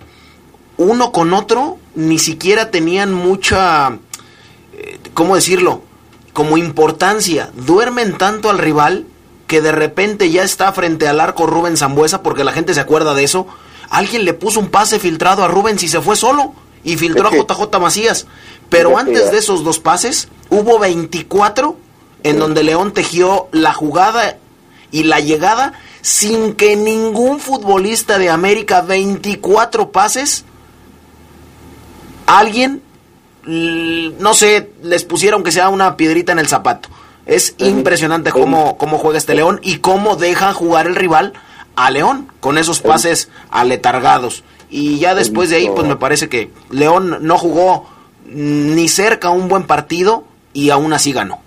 uno 0.78 1.12
con 1.12 1.34
otro, 1.34 1.78
ni 1.96 2.20
siquiera 2.20 2.72
tenían 2.72 3.12
mucha, 3.14 3.98
¿cómo 5.14 5.36
decirlo? 5.36 5.82
Como 6.34 6.58
importancia. 6.58 7.52
Duermen 7.56 8.18
tanto 8.18 8.50
al 8.50 8.58
rival 8.58 9.06
que 9.48 9.62
de 9.62 9.72
repente 9.72 10.30
ya 10.30 10.44
está 10.44 10.72
frente 10.74 11.08
al 11.08 11.20
arco 11.20 11.48
Rubén 11.48 11.78
Zambuesa, 11.78 12.22
porque 12.22 12.44
la 12.44 12.52
gente 12.52 12.74
se 12.74 12.80
acuerda 12.80 13.14
de 13.14 13.24
eso. 13.24 13.48
Alguien 13.90 14.26
le 14.26 14.34
puso 14.34 14.60
un 14.60 14.70
pase 14.70 15.00
filtrado 15.00 15.44
a 15.44 15.48
Rubén 15.48 15.80
si 15.80 15.88
se 15.88 16.02
fue 16.02 16.16
solo 16.16 16.54
y 16.84 16.98
filtró 16.98 17.28
a 17.28 17.32
JJ 17.32 17.80
Macías. 17.80 18.28
Pero 18.70 18.98
antes 18.98 19.32
de 19.32 19.40
esos 19.40 19.64
dos 19.64 19.80
pases, 19.80 20.30
hubo 20.50 20.78
24 20.78 21.76
en 22.24 22.40
donde 22.40 22.64
León 22.64 22.94
tejió 22.94 23.48
la 23.52 23.74
jugada 23.74 24.38
y 24.92 25.04
la 25.04 25.20
llegada 25.20 25.74
sin 26.02 26.54
que 26.54 26.76
ningún 26.76 27.40
futbolista 27.40 28.18
de 28.18 28.30
América, 28.30 28.82
24 28.82 29.92
pases, 29.92 30.46
alguien, 32.26 32.82
no 33.50 34.34
sé, 34.34 34.70
les 34.84 35.04
pusiera 35.04 35.36
aunque 35.36 35.52
sea 35.52 35.70
una 35.70 35.98
piedrita 35.98 36.32
en 36.32 36.40
el 36.40 36.48
zapato. 36.48 36.90
Es 37.26 37.56
impresionante 37.58 38.32
cómo, 38.32 38.78
cómo 38.78 38.98
juega 38.98 39.18
este 39.18 39.36
León 39.36 39.60
y 39.62 39.78
cómo 39.78 40.16
deja 40.16 40.54
jugar 40.54 40.88
el 40.88 40.96
rival 40.96 41.34
a 41.76 41.92
León 41.92 42.28
con 42.40 42.58
esos 42.58 42.82
pases 42.82 43.30
aletargados. 43.52 44.44
Y 44.70 45.00
ya 45.00 45.16
después 45.16 45.50
de 45.50 45.58
ahí, 45.58 45.70
pues 45.76 45.88
me 45.88 45.96
parece 45.96 46.30
que 46.30 46.52
León 46.70 47.20
no 47.22 47.38
jugó 47.38 47.88
ni 48.26 48.88
cerca 48.88 49.30
un 49.30 49.48
buen 49.48 49.64
partido 49.64 50.24
y 50.54 50.70
aún 50.70 50.94
así 50.94 51.12
ganó. 51.12 51.40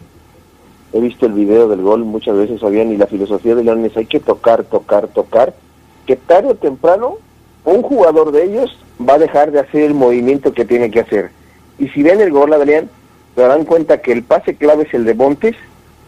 He 0.92 1.00
visto 1.00 1.26
el 1.26 1.32
video 1.32 1.68
del 1.68 1.80
gol 1.80 2.04
muchas 2.04 2.36
veces, 2.36 2.60
Fabián, 2.60 2.92
y 2.92 2.96
la 2.96 3.06
filosofía 3.06 3.54
de 3.54 3.64
León 3.64 3.84
es 3.84 3.96
hay 3.96 4.06
que 4.06 4.20
tocar, 4.20 4.64
tocar, 4.64 5.08
tocar, 5.08 5.54
que 6.06 6.16
tarde 6.16 6.50
o 6.50 6.54
temprano 6.54 7.16
un 7.64 7.82
jugador 7.82 8.32
de 8.32 8.44
ellos 8.44 8.76
va 9.00 9.14
a 9.14 9.18
dejar 9.18 9.52
de 9.52 9.60
hacer 9.60 9.82
el 9.82 9.94
movimiento 9.94 10.52
que 10.52 10.64
tiene 10.64 10.90
que 10.90 11.00
hacer. 11.00 11.30
Y 11.82 11.88
si 11.88 12.04
ven 12.04 12.20
el 12.20 12.30
gol, 12.30 12.52
Adrián, 12.52 12.88
se 13.34 13.40
darán 13.40 13.64
cuenta 13.64 14.00
que 14.00 14.12
el 14.12 14.22
pase 14.22 14.54
clave 14.54 14.84
es 14.84 14.94
el 14.94 15.04
de 15.04 15.14
Montes, 15.14 15.56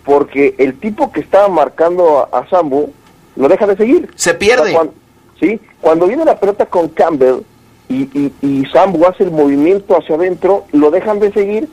porque 0.05 0.55
el 0.59 0.79
tipo 0.79 1.11
que 1.11 1.18
estaba 1.18 1.49
marcando 1.49 2.29
a, 2.33 2.39
a 2.39 2.49
Sambu 2.49 2.93
lo 3.35 3.49
deja 3.49 3.66
de 3.66 3.77
seguir. 3.77 4.09
Se 4.14 4.35
pierde. 4.35 4.72
Cuando, 4.72 4.95
¿sí? 5.41 5.61
cuando 5.81 6.07
viene 6.07 6.25
la 6.25 6.39
pelota 6.39 6.66
con 6.66 6.91
Campbell 6.91 7.41
y, 7.89 8.03
y, 8.16 8.33
y 8.41 8.64
Sambu 8.66 9.05
hace 9.05 9.25
el 9.25 9.33
movimiento 9.33 9.97
hacia 9.99 10.14
adentro, 10.14 10.64
lo 10.70 10.93
dejan 10.93 11.18
de 11.18 11.33
seguir, 11.33 11.68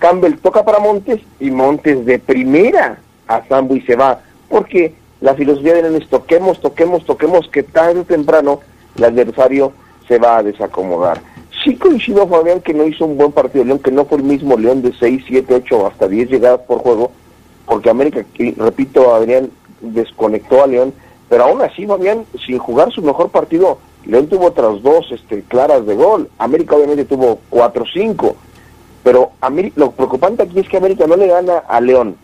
Campbell 0.00 0.34
toca 0.42 0.64
para 0.64 0.80
Montes 0.80 1.20
y 1.38 1.52
Montes 1.52 2.04
de 2.06 2.18
primera 2.18 2.98
a 3.28 3.46
Sambu 3.46 3.76
y 3.76 3.82
se 3.82 3.94
va, 3.94 4.20
porque 4.48 4.94
la 5.20 5.34
filosofía 5.34 5.74
de 5.74 5.96
es 5.96 6.08
toquemos, 6.08 6.60
toquemos, 6.60 7.04
toquemos, 7.04 7.48
que 7.50 7.62
tarde 7.62 8.00
o 8.00 8.04
temprano 8.04 8.62
el 8.96 9.04
adversario 9.04 9.72
se 10.08 10.18
va 10.18 10.38
a 10.38 10.42
desacomodar. 10.42 11.20
Sí 11.64 11.76
coincido, 11.76 12.28
Fabián, 12.28 12.60
que 12.60 12.74
no 12.74 12.86
hizo 12.86 13.06
un 13.06 13.16
buen 13.16 13.32
partido 13.32 13.64
León, 13.64 13.78
que 13.78 13.90
no 13.90 14.04
fue 14.04 14.18
el 14.18 14.24
mismo 14.24 14.56
León 14.58 14.82
de 14.82 14.92
6, 14.92 15.24
7, 15.26 15.54
8 15.54 15.86
hasta 15.86 16.08
10 16.08 16.28
llegadas 16.28 16.60
por 16.60 16.78
juego, 16.78 17.10
porque 17.64 17.88
América, 17.88 18.22
repito, 18.58 19.14
Adrián 19.14 19.50
desconectó 19.80 20.62
a 20.62 20.66
León, 20.66 20.92
pero 21.30 21.44
aún 21.44 21.62
así, 21.62 21.86
Fabián, 21.86 22.26
sin 22.44 22.58
jugar 22.58 22.92
su 22.92 23.00
mejor 23.00 23.30
partido, 23.30 23.78
León 24.04 24.26
tuvo 24.26 24.46
otras 24.46 24.82
dos 24.82 25.10
este, 25.10 25.42
claras 25.42 25.86
de 25.86 25.94
gol. 25.94 26.28
América 26.38 26.76
obviamente 26.76 27.06
tuvo 27.06 27.38
4-5, 27.50 28.34
pero 29.02 29.30
América, 29.40 29.74
lo 29.80 29.92
preocupante 29.92 30.42
aquí 30.42 30.60
es 30.60 30.68
que 30.68 30.76
América 30.76 31.06
no 31.06 31.16
le 31.16 31.28
gana 31.28 31.58
a 31.66 31.80
León. 31.80 32.16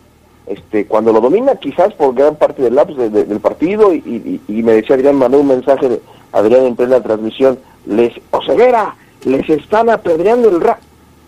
Este, 0.45 0.85
cuando 0.85 1.13
lo 1.13 1.21
domina, 1.21 1.55
quizás 1.55 1.93
por 1.93 2.13
gran 2.13 2.35
parte 2.35 2.61
del 2.61 2.75
lapso 2.75 2.95
de, 2.95 3.09
de, 3.09 3.25
del 3.25 3.39
partido, 3.39 3.93
y, 3.93 4.39
me 4.47 4.73
decía 4.73 4.95
Adrián, 4.95 5.15
mandó 5.15 5.39
un 5.39 5.47
mensaje 5.47 5.89
de 5.89 6.01
Adrián 6.31 6.65
en 6.65 6.75
plena 6.75 7.01
transmisión, 7.01 7.57
les, 7.85 8.13
Oseguera, 8.31 8.95
les 9.25 9.49
están 9.49 9.89
apedreando 9.89 10.49
el 10.49 10.61
rap, 10.61 10.79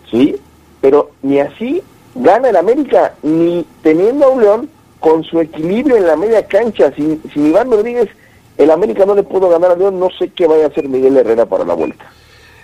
¿sí? 0.10 0.36
Pero 0.82 1.12
ni 1.22 1.40
así 1.40 1.82
gana 2.16 2.50
el 2.50 2.56
América, 2.56 3.16
ni 3.24 3.66
teniendo 3.82 4.26
a 4.26 4.30
un 4.30 4.42
León 4.42 4.70
con 5.00 5.24
su 5.24 5.40
equilibrio 5.40 5.98
en 5.98 6.08
la 6.08 6.16
media 6.16 6.46
cancha, 6.48 6.94
sin, 6.96 7.22
sin 7.34 7.48
Iván 7.48 7.70
Rodríguez, 7.70 8.10
el 8.58 8.72
América 8.72 9.06
no 9.06 9.16
le 9.16 9.24
pudo 9.24 9.50
ganar 9.50 9.72
a 9.72 9.76
León, 9.76 10.00
no 10.00 10.10
sé 10.18 10.30
qué 10.30 10.48
vaya 10.48 10.66
a 10.66 10.68
hacer 10.68 10.88
Miguel 10.88 11.18
Herrera 11.18 11.46
para 11.46 11.66
la 11.66 11.74
vuelta. 11.74 12.06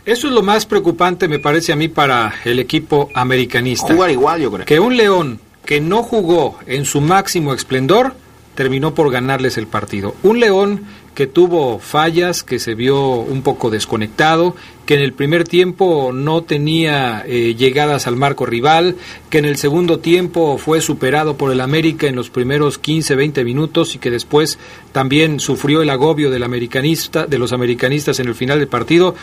Eso 0.06 0.28
es 0.28 0.34
lo 0.34 0.42
más 0.42 0.66
preocupante, 0.66 1.28
me 1.28 1.40
parece 1.40 1.74
a 1.74 1.76
mí, 1.76 1.88
para 1.88 2.34
el 2.46 2.60
equipo 2.60 3.10
americanista. 3.14 3.94
Jugar 3.94 4.10
igual, 4.10 4.42
yo 4.42 4.52
creo. 4.52 4.66
Que 4.66 4.80
un 4.80 4.96
León 4.96 5.40
que 5.66 5.82
no 5.82 6.04
jugó 6.04 6.58
en 6.66 6.86
su 6.86 7.02
máximo 7.02 7.54
esplendor 7.54 8.14
terminó 8.56 8.94
por 8.94 9.12
ganarles 9.12 9.58
el 9.58 9.68
partido. 9.68 10.16
Un 10.24 10.40
León 10.40 10.86
que 11.20 11.28
tuvo 11.28 11.80
fallas, 11.80 12.44
que 12.44 12.60
se 12.60 12.76
vio 12.76 13.16
un 13.16 13.42
poco 13.42 13.70
desconectado, 13.70 14.56
que 14.86 14.94
en 14.94 15.02
el 15.02 15.12
primer 15.12 15.44
tiempo 15.44 16.12
no 16.14 16.44
tenía 16.44 17.26
eh, 17.28 17.56
llegadas 17.56 18.08
al 18.08 18.16
marco 18.16 18.46
rival, 18.46 18.96
que 19.30 19.40
en 19.40 19.44
el 19.44 19.58
segundo 19.58 20.00
tiempo 20.00 20.58
fue 20.58 20.80
superado 20.80 21.36
por 21.36 21.52
el 21.52 21.60
América 21.60 22.08
en 22.08 22.16
los 22.16 22.30
primeros 22.30 22.78
15, 22.78 23.16
20 23.16 23.44
minutos 23.44 23.96
y 23.96 23.98
que 24.00 24.12
después 24.12 24.60
también 24.94 25.42
sufrió 25.42 25.82
el 25.82 25.90
agobio 25.90 26.32
del 26.32 26.44
americanista, 26.44 27.28
de 27.28 27.38
los 27.38 27.52
americanistas 27.52 28.22
en 28.22 28.30
el 28.30 28.34
final 28.34 28.60
del 28.60 28.70
partido, 28.70 29.14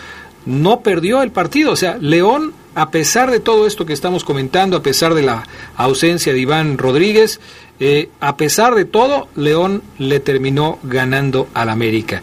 no 0.45 0.81
perdió 0.81 1.23
el 1.23 1.31
partido. 1.31 1.73
O 1.73 1.77
sea, 1.77 1.97
León, 1.99 2.53
a 2.75 2.91
pesar 2.91 3.31
de 3.31 3.41
todo 3.41 3.67
esto 3.67 3.87
que 3.87 3.95
estamos 3.95 4.23
comentando, 4.23 4.77
a 4.77 4.83
pesar 4.83 5.15
de 5.15 5.23
la 5.23 5.49
ausencia 5.77 6.35
de 6.35 6.41
Iván 6.41 6.77
Rodríguez, 6.77 7.41
eh, 7.79 8.09
a 8.21 8.37
pesar 8.37 8.75
de 8.75 8.85
todo, 8.85 9.29
León 9.37 9.83
le 9.99 10.21
terminó 10.21 10.79
ganando 10.83 11.49
al 11.55 11.69
América. 11.69 12.23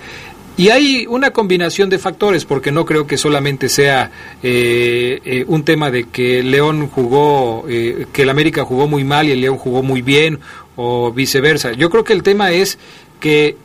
Y 0.56 0.70
hay 0.70 1.08
una 1.08 1.32
combinación 1.32 1.90
de 1.90 1.98
factores, 1.98 2.46
porque 2.46 2.72
no 2.72 2.86
creo 2.86 3.08
que 3.08 3.18
solamente 3.18 3.70
sea 3.70 4.12
eh, 4.44 5.20
eh, 5.26 5.46
un 5.48 5.64
tema 5.64 5.90
de 5.90 6.04
que 6.06 6.44
León 6.44 6.90
jugó, 6.90 7.66
que 7.66 8.22
el 8.22 8.30
América 8.30 8.64
jugó 8.64 8.88
muy 8.88 9.04
mal 9.04 9.28
y 9.28 9.32
el 9.32 9.42
León 9.42 9.58
jugó 9.58 9.82
muy 9.82 10.04
bien, 10.04 10.40
o 10.76 11.12
viceversa. 11.12 11.74
Yo 11.74 11.90
creo 11.90 12.04
que 12.04 12.14
el 12.14 12.22
tema 12.22 12.52
es 12.52 12.78
que 13.20 13.58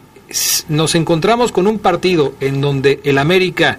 nos 0.68 0.95
encontramos 0.95 1.53
con 1.53 1.66
un 1.66 1.78
partido 1.78 2.34
en 2.41 2.61
donde 2.61 3.01
el 3.05 3.18
América 3.18 3.78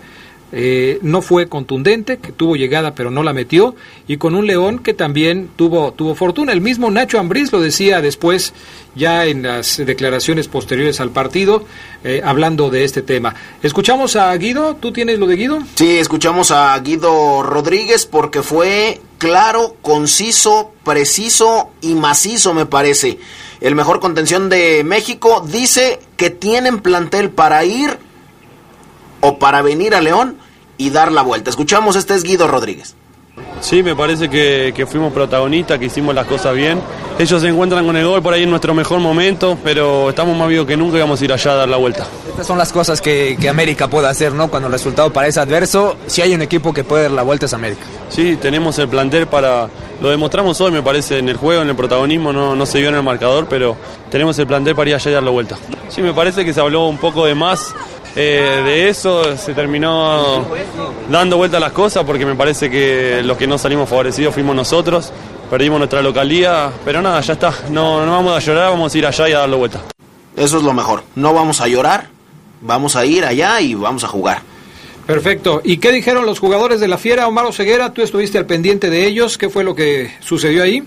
eh, 0.52 1.00
no 1.02 1.22
fue 1.22 1.48
contundente, 1.48 2.18
que 2.18 2.32
tuvo 2.32 2.56
llegada 2.56 2.96
pero 2.96 3.12
no 3.12 3.24
la 3.24 3.34
metió, 3.34 3.76
y 4.08 4.18
con 4.18 4.36
un 4.36 4.48
León 4.48 4.80
que 4.80 4.94
también 4.94 5.50
tuvo, 5.56 5.92
tuvo 5.92 6.16
fortuna. 6.16 6.54
El 6.54 6.62
mismo 6.62 6.90
Nacho 6.90 7.20
Ambriz 7.20 7.52
lo 7.52 7.60
decía 7.60 8.02
después, 8.02 8.54
ya 8.96 9.26
en 9.26 9.44
las 9.44 9.78
declaraciones 9.78 10.48
posteriores 10.48 11.00
al 11.00 11.12
partido, 11.12 11.66
eh, 12.04 12.22
hablando 12.24 12.70
de 12.70 12.84
este 12.84 13.02
tema. 13.02 13.36
Escuchamos 13.62 14.16
a 14.16 14.36
Guido, 14.36 14.76
¿tú 14.76 14.92
tienes 14.92 15.20
lo 15.20 15.28
de 15.28 15.36
Guido? 15.36 15.60
Sí, 15.76 15.98
escuchamos 15.98 16.52
a 16.52 16.78
Guido 16.80 17.44
Rodríguez 17.44 18.06
porque 18.06 18.42
fue 18.42 19.02
claro, 19.20 19.76
conciso, 19.82 20.72
preciso 20.84 21.70
y 21.82 21.94
macizo, 21.94 22.54
me 22.54 22.66
parece. 22.66 23.20
El 23.62 23.76
mejor 23.76 24.00
contención 24.00 24.50
de 24.50 24.84
México 24.84 25.46
dice 25.46 26.00
que 26.16 26.30
tienen 26.30 26.80
plantel 26.80 27.30
para 27.30 27.64
ir 27.66 28.00
o 29.22 29.40
para 29.40 29.62
venir 29.62 29.96
a 29.96 30.02
León 30.02 30.38
y 30.78 30.90
dar 30.90 31.12
la 31.12 31.22
vuelta. 31.22 31.50
Escuchamos, 31.50 31.96
este 31.96 32.16
es 32.16 32.24
Guido 32.24 32.48
Rodríguez. 32.48 32.96
Sí, 33.62 33.84
me 33.84 33.96
parece 33.96 34.30
que, 34.30 34.74
que, 34.76 34.86
fuimos 34.86 35.12
protagonistas, 35.12 35.78
que 35.78 35.86
hicimos 35.86 36.16
las 36.16 36.26
cosas 36.26 36.56
bien. 36.56 36.80
Ellos 37.18 37.42
se 37.42 37.50
encuentran 37.50 37.86
con 37.86 37.96
el 37.98 38.08
gol 38.08 38.22
por 38.22 38.34
ahí 38.34 38.44
en 38.44 38.50
nuestro 38.50 38.74
mejor 38.74 39.00
momento, 39.02 39.58
pero 39.64 40.10
estamos 40.10 40.38
más 40.38 40.48
vivos 40.48 40.66
que 40.66 40.78
nunca 40.78 40.98
y 40.98 41.02
vamos 41.02 41.22
a 41.22 41.26
ir 41.26 41.34
allá 41.34 41.52
a 41.52 41.56
dar 41.56 41.70
la 41.70 41.76
vuelta. 41.76 42.08
Estas 42.30 42.48
son 42.48 42.58
las 42.58 42.72
cosas 42.72 43.02
que, 43.02 43.38
que, 43.40 43.50
América 43.50 43.90
puede 43.90 44.08
hacer, 44.08 44.32
¿no? 44.34 44.48
Cuando 44.48 44.68
el 44.68 44.74
resultado 44.74 45.12
parece 45.12 45.42
adverso, 45.42 45.98
si 46.08 46.22
hay 46.22 46.34
un 46.34 46.42
equipo 46.42 46.74
que 46.74 46.86
puede 46.86 47.04
dar 47.04 47.12
la 47.12 47.24
vuelta 47.24 47.48
es 47.48 47.54
América. 47.54 47.82
Sí, 48.08 48.38
tenemos 48.38 48.80
el 48.80 48.88
plantel 48.88 49.28
para... 49.28 49.70
Lo 50.02 50.10
demostramos 50.10 50.62
hoy, 50.62 50.72
me 50.72 50.82
parece, 50.82 51.18
en 51.18 51.28
el 51.28 51.36
juego, 51.36 51.62
en 51.62 51.68
el 51.68 51.76
protagonismo, 51.76 52.32
no, 52.32 52.56
no 52.56 52.66
se 52.66 52.80
vio 52.80 52.88
en 52.88 52.96
el 52.96 53.04
marcador, 53.04 53.48
pero 53.50 53.76
tenemos 54.10 54.40
el 54.40 54.48
plantel 54.48 54.74
para 54.74 54.90
ir 54.90 54.96
allá 54.96 55.12
y 55.12 55.14
dar 55.14 55.24
la 55.24 55.32
vuelta. 55.32 55.58
Sí, 55.90 56.02
me 56.02 56.14
parece 56.14 56.46
que 56.46 56.54
se 56.54 56.62
habló 56.62 56.88
un 56.88 56.98
poco 56.98 57.26
de 57.26 57.36
más 57.36 57.76
eh, 58.22 58.62
de 58.66 58.90
eso 58.90 59.38
se 59.38 59.54
terminó 59.54 60.46
dando 61.10 61.38
vuelta 61.38 61.56
a 61.56 61.62
las 61.62 61.72
cosas 61.72 62.04
porque 62.04 62.26
me 62.26 62.36
parece 62.36 62.70
que 62.70 63.22
los 63.24 63.38
que 63.38 63.48
no 63.48 63.58
salimos 63.58 63.88
favorecidos 63.88 64.34
fuimos 64.34 64.54
nosotros, 64.54 65.14
perdimos 65.50 65.80
nuestra 65.80 66.02
localía, 66.02 66.70
pero 66.84 67.02
nada, 67.02 67.22
ya 67.22 67.32
está, 67.32 67.54
no, 67.70 68.06
no 68.06 68.12
vamos 68.12 68.36
a 68.36 68.40
llorar, 68.40 68.72
vamos 68.72 68.94
a 68.94 68.98
ir 68.98 69.06
allá 69.06 69.30
y 69.30 69.32
a 69.32 69.40
darle 69.40 69.56
vuelta. 69.56 69.84
Eso 70.36 70.58
es 70.58 70.64
lo 70.64 70.74
mejor, 70.74 71.04
no 71.16 71.34
vamos 71.34 71.62
a 71.62 71.70
llorar, 71.70 72.10
vamos 72.60 72.98
a 72.98 73.06
ir 73.06 73.24
allá 73.24 73.62
y 73.62 73.74
vamos 73.74 74.04
a 74.04 74.10
jugar. 74.10 74.42
Perfecto. 75.08 75.62
¿Y 75.64 75.78
qué 75.78 75.94
dijeron 75.94 76.26
los 76.26 76.40
jugadores 76.40 76.82
de 76.82 76.90
la 76.90 76.98
Fiera? 76.98 77.26
Omar 77.26 77.54
Ceguera, 77.54 77.94
tú 77.94 78.02
estuviste 78.02 78.38
al 78.38 78.46
pendiente 78.46 78.90
de 78.90 79.08
ellos, 79.08 79.38
¿qué 79.38 79.50
fue 79.50 79.64
lo 79.64 79.76
que 79.76 80.12
sucedió 80.20 80.64
ahí? 80.64 80.84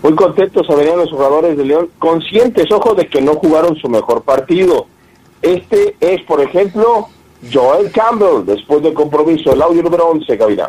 Muy 0.00 0.14
contentos 0.14 0.64
se 0.64 0.76
venían 0.76 0.98
los 0.98 1.10
jugadores 1.10 1.56
de 1.56 1.64
León, 1.64 1.90
conscientes, 1.98 2.70
ojo, 2.70 2.94
de 2.94 3.08
que 3.08 3.20
no 3.20 3.34
jugaron 3.34 3.74
su 3.78 3.88
mejor 3.88 4.22
partido 4.22 4.86
este 5.44 5.96
es, 6.00 6.22
por 6.22 6.40
ejemplo, 6.40 7.08
Joel 7.52 7.90
Campbell, 7.90 8.44
después 8.46 8.82
del 8.82 8.94
compromiso, 8.94 9.52
el 9.52 9.62
audio 9.62 9.82
número 9.82 10.08
11, 10.08 10.38
Cabina. 10.38 10.68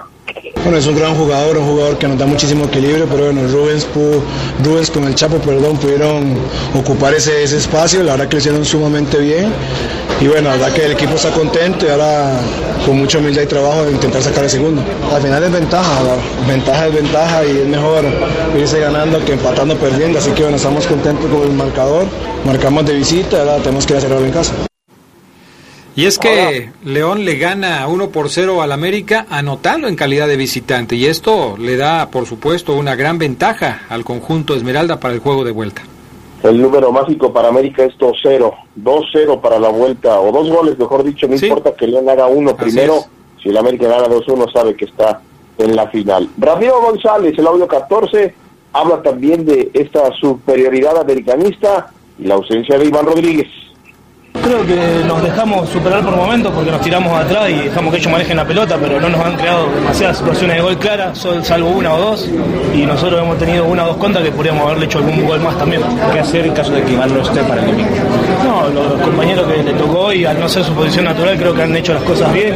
Bueno, 0.63 0.78
es 0.78 0.88
un 0.88 0.95
gran 0.95 1.15
jugador, 1.15 1.57
un 1.57 1.65
jugador 1.65 1.97
que 1.97 2.07
nos 2.07 2.17
da 2.17 2.26
muchísimo 2.26 2.65
equilibrio, 2.65 3.05
pero 3.05 3.26
bueno, 3.26 3.47
Rubens, 3.47 3.88
Rubens 4.63 4.89
con 4.89 5.03
el 5.05 5.15
Chapo, 5.15 5.38
perdón, 5.38 5.78
pudieron 5.78 6.36
ocupar 6.76 7.13
ese, 7.13 7.43
ese 7.43 7.57
espacio, 7.57 8.03
la 8.03 8.13
verdad 8.13 8.28
que 8.28 8.36
lo 8.36 8.39
hicieron 8.39 8.65
sumamente 8.65 9.19
bien. 9.19 9.53
Y 10.19 10.28
bueno, 10.28 10.49
la 10.49 10.55
verdad 10.55 10.73
que 10.73 10.86
el 10.86 10.91
equipo 10.93 11.15
está 11.15 11.32
contento 11.32 11.86
y 11.86 11.89
ahora 11.89 12.39
con 12.86 12.97
mucha 12.97 13.19
humildad 13.19 13.43
y 13.43 13.47
trabajo 13.47 13.84
de 13.84 13.91
intentar 13.91 14.21
sacar 14.21 14.45
el 14.45 14.49
segundo. 14.49 14.82
Al 15.13 15.21
final 15.21 15.43
es 15.43 15.51
ventaja, 15.51 16.01
ventaja 16.47 16.88
es 16.88 16.93
ventaja 16.93 17.45
y 17.45 17.57
es 17.57 17.67
mejor 17.67 18.05
irse 18.57 18.80
ganando 18.80 19.23
que 19.23 19.34
empatando 19.34 19.76
perdiendo, 19.76 20.19
así 20.19 20.32
que 20.32 20.43
bueno, 20.43 20.57
estamos 20.57 20.88
contentos 20.88 21.30
con 21.30 21.43
el 21.43 21.53
marcador, 21.53 22.05
marcamos 22.45 22.86
de 22.86 22.93
visita, 22.93 23.39
ahora 23.39 23.57
tenemos 23.57 23.86
que 23.86 23.93
ir 23.93 23.95
a 23.95 23.99
hacerlo 23.99 24.26
en 24.26 24.32
casa. 24.32 24.53
Y 25.98 26.06
es 26.06 26.20
que 26.20 26.72
León 26.84 27.24
le 27.24 27.38
gana 27.38 27.88
1 27.88 28.10
por 28.10 28.30
0 28.30 28.62
al 28.62 28.74
América 28.74 29.26
anotando 29.30 29.88
en 29.88 29.96
calidad 29.96 30.28
de 30.28 30.36
visitante 30.36 30.98
y 30.98 31.06
esto 31.06 31.56
le 31.58 31.78
da, 31.78 32.10
por 32.12 32.26
supuesto, 32.26 32.74
una 32.74 32.96
gran 32.96 33.18
ventaja 33.18 33.84
al 33.88 34.04
conjunto 34.04 34.56
Esmeralda 34.56 35.00
para 35.00 35.14
el 35.14 35.22
juego 35.22 35.46
de 35.46 35.52
vuelta. 35.52 35.84
El 36.43 36.62
número 36.62 36.91
mágico 36.91 37.32
para 37.32 37.48
América 37.48 37.86
es 37.86 37.98
2-0, 37.98 38.54
2-0 38.84 39.41
para 39.41 39.58
la 39.58 39.70
vuelta, 39.70 40.20
o 40.20 40.32
dos 40.34 40.50
goles, 40.50 40.78
mejor 40.78 41.04
dicho, 41.04 41.28
no 41.28 41.36
importa 41.36 41.74
que 41.74 41.88
León 41.88 42.10
haga 42.10 42.28
uno 42.28 42.56
primero, 42.58 43.06
si 43.41 43.50
el 43.50 43.58
América 43.58 43.88
gana 43.88 44.08
2-1 44.08 44.52
sabe 44.52 44.76
que 44.76 44.86
está 44.86 45.22
en 45.58 45.76
la 45.76 45.88
final. 45.88 46.30
Ramiro 46.38 46.82
González, 46.82 47.34
el 47.38 47.48
audio 47.48 47.68
14, 47.68 48.36
habla 48.74 49.02
también 49.02 49.46
de 49.46 49.72
esta 49.74 50.12
superioridad 50.20 50.98
americanista 50.98 51.88
y 52.20 52.26
la 52.26 52.36
ausencia 52.36 52.78
de 52.78 52.86
Iván 52.86 53.06
Rodríguez. 53.06 53.48
Creo 54.43 54.65
que 54.65 55.03
nos 55.07 55.23
dejamos 55.23 55.69
superar 55.69 56.03
por 56.03 56.15
momentos 56.15 56.51
porque 56.53 56.71
nos 56.71 56.81
tiramos 56.81 57.11
atrás 57.19 57.49
y 57.49 57.63
dejamos 57.63 57.91
que 57.91 57.99
ellos 57.99 58.11
manejen 58.11 58.38
la 58.38 58.45
pelota, 58.45 58.77
pero 58.79 58.99
no 58.99 59.09
nos 59.09 59.25
han 59.25 59.36
creado 59.36 59.67
demasiadas 59.73 60.17
situaciones 60.17 60.57
de 60.57 60.61
gol 60.61 60.77
claras, 60.77 61.27
salvo 61.43 61.69
una 61.69 61.93
o 61.93 61.99
dos, 61.99 62.29
y 62.73 62.86
nosotros 62.86 63.21
hemos 63.21 63.38
tenido 63.38 63.65
una 63.65 63.86
o 63.86 63.88
dos 63.88 63.97
contas 63.97 64.23
que 64.23 64.31
podríamos 64.31 64.65
haberle 64.65 64.86
hecho 64.86 64.99
algún 64.99 65.25
gol 65.25 65.39
más 65.39 65.57
también. 65.57 65.81
¿Qué 66.11 66.19
hacer 66.19 66.45
en 66.45 66.53
caso 66.53 66.71
de 66.73 66.83
que 66.83 66.93
Iván 66.93 67.13
no 67.13 67.21
esté 67.21 67.41
para 67.41 67.61
el 67.61 67.67
domingo? 67.67 67.89
No, 68.43 68.69
los 68.69 69.01
compañeros 69.01 69.47
que 69.47 69.63
le 69.63 69.73
tocó 69.73 69.99
hoy, 69.99 70.25
al 70.25 70.39
no 70.39 70.47
ser 70.47 70.63
su 70.63 70.73
posición 70.73 71.05
natural, 71.05 71.38
creo 71.38 71.53
que 71.53 71.63
han 71.63 71.75
hecho 71.75 71.93
las 71.93 72.03
cosas 72.03 72.31
bien 72.31 72.55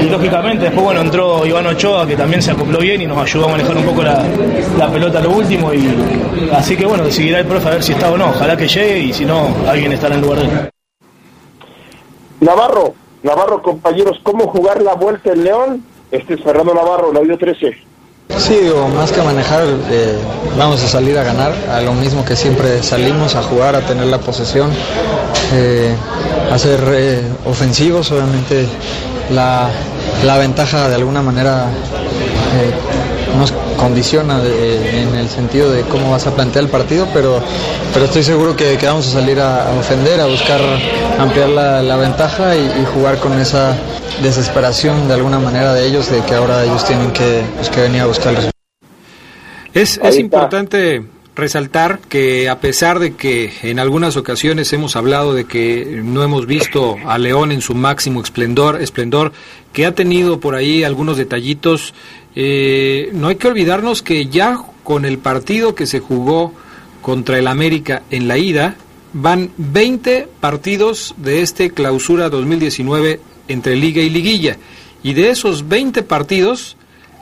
y, 0.00 0.08
lógicamente 0.08 0.64
después 0.64 0.84
bueno 0.84 1.00
entró 1.00 1.46
Iván 1.46 1.66
Ochoa 1.66 2.06
que 2.06 2.16
también 2.16 2.42
se 2.42 2.50
acopló 2.50 2.78
bien 2.78 3.00
y 3.00 3.06
nos 3.06 3.18
ayudó 3.18 3.46
a 3.46 3.50
manejar 3.52 3.76
un 3.76 3.84
poco 3.84 4.02
la, 4.02 4.22
la 4.78 4.88
pelota 4.88 5.18
a 5.18 5.22
lo 5.22 5.30
último 5.30 5.72
y 5.72 5.88
así 6.52 6.76
que 6.76 6.84
bueno, 6.84 7.04
decidirá 7.04 7.40
el 7.40 7.46
profe 7.46 7.68
a 7.68 7.70
ver 7.72 7.82
si 7.82 7.92
está 7.92 8.10
o 8.10 8.16
no, 8.16 8.30
ojalá 8.30 8.56
que 8.56 8.68
llegue 8.68 8.98
y 8.98 9.12
si 9.12 9.24
no, 9.24 9.48
alguien 9.68 9.92
estará 9.92 10.14
en 10.14 10.20
lugar 10.20 10.38
de 10.40 10.44
él. 10.44 10.72
Navarro, 12.42 12.94
Navarro, 13.22 13.62
compañeros, 13.62 14.18
¿cómo 14.24 14.48
jugar 14.48 14.82
la 14.82 14.94
vuelta 14.94 15.30
en 15.30 15.44
León? 15.44 15.84
Este 16.10 16.34
es 16.34 16.42
Fernando 16.42 16.74
Navarro, 16.74 17.12
la 17.12 17.20
audio 17.20 17.38
13. 17.38 17.72
Sí, 18.36 18.54
digo, 18.54 18.88
más 18.88 19.12
que 19.12 19.22
manejar, 19.22 19.62
eh, 19.90 20.18
vamos 20.58 20.82
a 20.82 20.88
salir 20.88 21.16
a 21.16 21.22
ganar, 21.22 21.52
a 21.70 21.80
lo 21.82 21.92
mismo 21.92 22.24
que 22.24 22.34
siempre 22.34 22.82
salimos 22.82 23.36
a 23.36 23.44
jugar, 23.44 23.76
a 23.76 23.82
tener 23.82 24.06
la 24.06 24.18
posesión, 24.18 24.70
eh, 25.52 25.94
a 26.50 26.58
ser 26.58 26.80
eh, 26.92 27.22
ofensivos, 27.46 28.10
obviamente 28.10 28.66
la, 29.30 29.70
la, 30.24 30.38
ventaja 30.38 30.88
de 30.88 30.96
alguna 30.96 31.22
manera 31.22 31.66
nos 33.38 33.52
condiciona 33.76 34.40
en 34.42 35.14
el 35.14 35.28
sentido 35.28 35.70
de 35.70 35.82
cómo 35.82 36.10
vas 36.10 36.26
a 36.26 36.34
plantear 36.34 36.64
el 36.64 36.70
partido, 36.70 37.06
pero, 37.12 37.40
pero 37.92 38.06
estoy 38.06 38.22
seguro 38.22 38.56
que, 38.56 38.76
que 38.76 38.86
vamos 38.86 39.08
a 39.08 39.12
salir 39.12 39.40
a, 39.40 39.68
a, 39.68 39.78
ofender, 39.78 40.20
a 40.20 40.26
buscar 40.26 40.60
ampliar 41.18 41.48
la, 41.48 41.82
la 41.82 41.96
ventaja 41.96 42.56
y, 42.56 42.60
y, 42.60 42.84
jugar 42.94 43.18
con 43.18 43.38
esa 43.38 43.74
desesperación 44.22 45.08
de 45.08 45.14
alguna 45.14 45.38
manera 45.38 45.72
de 45.74 45.86
ellos, 45.86 46.10
de 46.10 46.20
que 46.22 46.34
ahora 46.34 46.64
ellos 46.64 46.84
tienen 46.84 47.10
que, 47.12 47.42
pues, 47.56 47.68
que 47.70 47.80
venir 47.82 48.02
a 48.02 48.06
buscar 48.06 48.28
el 48.28 48.36
resultado. 48.36 48.52
Es, 49.74 49.98
es 50.02 50.18
importante 50.18 51.02
resaltar 51.34 52.00
que 52.08 52.48
a 52.48 52.60
pesar 52.60 52.98
de 52.98 53.14
que 53.14 53.52
en 53.62 53.78
algunas 53.78 54.16
ocasiones 54.16 54.72
hemos 54.72 54.96
hablado 54.96 55.34
de 55.34 55.44
que 55.44 56.00
no 56.04 56.22
hemos 56.22 56.46
visto 56.46 56.96
a 57.06 57.18
León 57.18 57.52
en 57.52 57.62
su 57.62 57.74
máximo 57.74 58.20
esplendor, 58.20 58.82
esplendor 58.82 59.32
que 59.72 59.86
ha 59.86 59.94
tenido 59.94 60.40
por 60.40 60.54
ahí 60.54 60.84
algunos 60.84 61.16
detallitos, 61.16 61.94
eh, 62.34 63.10
no 63.14 63.28
hay 63.28 63.36
que 63.36 63.48
olvidarnos 63.48 64.02
que 64.02 64.26
ya 64.26 64.58
con 64.84 65.04
el 65.04 65.18
partido 65.18 65.74
que 65.74 65.86
se 65.86 66.00
jugó 66.00 66.52
contra 67.00 67.38
el 67.38 67.46
América 67.46 68.02
en 68.10 68.28
la 68.28 68.36
ida, 68.36 68.76
van 69.14 69.50
20 69.56 70.28
partidos 70.40 71.14
de 71.16 71.42
este 71.42 71.70
clausura 71.70 72.28
2019 72.28 73.20
entre 73.48 73.76
liga 73.76 74.02
y 74.02 74.10
liguilla. 74.10 74.58
Y 75.02 75.14
de 75.14 75.30
esos 75.30 75.68
20 75.68 76.02
partidos, 76.02 76.76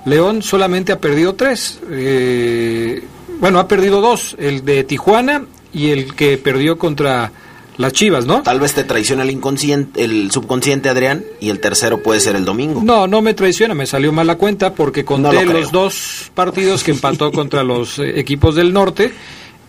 León 0.05 0.43
solamente 0.43 0.93
ha 0.93 1.01
perdido 1.01 1.35
tres. 1.35 1.81
Eh, 1.91 3.03
bueno, 3.41 3.59
ha 3.59 3.69
perdido 3.69 4.01
dos, 4.01 4.37
el 4.39 4.65
de 4.65 4.85
Tijuana 4.85 5.47
y 5.73 5.91
el 5.91 6.15
que 6.15 6.39
perdió 6.39 6.79
contra 6.79 7.33
las 7.77 7.95
Chivas, 7.95 8.27
¿no? 8.27 8.43
Tal 8.43 8.61
vez 8.61 8.75
te 8.75 8.85
traiciona 8.85 9.23
el 9.23 9.31
inconsciente, 9.31 10.05
el 10.05 10.31
subconsciente, 10.31 10.91
Adrián, 10.91 11.25
y 11.41 11.49
el 11.49 11.61
tercero 11.61 12.03
puede 12.03 12.21
ser 12.21 12.37
el 12.37 12.45
domingo. 12.45 12.83
No, 12.85 13.07
no 13.07 13.23
me 13.23 13.33
traiciona, 13.33 13.75
me 13.75 13.87
salió 13.87 14.13
mal 14.13 14.27
la 14.27 14.37
cuenta 14.37 14.75
porque 14.75 15.05
conté 15.05 15.47
los 15.47 15.73
dos 15.73 16.31
partidos 16.35 16.85
que 16.85 16.91
empató 16.91 17.33
contra 17.33 17.65
los 17.65 17.99
eh, 17.99 18.21
equipos 18.21 18.55
del 18.55 18.75
norte 18.75 19.13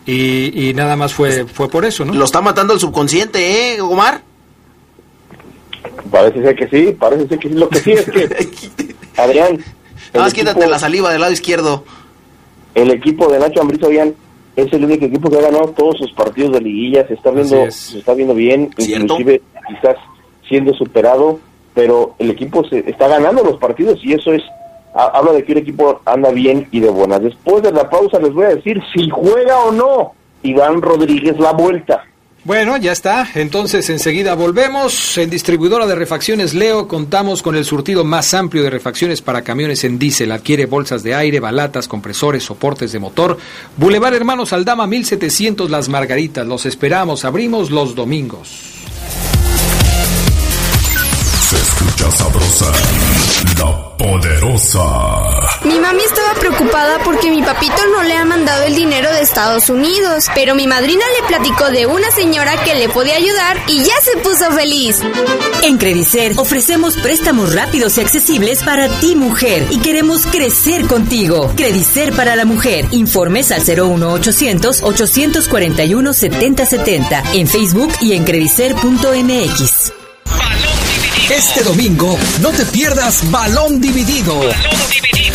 y, 0.05 0.69
y, 0.69 0.73
nada 0.73 0.97
más 0.97 1.13
fue, 1.13 1.45
fue 1.45 1.69
por 1.69 1.85
eso, 1.85 2.03
¿no? 2.03 2.13
Lo 2.13 2.25
está 2.25 2.41
matando 2.41 2.73
el 2.73 2.79
subconsciente, 2.81 3.75
¿eh, 3.75 3.81
Omar? 3.81 4.23
Parece 6.11 6.41
ser 6.41 6.55
que 6.55 6.67
sí, 6.67 6.91
parece 6.99 7.27
ser 7.29 7.39
que 7.39 7.47
sí. 7.47 7.55
Lo 7.55 7.69
que 7.69 7.79
sí 7.79 7.91
es 7.91 8.05
que, 8.09 8.95
Adrián... 9.17 9.63
Nada 10.13 10.25
más 10.25 10.33
quítate 10.33 10.67
la 10.67 10.79
saliva 10.79 11.11
del 11.11 11.21
lado 11.21 11.31
izquierdo. 11.31 11.85
El 12.75 12.91
equipo 12.91 13.27
de 13.31 13.39
Nacho 13.39 13.61
Ambriz, 13.61 13.83
Adrián, 13.83 14.13
es 14.55 14.71
el 14.73 14.85
único 14.85 15.05
equipo 15.05 15.29
que 15.29 15.37
ha 15.37 15.41
ganado 15.41 15.69
todos 15.69 15.97
sus 15.97 16.11
partidos 16.13 16.53
de 16.53 16.61
liguilla, 16.61 17.07
se 17.07 17.13
está 17.13 17.31
viendo, 17.31 17.71
se 17.71 17.99
está 17.99 18.13
viendo 18.13 18.33
bien, 18.33 18.69
inclusive 18.77 19.41
quizás 19.67 19.95
siendo 20.47 20.73
superado, 20.73 21.39
pero 21.73 22.15
el 22.19 22.29
equipo 22.31 22.63
se 22.65 22.79
está 22.89 23.07
ganando 23.07 23.43
los 23.43 23.57
partidos 23.57 23.99
y 24.03 24.13
eso 24.13 24.33
es 24.33 24.43
habla 24.93 25.31
de 25.31 25.45
que 25.45 25.53
el 25.53 25.59
equipo 25.59 26.01
anda 26.05 26.31
bien 26.31 26.67
y 26.71 26.81
de 26.81 26.89
buenas. 26.89 27.21
Después 27.21 27.63
de 27.63 27.71
la 27.71 27.89
pausa 27.89 28.19
les 28.19 28.33
voy 28.33 28.45
a 28.45 28.55
decir 28.55 28.81
si 28.93 29.09
juega 29.09 29.59
o 29.59 29.71
no 29.71 30.13
Iván 30.43 30.81
Rodríguez 30.81 31.39
la 31.39 31.53
vuelta. 31.53 32.05
Bueno, 32.43 32.75
ya 32.77 32.91
está. 32.91 33.29
Entonces 33.35 33.87
enseguida 33.91 34.33
volvemos. 34.33 35.17
En 35.17 35.29
distribuidora 35.29 35.85
de 35.85 35.93
refacciones 35.93 36.55
Leo 36.55 36.87
contamos 36.87 37.43
con 37.43 37.55
el 37.55 37.65
surtido 37.65 38.03
más 38.03 38.33
amplio 38.33 38.63
de 38.63 38.71
refacciones 38.71 39.21
para 39.21 39.43
camiones 39.43 39.83
en 39.83 39.99
diésel. 39.99 40.31
Adquiere 40.31 40.65
bolsas 40.65 41.03
de 41.03 41.13
aire, 41.13 41.39
balatas, 41.39 41.87
compresores, 41.87 42.43
soportes 42.43 42.91
de 42.91 42.99
motor. 42.99 43.37
Boulevard 43.77 44.15
Hermanos 44.15 44.53
Aldama 44.53 44.87
1700 44.87 45.69
Las 45.69 45.87
Margaritas. 45.87 46.47
Los 46.47 46.65
esperamos. 46.65 47.25
Abrimos 47.25 47.69
los 47.69 47.93
domingos. 47.93 48.49
Se 51.47 51.57
escucha 51.57 52.09
sabrosa, 52.11 52.71
poderosa. 54.01 54.81
Mi 55.63 55.79
mami 55.79 56.01
estaba 56.03 56.33
preocupada 56.39 56.99
porque 57.03 57.29
mi 57.29 57.43
papito 57.43 57.85
no 57.91 58.01
le 58.03 58.15
ha 58.15 58.25
mandado 58.25 58.63
el 58.63 58.73
dinero 58.73 59.11
de 59.11 59.21
Estados 59.21 59.69
Unidos, 59.69 60.25
pero 60.33 60.55
mi 60.55 60.65
madrina 60.65 61.03
le 61.19 61.27
platicó 61.27 61.69
de 61.69 61.85
una 61.85 62.09
señora 62.09 62.63
que 62.63 62.73
le 62.73 62.89
podía 62.89 63.17
ayudar 63.17 63.57
y 63.67 63.83
ya 63.83 63.93
se 64.01 64.17
puso 64.17 64.51
feliz. 64.53 65.01
En 65.61 65.77
Credicer 65.77 66.33
ofrecemos 66.37 66.97
préstamos 66.97 67.53
rápidos 67.53 67.97
y 67.97 68.01
accesibles 68.01 68.63
para 68.63 68.89
ti 68.99 69.15
mujer 69.15 69.67
y 69.69 69.79
queremos 69.79 70.25
crecer 70.25 70.87
contigo. 70.87 71.53
Credicer 71.55 72.11
para 72.13 72.35
la 72.35 72.45
mujer. 72.45 72.87
Informes 72.91 73.51
al 73.51 73.61
01800 73.61 74.81
841 74.81 76.13
7070 76.13 77.23
en 77.33 77.47
Facebook 77.47 77.93
y 78.01 78.13
en 78.13 78.23
credicer.mx. 78.23 80.00
Este 81.31 81.63
domingo 81.63 82.17
no 82.41 82.49
te 82.49 82.65
pierdas 82.65 83.31
Balón 83.31 83.79
Dividido. 83.79 84.41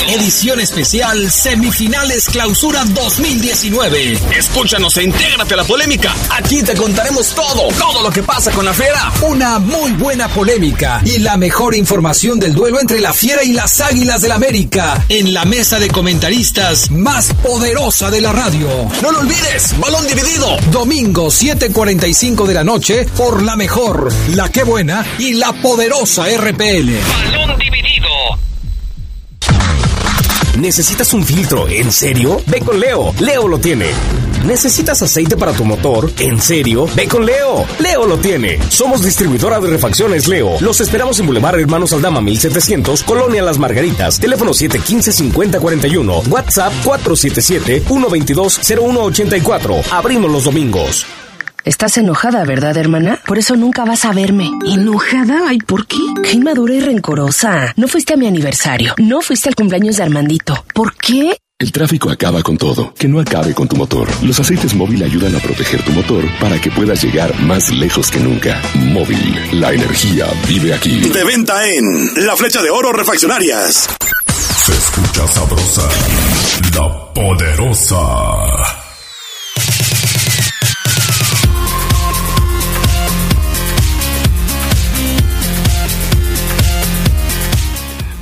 Edición 0.09 0.61
especial 0.61 1.33
Semifinales 1.33 2.27
Clausura 2.27 2.85
2019. 2.85 4.19
Escúchanos 4.39 4.97
e 4.99 5.05
intégrate 5.05 5.55
a 5.55 5.57
la 5.57 5.65
polémica. 5.65 6.15
Aquí 6.31 6.63
te 6.63 6.75
contaremos 6.75 7.35
todo, 7.35 7.69
todo 7.79 8.03
lo 8.03 8.11
que 8.11 8.23
pasa 8.23 8.53
con 8.53 8.67
la 8.67 8.75
fiera. 8.75 9.11
Una 9.23 9.59
muy 9.59 9.93
buena 9.93 10.29
polémica 10.29 11.01
y 11.05 11.19
la 11.19 11.37
mejor 11.39 11.75
información 11.75 12.39
del 12.39 12.55
duelo 12.55 12.79
entre 12.79 13.01
la 13.01 13.15
fiera 13.15 13.43
y 13.43 13.53
las 13.53 13.81
águilas 13.81 14.21
del 14.21 14.33
América 14.33 15.03
en 15.09 15.33
la 15.33 15.45
mesa 15.45 15.81
de 15.81 15.89
comentaristas 15.89 16.91
más 16.91 17.33
poderosa 17.43 18.11
de 18.11 18.21
la 18.21 18.33
radio. 18.33 18.69
No 19.03 19.11
lo 19.11 19.21
olvides, 19.21 19.75
Balón 19.81 20.07
Dividido. 20.07 20.57
Domingo 20.71 21.29
7:45 21.31 22.47
de 22.47 22.55
la 22.55 22.65
noche 22.65 23.09
por 23.17 23.43
la 23.43 23.57
mejor, 23.57 24.13
la 24.35 24.51
que 24.51 24.63
buena 24.63 25.05
y 25.19 25.33
la 25.33 25.53
poderosa 25.55 25.86
RPL. 25.89 26.91
Balón 27.31 27.57
Dividido. 27.59 28.09
¿Necesitas 30.59 31.15
un 31.15 31.25
filtro? 31.25 31.69
¿En 31.69 31.93
serio? 31.93 32.43
Ve 32.47 32.59
con 32.61 32.81
Leo. 32.81 33.15
Leo 33.21 33.47
lo 33.47 33.59
tiene. 33.59 33.87
¿Necesitas 34.45 35.01
aceite 35.03 35.37
para 35.37 35.53
tu 35.53 35.65
motor? 35.65 36.11
¿En 36.19 36.41
serio? 36.41 36.89
Ve 36.97 37.07
con 37.07 37.25
Leo. 37.25 37.65
Leo 37.79 38.05
lo 38.05 38.19
tiene. 38.19 38.59
Somos 38.69 39.05
distribuidora 39.05 39.61
de 39.61 39.71
refacciones 39.71 40.27
Leo. 40.27 40.57
Los 40.61 40.81
esperamos 40.81 41.21
en 41.21 41.27
Boulevard 41.27 41.61
Hermanos 41.61 41.93
Aldama 41.93 42.21
1700, 42.21 43.05
Colonia 43.05 43.43
Las 43.43 43.59
Margaritas. 43.59 44.19
Teléfono 44.19 44.51
715-5041. 44.53 46.27
WhatsApp 46.29 46.73
477-122-0184. 46.85 49.85
Abrimos 49.93 50.33
los 50.33 50.43
domingos. 50.43 51.07
Estás 51.67 51.99
enojada, 51.99 52.45
¿verdad, 52.45 52.77
hermana? 52.77 53.19
Por 53.27 53.39
eso 53.39 53.57
nunca 53.57 53.85
vas 53.85 54.05
a 54.05 54.13
verme. 54.13 54.49
¿Enojada? 54.65 55.49
Ay, 55.49 55.59
¿por 55.59 55.89
qué? 55.89 55.99
Qué 56.23 56.35
inmadura 56.37 56.75
y 56.75 56.81
rencorosa. 56.81 57.75
No 57.75 57.89
fuiste 57.89 58.15
a 58.15 58.17
mi 58.17 58.29
aniversario. 58.29 58.95
No 58.99 59.21
fuiste 59.21 59.49
al 59.49 59.57
cumpleaños 59.57 59.97
de 59.97 60.05
Armandito. 60.05 60.65
¿Por 60.73 60.95
qué? 60.95 61.37
El 61.59 61.73
tráfico 61.73 62.09
acaba 62.09 62.41
con 62.45 62.57
todo. 62.57 62.95
Que 62.95 63.09
no 63.09 63.19
acabe 63.19 63.53
con 63.53 63.67
tu 63.67 63.75
motor. 63.75 64.07
Los 64.23 64.39
aceites 64.39 64.75
móvil 64.75 65.03
ayudan 65.03 65.35
a 65.35 65.41
proteger 65.41 65.83
tu 65.83 65.91
motor 65.91 66.25
para 66.39 66.61
que 66.61 66.71
puedas 66.71 67.03
llegar 67.03 67.37
más 67.41 67.73
lejos 67.73 68.13
que 68.13 68.21
nunca. 68.21 68.63
Móvil, 68.77 69.37
la 69.61 69.73
energía 69.73 70.27
vive 70.47 70.73
aquí. 70.73 71.01
De 71.01 71.25
venta 71.25 71.67
en 71.69 72.27
La 72.27 72.37
Flecha 72.37 72.63
de 72.63 72.71
Oro 72.71 72.93
Refaccionarias. 72.93 73.89
Se 74.65 74.73
escucha 74.73 75.27
sabrosa, 75.27 75.89
la 76.77 77.13
poderosa. 77.13 78.87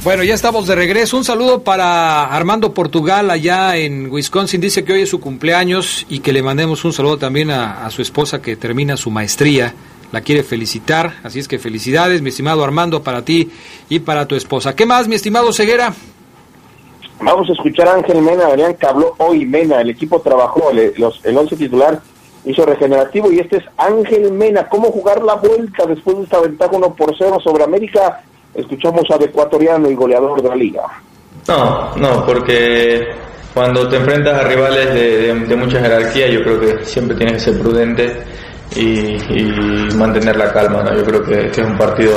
Bueno, 0.04 0.22
ya 0.22 0.34
estamos 0.34 0.66
de 0.66 0.74
regreso. 0.74 1.16
Un 1.16 1.24
saludo 1.24 1.62
para 1.62 2.26
Armando 2.26 2.74
Portugal 2.74 3.30
allá 3.30 3.74
en 3.78 4.12
Wisconsin. 4.12 4.60
Dice 4.60 4.84
que 4.84 4.92
hoy 4.92 5.00
es 5.00 5.08
su 5.08 5.18
cumpleaños 5.18 6.04
y 6.10 6.18
que 6.18 6.34
le 6.34 6.42
mandemos 6.42 6.84
un 6.84 6.92
saludo 6.92 7.16
también 7.16 7.50
a, 7.50 7.88
su 7.88 8.02
esposa 8.02 8.42
que 8.42 8.54
termina 8.54 8.98
su 8.98 9.10
maestría. 9.10 9.72
La 10.12 10.20
quiere 10.20 10.42
felicitar. 10.42 11.14
Así 11.22 11.38
es 11.38 11.48
que 11.48 11.58
felicidades, 11.58 12.20
mi 12.20 12.28
estimado 12.28 12.62
Armando, 12.62 13.02
para 13.02 13.24
ti 13.24 13.50
y 13.88 14.00
para 14.00 14.28
tu 14.28 14.34
esposa. 14.34 14.76
¿Qué 14.76 14.84
más, 14.84 15.08
mi 15.08 15.14
estimado 15.14 15.54
Ceguera? 15.54 15.94
Vamos 17.22 17.48
a 17.48 17.54
escuchar 17.54 17.88
a 17.88 17.94
Ángel 17.94 18.20
Mena, 18.20 18.48
Adrián, 18.48 18.74
que 18.74 18.86
habló 18.86 19.14
hoy 19.16 19.46
Mena. 19.46 19.80
El 19.80 19.88
equipo 19.88 20.20
trabajó, 20.20 20.70
el, 20.70 20.92
los, 20.98 21.24
el 21.24 21.34
once 21.34 21.56
titular 21.56 22.02
hizo 22.44 22.66
regenerativo 22.66 23.32
y 23.32 23.38
este 23.38 23.56
es 23.56 23.64
Ángel 23.78 24.32
Mena. 24.32 24.68
¿Cómo 24.68 24.92
jugar 24.92 25.22
la 25.22 25.36
vuelta 25.36 25.86
después 25.86 26.18
de 26.18 26.24
esta 26.24 26.40
ventaja 26.42 26.76
1 26.76 26.94
por 26.94 27.16
0 27.16 27.38
sobre 27.42 27.64
América? 27.64 28.22
Escuchamos 28.54 29.04
al 29.10 29.22
ecuatoriano 29.22 29.90
y 29.90 29.94
goleador 29.94 30.40
de 30.40 30.48
la 30.48 30.56
liga. 30.56 30.82
No, 31.48 31.94
no, 31.96 32.24
porque 32.24 33.00
cuando 33.52 33.88
te 33.88 33.96
enfrentas 33.96 34.40
a 34.40 34.48
rivales 34.48 34.94
de, 34.94 35.34
de, 35.34 35.34
de 35.34 35.56
mucha 35.56 35.80
jerarquía, 35.80 36.28
yo 36.28 36.42
creo 36.42 36.60
que 36.60 36.84
siempre 36.84 37.16
tienes 37.16 37.34
que 37.34 37.50
ser 37.50 37.60
prudente 37.60 38.24
y, 38.76 39.94
mantener 39.94 40.36
la 40.36 40.52
calma. 40.52 40.82
¿no? 40.82 40.94
Yo 40.94 41.04
creo 41.04 41.22
que, 41.22 41.50
que, 41.50 41.60
es 41.60 41.66
un 41.66 41.76
partido 41.76 42.16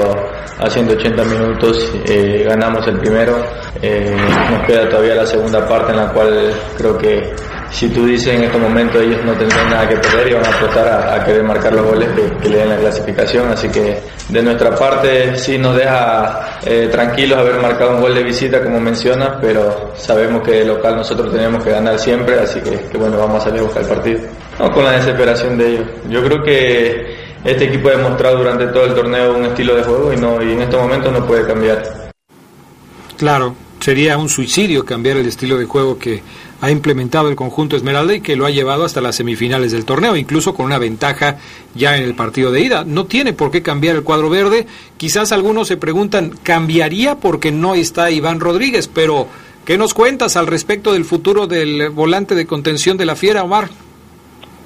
a 0.59 0.69
180 0.69 1.23
minutos, 1.25 1.91
eh, 2.07 2.45
ganamos 2.47 2.88
el 2.88 2.99
primero, 2.99 3.38
eh, 3.81 4.15
nos 4.51 4.65
queda 4.65 4.89
todavía 4.89 5.15
la 5.15 5.25
segunda 5.25 5.67
parte 5.67 5.91
en 5.91 5.97
la 5.97 6.11
cual 6.11 6.51
creo 6.77 6.97
que 6.97 7.35
si 7.72 7.89
tú 7.89 8.05
dices 8.05 8.36
en 8.36 8.43
estos 8.43 8.61
momentos 8.61 9.01
ellos 9.01 9.24
no 9.26 9.34
tendrán 9.34 9.70
nada 9.70 9.89
que 9.89 9.97
perder 9.97 10.28
y 10.30 10.34
van 10.34 10.45
a 10.45 10.49
apostar 10.49 10.88
a, 10.88 11.26
querer 11.26 11.43
marcar 11.43 11.74
los 11.74 11.86
goles 11.86 12.09
que, 12.09 12.38
que, 12.38 12.49
le 12.49 12.57
den 12.57 12.70
la 12.70 12.78
clasificación, 12.78 13.49
así 13.49 13.70
que 13.70 13.99
de 14.30 14.43
nuestra 14.43 14.76
parte 14.76 15.38
sí 15.38 15.57
nos 15.57 15.76
deja 15.76 16.59
eh, 16.65 16.88
tranquilos 16.91 17.38
haber 17.39 17.61
marcado 17.61 17.95
un 17.95 18.01
gol 18.01 18.15
de 18.15 18.24
visita 18.24 18.63
como 18.63 18.80
mencionas, 18.80 19.38
pero 19.41 19.93
sabemos 19.95 20.41
que 20.43 20.51
de 20.51 20.65
local 20.65 20.95
nosotros 20.95 21.32
tenemos 21.32 21.63
que 21.63 21.72
ganar 21.72 21.99
siempre, 21.99 22.39
así 22.39 22.59
que, 22.61 22.88
que 22.89 22.97
bueno, 22.97 23.18
vamos 23.18 23.41
a 23.41 23.45
salir 23.45 23.61
a 23.61 23.63
buscar 23.63 23.84
el 23.84 23.89
partido. 23.89 24.20
No, 24.59 24.72
con 24.72 24.84
la 24.84 24.91
desesperación 24.93 25.57
de 25.57 25.70
ellos. 25.70 25.88
Yo 26.09 26.24
creo 26.24 26.43
que 26.43 27.15
este 27.43 27.65
equipo 27.65 27.89
ha 27.89 27.91
demostrado 27.91 28.38
durante 28.39 28.68
todo 28.68 28.86
el 28.86 28.95
torneo 28.95 29.38
un 29.38 29.45
estilo 29.45 29.76
de 29.76 29.84
juego 29.84 30.13
y, 30.13 30.18
no, 30.18 30.41
y 30.41 30.53
en 30.53 30.61
estos 30.61 30.82
momentos 30.82 31.13
no 31.13 31.26
puede 31.26 31.45
cambiar. 31.45 32.11
Claro, 33.18 33.55
sería 33.80 34.18
un 34.18 34.30
suicidio 34.30 34.84
cambiar 34.84 35.18
el 35.18 35.28
estilo 35.28 35.57
de 35.57 35.65
juego 35.65 35.97
que 35.97 36.22
ha 36.62 36.72
implementado 36.72 37.30
el 37.30 37.36
conjunto 37.36 37.76
Esmeralda 37.76 38.16
y 38.16 38.22
que 38.22 38.36
lo 38.36 38.45
ha 38.45 38.49
llevado 38.49 38.84
hasta 38.84 39.01
las 39.01 39.16
semifinales 39.16 39.72
del 39.72 39.86
torneo, 39.86 40.16
incluso 40.16 40.55
con 40.55 40.66
una 40.66 40.80
ventaja 40.80 41.38
ya 41.76 41.97
en 41.97 42.03
el 42.03 42.16
partido 42.16 42.51
de 42.51 42.62
ida. 42.62 42.84
No 42.84 43.05
tiene 43.05 43.34
por 43.34 43.51
qué 43.51 43.62
cambiar 43.62 43.95
el 43.95 44.03
cuadro 44.03 44.30
verde. 44.30 44.66
Quizás 44.97 45.32
algunos 45.32 45.68
se 45.68 45.78
preguntan, 45.78 46.34
¿cambiaría 46.43 47.16
porque 47.16 47.51
no 47.51 47.76
está 47.76 48.10
Iván 48.10 48.39
Rodríguez? 48.39 48.88
Pero, 48.88 49.28
¿qué 49.66 49.78
nos 49.78 49.93
cuentas 49.93 50.36
al 50.36 50.47
respecto 50.47 50.93
del 50.93 51.05
futuro 51.05 51.45
del 51.45 51.89
volante 51.89 52.34
de 52.34 52.47
contención 52.47 52.97
de 52.97 53.05
la 53.05 53.16
Fiera, 53.16 53.43
Omar? 53.43 53.70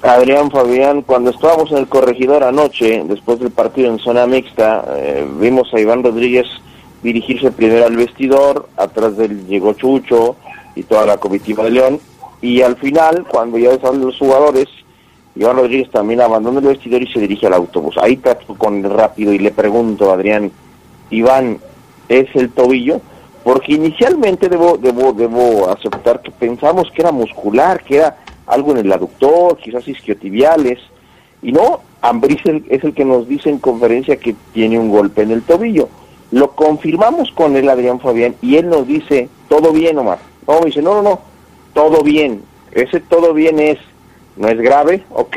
Adrián 0.02 0.50
Fabián, 0.50 1.02
cuando 1.02 1.30
estábamos 1.30 1.70
en 1.70 1.78
el 1.78 1.86
corregidor 1.86 2.42
anoche, 2.42 3.04
después 3.06 3.38
del 3.38 3.50
partido 3.52 3.88
en 3.88 4.00
zona 4.00 4.26
mixta, 4.26 4.84
eh, 4.96 5.24
vimos 5.38 5.72
a 5.72 5.78
Iván 5.78 6.02
Rodríguez 6.02 6.46
dirigirse 7.04 7.52
primero 7.52 7.86
al 7.86 7.96
vestidor, 7.96 8.68
atrás 8.76 9.16
de 9.16 9.26
él 9.26 9.46
llegó 9.46 9.74
Chucho 9.74 10.36
y 10.74 10.82
toda 10.82 11.06
la 11.06 11.16
comitiva 11.18 11.64
de 11.64 11.70
León, 11.70 12.00
y 12.40 12.60
al 12.62 12.76
final, 12.76 13.24
cuando 13.28 13.56
ya 13.58 13.78
salen 13.80 14.04
los 14.04 14.18
jugadores, 14.18 14.66
Iván 15.34 15.56
Rodríguez 15.56 15.90
también 15.90 16.20
abandona 16.20 16.58
el 16.58 16.66
vestidor 16.66 17.02
y 17.02 17.12
se 17.12 17.20
dirige 17.20 17.46
al 17.46 17.54
autobús. 17.54 17.96
Ahí 17.98 18.16
trato 18.16 18.54
con 18.54 18.82
rápido 18.82 19.32
y 19.32 19.38
le 19.38 19.50
pregunto 19.50 20.10
a 20.10 20.14
Adrián, 20.14 20.50
Iván, 21.10 21.58
¿es 22.08 22.28
el 22.34 22.50
tobillo? 22.50 23.00
Porque 23.44 23.74
inicialmente 23.74 24.48
debo, 24.48 24.76
debo, 24.76 25.12
debo 25.12 25.70
aceptar 25.70 26.20
que 26.20 26.30
pensamos 26.30 26.90
que 26.90 27.02
era 27.02 27.12
muscular, 27.12 27.82
que 27.82 27.96
era 27.96 28.18
algo 28.46 28.72
en 28.72 28.78
el 28.78 28.92
aductor, 28.92 29.56
quizás 29.56 29.86
isquiotibiales, 29.88 30.78
y 31.42 31.52
no, 31.52 31.80
Ambris 32.02 32.40
es 32.68 32.84
el 32.84 32.94
que 32.94 33.04
nos 33.04 33.28
dice 33.28 33.50
en 33.50 33.58
conferencia 33.58 34.16
que 34.16 34.34
tiene 34.52 34.78
un 34.78 34.90
golpe 34.90 35.22
en 35.22 35.30
el 35.30 35.42
tobillo. 35.42 35.88
Lo 36.30 36.52
confirmamos 36.52 37.30
con 37.32 37.56
él, 37.56 37.68
Adrián 37.68 38.00
Fabián, 38.00 38.36
y 38.42 38.56
él 38.56 38.68
nos 38.68 38.86
dice, 38.86 39.28
todo 39.48 39.72
bien, 39.72 39.98
Omar. 39.98 40.31
No, 40.46 40.60
me 40.60 40.66
dice, 40.66 40.82
no, 40.82 40.94
no, 40.94 41.02
no, 41.02 41.20
todo 41.74 42.02
bien. 42.02 42.42
Ese 42.72 43.00
todo 43.00 43.34
bien 43.34 43.58
es, 43.58 43.78
no 44.36 44.48
es 44.48 44.58
grave, 44.58 45.04
ok. 45.10 45.36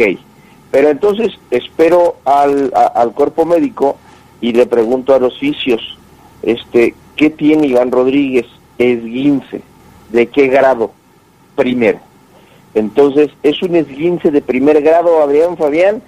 Pero 0.72 0.90
entonces 0.90 1.34
espero 1.52 2.18
al, 2.26 2.72
al 2.74 3.12
cuerpo 3.12 3.46
médico 3.46 3.98
y 4.42 4.52
le 4.52 4.66
pregunto 4.66 5.14
a 5.14 5.20
los 5.20 5.38
fisios, 5.40 5.98
este, 6.42 6.96
¿qué 7.16 7.30
tiene 7.30 7.68
Iván 7.68 7.92
Rodríguez? 7.92 8.46
Esguince. 8.78 9.62
¿De 10.10 10.28
qué 10.28 10.48
grado? 10.48 10.92
Primero. 11.56 12.00
Entonces, 12.74 13.30
es 13.42 13.62
un 13.64 13.76
esguince 13.76 14.32
de 14.32 14.42
primer 14.42 14.82
grado, 14.82 15.24
Adrián 15.24 15.56
Fabián, 15.56 16.02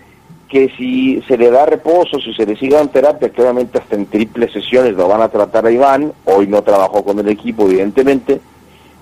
que 0.50 0.70
si 0.78 1.22
se 1.28 1.38
le 1.38 1.50
da 1.50 1.66
reposo, 1.66 2.20
si 2.20 2.34
se 2.34 2.46
le 2.46 2.58
sigue 2.58 2.80
en 2.80 2.90
terapia, 2.90 3.30
claramente 3.30 3.80
hasta 3.80 3.96
en 3.96 4.06
triples 4.06 4.52
sesiones 4.52 4.94
lo 4.94 5.08
van 5.08 5.22
a 5.22 5.30
tratar 5.30 5.66
a 5.66 5.72
Iván, 5.72 6.14
hoy 6.26 6.48
no 6.48 6.62
trabajó 6.62 7.04
con 7.04 7.20
el 7.20 7.28
equipo, 7.30 7.68
evidentemente, 7.68 8.40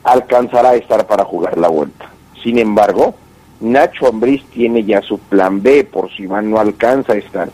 alcanzará 0.06 0.70
a 0.70 0.76
estar 0.76 1.06
para 1.08 1.26
jugar 1.26 1.58
la 1.58 1.68
vuelta. 1.68 2.10
Sin 2.42 2.60
embargo, 2.60 3.16
Nacho 3.60 4.08
Ambriz 4.08 4.44
tiene 4.52 4.84
ya 4.84 5.02
su 5.02 5.18
plan 5.18 5.62
B 5.62 5.84
por 5.84 6.10
si 6.16 6.24
Iván 6.24 6.50
no 6.50 6.60
alcanza 6.60 7.14
a 7.14 7.18
estar. 7.18 7.50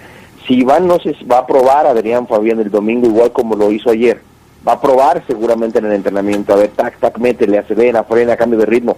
Si 0.45 0.55
Iván 0.55 0.85
no 0.85 0.99
se 0.99 1.15
va 1.25 1.39
a 1.39 1.47
probar 1.47 1.85
a 1.85 1.91
Adrián 1.91 2.27
Fabián 2.27 2.59
el 2.59 2.69
domingo 2.69 3.07
igual 3.07 3.31
como 3.31 3.55
lo 3.55 3.71
hizo 3.71 3.89
ayer, 3.89 4.21
va 4.67 4.73
a 4.73 4.81
probar 4.81 5.23
seguramente 5.25 5.79
en 5.79 5.85
el 5.85 5.93
entrenamiento, 5.93 6.53
a 6.53 6.57
ver, 6.57 6.69
tac, 6.69 6.99
tac, 6.99 7.17
métele, 7.19 7.57
acelera, 7.57 8.03
frena, 8.03 8.35
cambio 8.35 8.59
de 8.59 8.65
ritmo. 8.65 8.97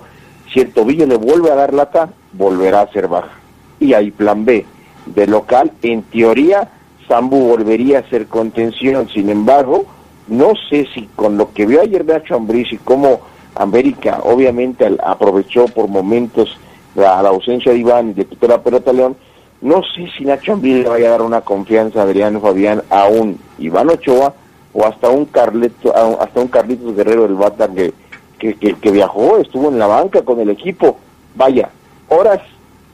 Si 0.52 0.60
el 0.60 0.74
tobillo 0.74 1.06
le 1.06 1.18
vuelve 1.18 1.52
a 1.52 1.56
dar 1.56 1.74
lata, 1.74 2.10
volverá 2.32 2.82
a 2.82 2.92
ser 2.92 3.08
baja. 3.08 3.32
Y 3.80 3.94
hay 3.94 4.12
plan 4.12 4.46
B. 4.46 4.66
De 5.06 5.28
local, 5.28 5.72
en 5.82 6.02
teoría, 6.04 6.70
Sambu 7.08 7.50
volvería 7.50 8.00
a 8.00 8.10
ser 8.10 8.28
contención. 8.28 9.10
Sin 9.10 9.30
embargo, 9.30 9.86
no 10.28 10.54
sé 10.70 10.88
si 10.94 11.10
con 11.16 11.38
lo 11.38 11.54
que 11.54 11.66
vio 11.66 11.82
ayer 11.82 12.06
Nacho 12.06 12.36
Ambriz 12.36 12.72
y 12.72 12.78
cómo 12.78 13.33
América 13.56 14.20
obviamente 14.24 14.90
aprovechó 15.04 15.66
por 15.66 15.88
momentos 15.88 16.58
la, 16.96 17.22
la 17.22 17.30
ausencia 17.30 17.72
de 17.72 17.80
Iván 17.80 18.10
y 18.10 18.14
de 18.14 18.26
quitó 18.26 18.48
la 18.48 18.62
pelota 18.62 18.94
León, 18.94 19.16
no 19.62 19.82
sé 19.96 20.10
si 20.18 20.26
Nacho 20.26 20.54
Ambriz 20.54 20.84
le 20.84 20.90
vaya 20.90 21.08
a 21.08 21.12
dar 21.12 21.22
una 21.22 21.42
confianza 21.42 22.02
a 22.02 22.04
Adriano 22.04 22.42
Fabián 22.42 22.84
a 22.90 23.08
un 23.08 23.40
Iván 23.60 23.90
Ochoa 23.90 24.34
o 24.74 24.86
hasta 24.86 25.10
un 25.10 25.26
Carleto, 25.26 25.94
hasta 26.20 26.42
un 26.42 26.48
Carlitos 26.48 26.96
Guerrero 26.96 27.24
del 27.24 27.36
Bata 27.36 27.70
que, 27.70 27.94
que, 28.40 28.56
que, 28.56 28.92
viajó, 28.92 29.38
estuvo 29.38 29.70
en 29.70 29.80
la 29.80 29.88
banca 29.88 30.24
con 30.24 30.40
el 30.40 30.50
equipo. 30.50 30.98
Vaya, 31.36 31.70
horas, 32.10 32.42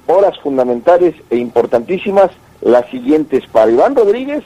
horas 0.05 0.37
fundamentales 0.39 1.15
e 1.31 1.37
importantísimas 1.37 2.29
las 2.61 2.87
siguientes 2.89 3.47
para 3.47 3.71
Iván 3.71 3.95
Rodríguez 3.95 4.43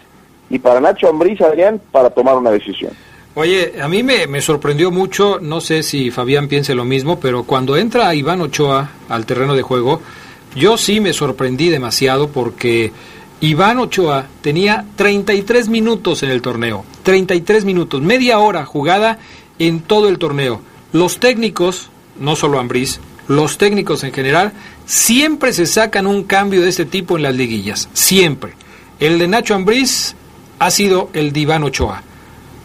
y 0.49 0.59
para 0.59 0.79
Nacho 0.79 1.09
Ambriz, 1.09 1.41
Adrián, 1.41 1.81
para 1.91 2.11
tomar 2.11 2.37
una 2.37 2.51
decisión. 2.51 2.93
Oye, 3.35 3.81
a 3.81 3.87
mí 3.87 4.03
me, 4.03 4.27
me, 4.27 4.41
sorprendió 4.41 4.91
mucho, 4.91 5.39
no 5.41 5.59
sé 5.59 5.81
si 5.81 6.11
Fabián 6.11 6.47
piense 6.47 6.75
lo 6.75 6.85
mismo, 6.85 7.19
pero 7.19 7.43
cuando 7.43 7.75
entra 7.75 8.13
Iván 8.13 8.41
Ochoa 8.41 8.91
al 9.09 9.25
terreno 9.25 9.55
de 9.55 9.63
juego, 9.63 10.01
yo 10.55 10.77
sí 10.77 10.99
me 10.99 11.13
sorprendí 11.13 11.69
demasiado 11.69 12.29
porque 12.29 12.91
Iván 13.41 13.79
Ochoa 13.79 14.27
tenía 14.41 14.85
33 14.95 15.67
minutos 15.67 16.21
en 16.21 16.29
el 16.29 16.43
torneo, 16.43 16.85
33 17.01 17.65
minutos, 17.65 18.01
media 18.03 18.37
hora 18.37 18.65
jugada 18.65 19.17
en 19.57 19.81
todo 19.81 20.09
el 20.09 20.19
torneo. 20.19 20.61
Los 20.91 21.19
técnicos, 21.19 21.89
no 22.19 22.35
solo 22.35 22.59
Ambriz, 22.59 22.99
los 23.27 23.57
técnicos 23.57 24.03
en 24.03 24.13
general, 24.13 24.53
siempre 24.85 25.53
se 25.53 25.65
sacan 25.65 26.05
un 26.05 26.23
cambio 26.23 26.61
de 26.61 26.69
este 26.69 26.85
tipo 26.85 27.17
en 27.17 27.23
las 27.23 27.35
liguillas, 27.35 27.89
siempre. 27.93 28.53
El 28.99 29.17
de 29.17 29.27
Nacho 29.27 29.55
Ambriz 29.55 30.15
ha 30.59 30.69
sido 30.69 31.09
el 31.13 31.33
de 31.33 31.39
Iván 31.39 31.63
Ochoa. 31.63 32.03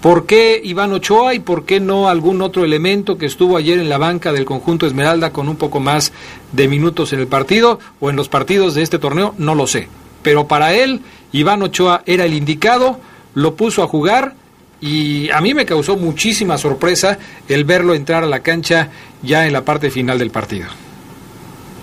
¿Por 0.00 0.26
qué 0.26 0.60
Iván 0.62 0.92
Ochoa 0.92 1.34
y 1.34 1.40
por 1.40 1.64
qué 1.64 1.80
no 1.80 2.08
algún 2.08 2.40
otro 2.40 2.64
elemento 2.64 3.18
que 3.18 3.26
estuvo 3.26 3.56
ayer 3.56 3.80
en 3.80 3.88
la 3.88 3.98
banca 3.98 4.32
del 4.32 4.44
conjunto 4.44 4.86
Esmeralda 4.86 5.32
con 5.32 5.48
un 5.48 5.56
poco 5.56 5.80
más 5.80 6.12
de 6.52 6.68
minutos 6.68 7.12
en 7.12 7.18
el 7.18 7.26
partido 7.26 7.80
o 7.98 8.08
en 8.08 8.14
los 8.14 8.28
partidos 8.28 8.74
de 8.74 8.82
este 8.82 9.00
torneo? 9.00 9.34
No 9.38 9.56
lo 9.56 9.66
sé. 9.66 9.88
Pero 10.22 10.46
para 10.46 10.72
él, 10.72 11.00
Iván 11.32 11.62
Ochoa 11.62 12.02
era 12.06 12.26
el 12.26 12.34
indicado, 12.34 13.00
lo 13.34 13.54
puso 13.54 13.82
a 13.82 13.88
jugar 13.88 14.34
y 14.80 15.30
a 15.30 15.40
mí 15.40 15.52
me 15.52 15.66
causó 15.66 15.96
muchísima 15.96 16.58
sorpresa 16.58 17.18
el 17.48 17.64
verlo 17.64 17.94
entrar 17.94 18.22
a 18.22 18.28
la 18.28 18.38
cancha 18.40 18.90
ya 19.22 19.48
en 19.48 19.52
la 19.52 19.64
parte 19.64 19.90
final 19.90 20.20
del 20.20 20.30
partido. 20.30 20.68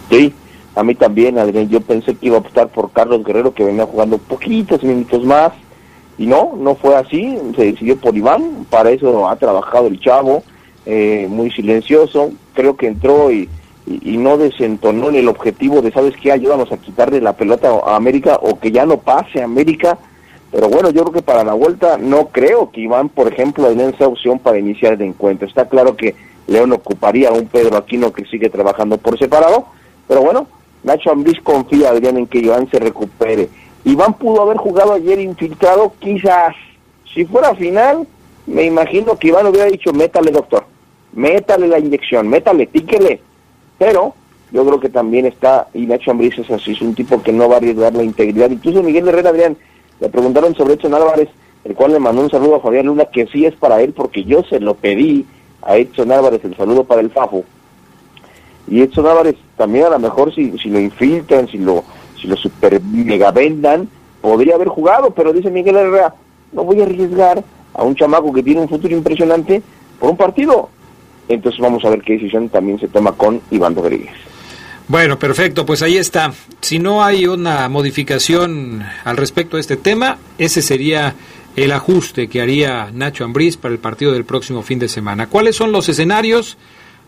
Sí, 0.10 0.34
a 0.74 0.84
mí 0.84 0.96
también, 0.96 1.38
Adrián. 1.38 1.68
Yo 1.68 1.82
pensé 1.82 2.16
que 2.16 2.28
iba 2.28 2.38
a 2.38 2.40
optar 2.40 2.70
por 2.70 2.92
Carlos 2.92 3.26
Guerrero, 3.26 3.54
que 3.54 3.66
venía 3.66 3.86
jugando 3.86 4.18
poquitos 4.20 4.82
minutos 4.84 5.26
más 5.26 5.52
y 6.18 6.28
no, 6.28 6.54
no 6.58 6.76
fue 6.76 6.96
así, 6.96 7.38
se 7.56 7.66
decidió 7.66 7.98
por 7.98 8.16
Iván, 8.16 8.66
para 8.70 8.92
eso 8.92 9.28
ha 9.28 9.36
trabajado 9.36 9.88
el 9.88 10.00
chavo, 10.00 10.44
eh, 10.86 11.28
muy 11.30 11.52
silencioso, 11.52 12.32
creo 12.54 12.78
que 12.78 12.88
entró 12.88 13.32
y, 13.32 13.50
y, 13.86 14.18
no 14.18 14.38
desentonó 14.38 15.10
en 15.10 15.16
el 15.16 15.28
objetivo 15.28 15.82
de, 15.82 15.92
¿sabes 15.92 16.16
qué? 16.22 16.32
Ayúdanos 16.32 16.72
a 16.72 16.78
quitarle 16.78 17.22
la 17.22 17.34
pelota 17.34 17.70
a 17.86 17.96
América 17.96 18.40
o 18.42 18.60
que 18.60 18.72
ya 18.72 18.86
no 18.86 18.98
pase 18.98 19.42
a 19.42 19.46
América. 19.46 19.98
Pero 20.52 20.70
bueno, 20.70 20.90
yo 20.90 21.02
creo 21.02 21.14
que 21.14 21.22
para 21.22 21.44
la 21.44 21.54
vuelta 21.54 21.98
no 21.98 22.28
creo 22.28 22.72
que 22.72 22.82
Iván, 22.82 23.10
por 23.10 23.28
ejemplo, 23.28 23.68
den 23.68 23.94
esa 23.94 24.08
opción 24.08 24.40
para 24.40 24.58
iniciar 24.58 24.94
el 24.94 25.02
encuentro. 25.02 25.48
Está 25.48 25.68
claro 25.68 25.98
que 25.98 26.16
León 26.48 26.72
ocuparía 26.72 27.30
a 27.30 27.34
un 27.34 27.48
Pedro 27.48 27.78
Aquino 27.78 28.14
que 28.14 28.26
sigue 28.26 28.50
trabajando 28.50 28.98
por 28.98 29.18
separado, 29.20 29.66
pero 30.08 30.22
bueno, 30.22 30.48
Nacho 30.84 31.12
Ambriz 31.12 31.40
confía, 31.44 31.90
Adrián, 31.90 32.18
en 32.18 32.28
que 32.28 32.40
Iván 32.40 32.70
se 32.70 32.80
recupere. 32.80 33.50
Iván 33.86 34.16
pudo 34.16 34.42
haber 34.42 34.58
jugado 34.58 34.94
ayer 34.94 35.20
infiltrado, 35.20 35.94
quizás. 36.00 36.56
Si 37.14 37.24
fuera 37.24 37.54
final, 37.54 38.08
me 38.48 38.64
imagino 38.64 39.18
que 39.18 39.28
Iván 39.28 39.46
hubiera 39.46 39.66
dicho, 39.66 39.94
métale 39.94 40.32
doctor, 40.32 40.66
métale 41.14 41.68
la 41.68 41.80
inyección, 41.80 42.28
métale, 42.28 42.66
píquele. 42.66 43.22
Pero 43.78 44.16
yo 44.52 44.66
creo 44.66 44.80
que 44.80 44.90
también 44.90 45.28
está, 45.28 45.68
y 45.74 45.86
Nacho 45.86 46.12
Ambriz 46.12 46.38
es 46.40 46.50
así, 46.50 46.72
es 46.72 46.82
un 46.82 46.96
tipo 46.96 47.22
que 47.22 47.32
no 47.32 47.48
va 47.48 47.56
a 47.56 47.58
arriesgar 47.58 47.94
la 47.94 48.04
integridad. 48.04 48.50
Incluso 48.50 48.82
Miguel 48.82 49.08
Herrera, 49.08 49.30
Adrián, 49.30 49.56
le 50.00 50.10
preguntaron 50.10 50.56
sobre 50.56 50.74
Edson 50.74 50.96
Álvarez, 50.96 51.30
el 51.64 51.76
cual 51.76 51.94
le 51.94 52.00
mandó 52.00 52.24
un 52.24 52.32
saludo 52.32 52.56
a 52.56 52.62
Fabián 52.62 52.88
Luna, 52.88 53.06
que 53.06 53.28
sí 53.28 53.46
es 53.46 53.56
para 53.56 53.82
él, 53.82 53.94
porque 53.94 54.24
yo 54.24 54.44
se 54.44 54.60
lo 54.60 54.74
pedí 54.74 55.28
a 55.62 55.78
Edson 55.78 56.12
Álvarez, 56.12 56.44
el 56.44 56.58
saludo 56.58 56.86
para 56.86 57.02
el 57.02 57.12
Fafo. 57.12 57.44
Y 58.68 58.82
Edson 58.82 59.06
Álvarez 59.06 59.36
también 59.58 59.86
a 59.86 59.90
lo 59.90 60.00
mejor 60.00 60.34
si, 60.34 60.58
si 60.58 60.70
lo 60.70 60.80
infiltran, 60.80 61.48
si 61.48 61.60
lo 61.60 61.84
si 62.20 62.28
lo 62.28 62.36
super 62.36 62.82
mega 62.82 63.32
vendan, 63.32 63.88
podría 64.22 64.56
haber 64.56 64.70
jugado, 64.70 65.12
pero 65.12 65.34
dice 65.34 65.50
Miguel 65.50 65.76
Herrera, 65.76 66.16
no 66.52 66.64
voy 66.64 66.82
a 66.82 66.84
arriesgar 66.84 67.44
a 67.74 67.84
un 67.84 67.96
chamaco 67.96 68.32
que 68.34 68.44
tiene 68.44 68.62
un 68.62 68.70
futuro 68.70 68.96
impresionante 68.96 69.62
por 70.00 70.10
un 70.10 70.18
partido. 70.18 70.70
Entonces 71.28 71.60
vamos 71.60 71.84
a 71.86 71.90
ver 71.90 72.02
qué 72.02 72.14
decisión 72.14 72.50
también 72.50 72.80
se 72.80 72.88
toma 72.88 73.12
con 73.14 73.42
Iván 73.52 73.76
Rodríguez. 73.76 74.14
Bueno, 74.88 75.18
perfecto, 75.18 75.66
pues 75.66 75.82
ahí 75.82 75.98
está. 75.98 76.32
Si 76.62 76.78
no 76.78 77.04
hay 77.04 77.26
una 77.26 77.68
modificación 77.70 78.84
al 79.04 79.18
respecto 79.18 79.58
de 79.58 79.62
este 79.62 79.78
tema, 79.78 80.20
ese 80.38 80.62
sería 80.62 81.16
el 81.56 81.72
ajuste 81.72 82.28
que 82.28 82.42
haría 82.42 82.92
Nacho 82.94 83.26
Ambriz 83.26 83.58
para 83.58 83.74
el 83.74 83.80
partido 83.80 84.12
del 84.12 84.26
próximo 84.26 84.62
fin 84.62 84.78
de 84.78 84.88
semana. 84.88 85.28
¿Cuáles 85.28 85.56
son 85.56 85.72
los 85.72 85.90
escenarios? 85.90 86.58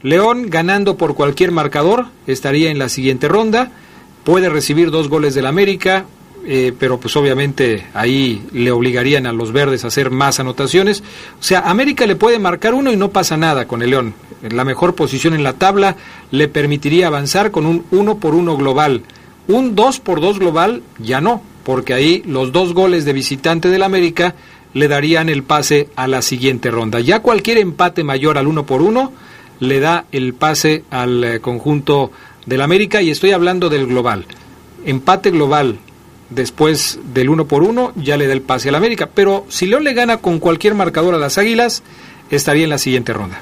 León 0.01 0.49
ganando 0.49 0.97
por 0.97 1.16
cualquier 1.16 1.51
marcador 1.51 2.08
estaría 2.26 2.72
en 2.72 2.80
la 2.80 2.89
siguiente 2.89 3.28
ronda 3.28 3.72
puede 4.28 4.49
recibir 4.49 4.91
dos 4.91 5.07
goles 5.07 5.36
del 5.36 5.45
América, 5.45 6.03
eh, 6.45 6.73
pero 6.78 6.99
pues 6.99 7.15
obviamente 7.15 7.86
ahí 7.93 8.43
le 8.51 8.73
obligarían 8.73 9.25
a 9.25 9.32
los 9.32 9.53
verdes 9.53 9.86
a 9.86 9.88
hacer 9.88 10.11
más 10.11 10.41
anotaciones. 10.41 11.01
O 11.39 11.43
sea, 11.43 11.61
América 11.61 12.05
le 12.05 12.17
puede 12.17 12.38
marcar 12.38 12.73
uno 12.73 12.91
y 12.91 12.97
no 12.97 13.07
pasa 13.07 13.38
nada 13.38 13.69
con 13.69 13.82
el 13.82 13.91
León. 13.91 14.13
La 14.51 14.65
mejor 14.65 14.95
posición 14.95 15.34
en 15.34 15.43
la 15.43 15.53
tabla 15.53 15.95
le 16.32 16.49
permitiría 16.49 17.07
avanzar 17.07 17.51
con 17.51 17.65
un 17.65 17.86
uno 17.89 18.17
por 18.17 18.36
uno 18.36 18.57
global. 18.57 19.03
Un 19.47 19.75
dos 19.75 20.01
por 20.01 20.19
dos 20.19 20.39
global 20.39 20.84
ya 20.99 21.21
no, 21.21 21.41
porque 21.63 21.93
ahí 21.93 22.21
los 22.28 22.51
dos 22.51 22.73
goles 22.73 23.05
de 23.05 23.13
visitante 23.13 23.69
del 23.69 23.82
América 23.82 24.36
le 24.73 24.89
darían 24.89 25.30
el 25.30 25.43
pase 25.43 25.88
a 25.95 26.05
la 26.05 26.21
siguiente 26.21 26.69
ronda. 26.69 26.99
Ya 26.99 27.21
cualquier 27.21 27.59
empate 27.59 28.03
mayor 28.03 28.38
al 28.38 28.47
uno 28.47 28.65
por 28.65 28.82
uno 28.82 29.13
le 29.61 29.80
da 29.80 30.03
el 30.11 30.34
pase 30.34 30.84
al 30.91 31.23
eh, 31.23 31.39
conjunto 31.39 32.11
del 32.48 32.62
América 32.62 33.02
y 33.04 33.12
estoy 33.12 33.32
hablando 33.32 33.70
del 33.70 33.86
global. 33.86 34.26
Empate 34.86 35.30
global 35.30 35.78
después 36.30 37.00
del 37.14 37.30
uno 37.30 37.45
por 37.45 37.62
uno 37.62 37.91
ya 37.95 38.18
le 38.18 38.26
da 38.26 38.34
el 38.34 38.41
pase 38.41 38.70
al 38.70 38.76
América, 38.76 39.10
pero 39.14 39.45
si 39.50 39.68
León 39.68 39.84
le 39.84 39.93
gana 39.93 40.18
con 40.18 40.39
cualquier 40.39 40.74
marcador 40.74 41.14
a 41.14 41.20
las 41.20 41.38
Águilas, 41.38 41.84
estaría 42.32 42.64
en 42.64 42.72
la 42.72 42.78
siguiente 42.78 43.14
ronda. 43.14 43.41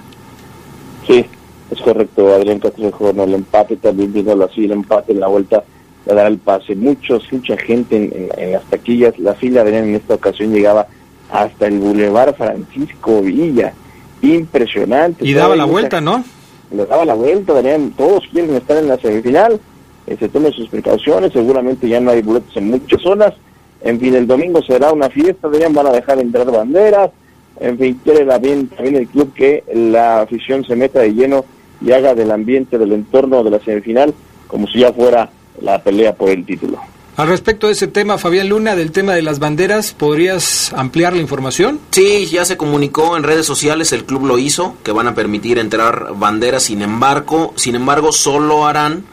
Sí, 1.08 1.26
es 1.72 1.80
correcto, 1.80 2.34
Adrián 2.34 2.60
Castrejo, 2.60 3.14
no 3.14 3.24
el 3.24 3.36
empate 3.36 3.78
también 3.78 4.12
vino 4.12 4.44
así 4.44 4.66
el 4.66 4.72
empate 4.72 5.14
en 5.14 5.20
la 5.20 5.28
vuelta 5.28 5.64
le 6.06 6.14
dará 6.14 6.28
el 6.28 6.38
pase. 6.38 6.76
Muchos, 6.76 7.32
mucha 7.32 7.58
gente 7.58 7.96
en, 7.96 8.30
en 8.38 8.52
las 8.54 8.64
taquillas, 8.66 9.18
la 9.20 9.34
fila 9.34 9.62
Adrián 9.62 9.86
en 9.86 9.96
esta 9.96 10.16
ocasión 10.16 10.54
llegaba 10.54 10.88
hasta 11.32 11.68
el 11.68 11.80
Boulevard 11.80 12.36
Francisco 12.36 13.22
Villa. 13.22 13.74
Impresionante. 14.22 15.28
Y 15.28 15.34
daba 15.34 15.56
la 15.56 15.66
vuelta, 15.66 16.02
¿no? 16.02 16.24
Le 16.72 16.86
daba 16.86 17.06
la 17.06 17.14
vuelta, 17.14 17.54
Adrián. 17.54 17.94
Todos 17.98 18.24
quieren 18.32 18.56
estar 18.56 18.78
en 18.78 18.88
la 18.88 18.98
semifinal. 18.98 19.60
Eh, 20.08 20.18
se 20.20 20.30
tomen 20.30 20.52
sus 20.54 20.70
precauciones. 20.70 21.34
Seguramente 21.34 21.88
ya 21.88 22.00
no 22.00 22.12
hay 22.12 22.22
boletos 22.22 22.56
en 22.58 22.70
muchas 22.70 23.02
zonas. 23.02 23.34
En 23.82 24.00
fin, 24.00 24.16
el 24.16 24.28
domingo 24.28 24.62
será 24.64 24.92
una 24.92 25.10
fiesta. 25.10 25.48
Adrián, 25.48 25.74
van 25.74 25.88
a 25.88 25.92
dejar 25.92 26.20
entrar 26.20 26.50
banderas. 26.52 27.12
En 27.60 27.78
fin, 27.78 28.00
quiere 28.04 28.26
también, 28.26 28.68
también 28.68 28.96
el 28.98 29.08
club 29.08 29.34
que 29.34 29.64
la 29.74 30.22
afición 30.22 30.66
se 30.66 30.76
meta 30.76 31.00
de 31.00 31.14
lleno 31.14 31.46
y 31.82 31.92
haga 31.92 32.14
del 32.14 32.32
ambiente, 32.32 32.78
del 32.78 32.92
entorno 32.92 33.44
de 33.44 33.52
la 33.52 33.60
semifinal, 33.60 34.14
como 34.48 34.68
si 34.68 34.80
ya 34.80 34.92
fuera 34.92 35.30
la 35.62 35.82
pelea 35.82 36.14
por 36.14 36.30
el 36.30 36.46
título. 36.46 36.80
Al 37.18 37.30
respecto 37.30 37.68
de 37.68 37.74
ese 37.74 37.88
tema, 37.88 38.18
Fabián 38.18 38.50
Luna, 38.50 38.76
del 38.76 38.92
tema 38.92 39.14
de 39.14 39.22
las 39.22 39.40
banderas, 39.40 39.94
¿podrías 39.94 40.74
ampliar 40.74 41.14
la 41.14 41.22
información? 41.22 41.80
Sí, 41.92 42.26
ya 42.26 42.44
se 42.44 42.58
comunicó 42.58 43.16
en 43.16 43.24
redes 43.24 43.46
sociales, 43.46 43.94
el 43.94 44.04
club 44.04 44.26
lo 44.26 44.38
hizo, 44.38 44.76
que 44.84 44.92
van 44.92 45.08
a 45.08 45.16
permitir 45.16 45.58
entrar 45.58 46.14
banderas, 46.18 46.64
sin 46.64 46.82
embargo, 46.82 47.54
sin 47.56 47.76
embargo, 47.76 48.12
solo 48.12 48.68
harán, 48.68 49.06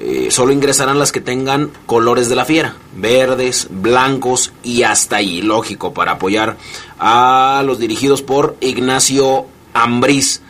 eh, 0.00 0.26
solo 0.32 0.52
ingresarán 0.52 0.98
las 0.98 1.12
que 1.12 1.20
tengan 1.20 1.70
colores 1.86 2.28
de 2.28 2.34
la 2.34 2.44
fiera, 2.44 2.74
verdes, 2.96 3.68
blancos 3.70 4.52
y 4.64 4.82
hasta 4.82 5.18
ahí, 5.18 5.40
lógico, 5.40 5.94
para 5.94 6.12
apoyar 6.12 6.56
a 6.98 7.62
los 7.64 7.78
dirigidos 7.78 8.22
por 8.22 8.56
Ignacio 8.60 9.46
Ambriz. 9.72 10.42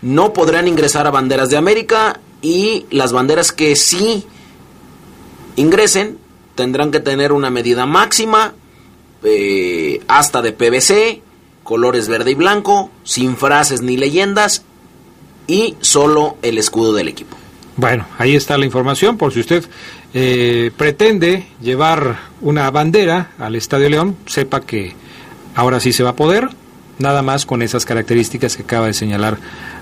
No 0.00 0.32
podrán 0.32 0.68
ingresar 0.68 1.08
a 1.08 1.10
banderas 1.10 1.50
de 1.50 1.56
América 1.56 2.20
y 2.40 2.86
las 2.90 3.12
banderas 3.12 3.50
que 3.50 3.74
sí 3.74 4.28
ingresen 5.60 6.18
tendrán 6.54 6.90
que 6.90 7.00
tener 7.00 7.32
una 7.32 7.50
medida 7.50 7.86
máxima, 7.86 8.54
eh, 9.22 10.00
hasta 10.08 10.42
de 10.42 10.52
PVC, 10.52 11.22
colores 11.62 12.08
verde 12.08 12.32
y 12.32 12.34
blanco, 12.34 12.90
sin 13.04 13.36
frases 13.36 13.80
ni 13.82 13.96
leyendas 13.96 14.64
y 15.46 15.76
solo 15.80 16.36
el 16.42 16.58
escudo 16.58 16.92
del 16.92 17.08
equipo. 17.08 17.36
Bueno, 17.76 18.06
ahí 18.18 18.36
está 18.36 18.58
la 18.58 18.66
información 18.66 19.16
por 19.16 19.32
si 19.32 19.40
usted 19.40 19.64
eh, 20.12 20.70
pretende 20.76 21.46
llevar 21.62 22.18
una 22.40 22.70
bandera 22.70 23.30
al 23.38 23.56
Estadio 23.56 23.88
León, 23.88 24.16
sepa 24.26 24.60
que 24.60 24.94
ahora 25.54 25.80
sí 25.80 25.92
se 25.92 26.02
va 26.02 26.10
a 26.10 26.16
poder, 26.16 26.50
nada 26.98 27.22
más 27.22 27.46
con 27.46 27.62
esas 27.62 27.84
características 27.84 28.56
que 28.56 28.64
acaba 28.64 28.86
de 28.86 28.92
señalar 28.92 29.38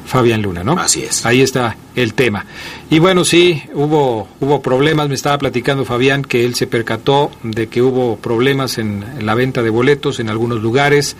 Fabián 0.09 0.43
Luna, 0.43 0.65
¿no? 0.65 0.73
Así 0.73 1.03
es. 1.03 1.25
Ahí 1.27 1.43
está 1.43 1.77
el 1.95 2.15
tema. 2.15 2.47
Y 2.91 2.99
bueno, 2.99 3.25
sí, 3.25 3.63
hubo, 3.75 4.27
hubo 4.41 4.63
problemas, 4.63 5.09
me 5.09 5.15
estaba 5.15 5.37
platicando 5.39 5.85
Fabián 5.85 6.23
que 6.23 6.45
él 6.45 6.55
se 6.55 6.67
percató 6.67 7.31
de 7.43 7.69
que 7.69 7.83
hubo 7.83 8.17
problemas 8.17 8.79
en, 8.79 9.05
en 9.19 9.27
la 9.27 9.35
venta 9.35 9.63
de 9.63 9.71
boletos 9.71 10.19
en 10.19 10.31
algunos 10.31 10.63
lugares, 10.63 11.15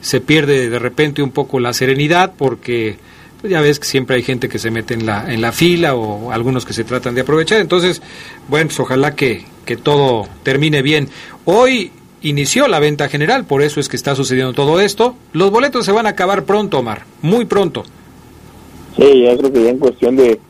se 0.00 0.20
pierde 0.20 0.68
de 0.68 0.78
repente 0.78 1.22
un 1.22 1.30
poco 1.30 1.58
la 1.58 1.72
serenidad 1.72 2.34
porque 2.36 2.98
pues 3.40 3.50
ya 3.50 3.60
ves 3.60 3.78
que 3.78 3.86
siempre 3.86 4.16
hay 4.16 4.22
gente 4.22 4.48
que 4.48 4.58
se 4.58 4.70
mete 4.70 4.94
en 4.94 5.06
la, 5.06 5.32
en 5.32 5.40
la 5.40 5.52
fila 5.52 5.94
o 5.94 6.30
algunos 6.30 6.64
que 6.64 6.72
se 6.72 6.84
tratan 6.84 7.14
de 7.14 7.22
aprovechar, 7.22 7.60
entonces, 7.60 8.02
bueno, 8.48 8.68
pues 8.68 8.80
ojalá 8.80 9.14
que, 9.14 9.44
que 9.64 9.76
todo 9.76 10.28
termine 10.42 10.82
bien. 10.82 11.08
Hoy 11.44 11.92
inició 12.22 12.68
la 12.68 12.78
venta 12.78 13.08
general, 13.08 13.44
por 13.44 13.62
eso 13.62 13.80
es 13.80 13.88
que 13.88 13.96
está 13.96 14.14
sucediendo 14.14 14.52
todo 14.52 14.80
esto. 14.80 15.16
Los 15.32 15.50
boletos 15.50 15.84
se 15.84 15.92
van 15.92 16.06
a 16.06 16.10
acabar 16.10 16.44
pronto, 16.44 16.78
Omar, 16.78 17.04
muy 17.20 17.44
pronto. 17.44 17.84
Sí, 18.96 19.22
yo 19.22 19.36
creo 19.36 19.52
que 19.52 19.64
ya 19.64 19.70
en 19.70 19.78
cuestión 19.78 20.16
de, 20.16 20.40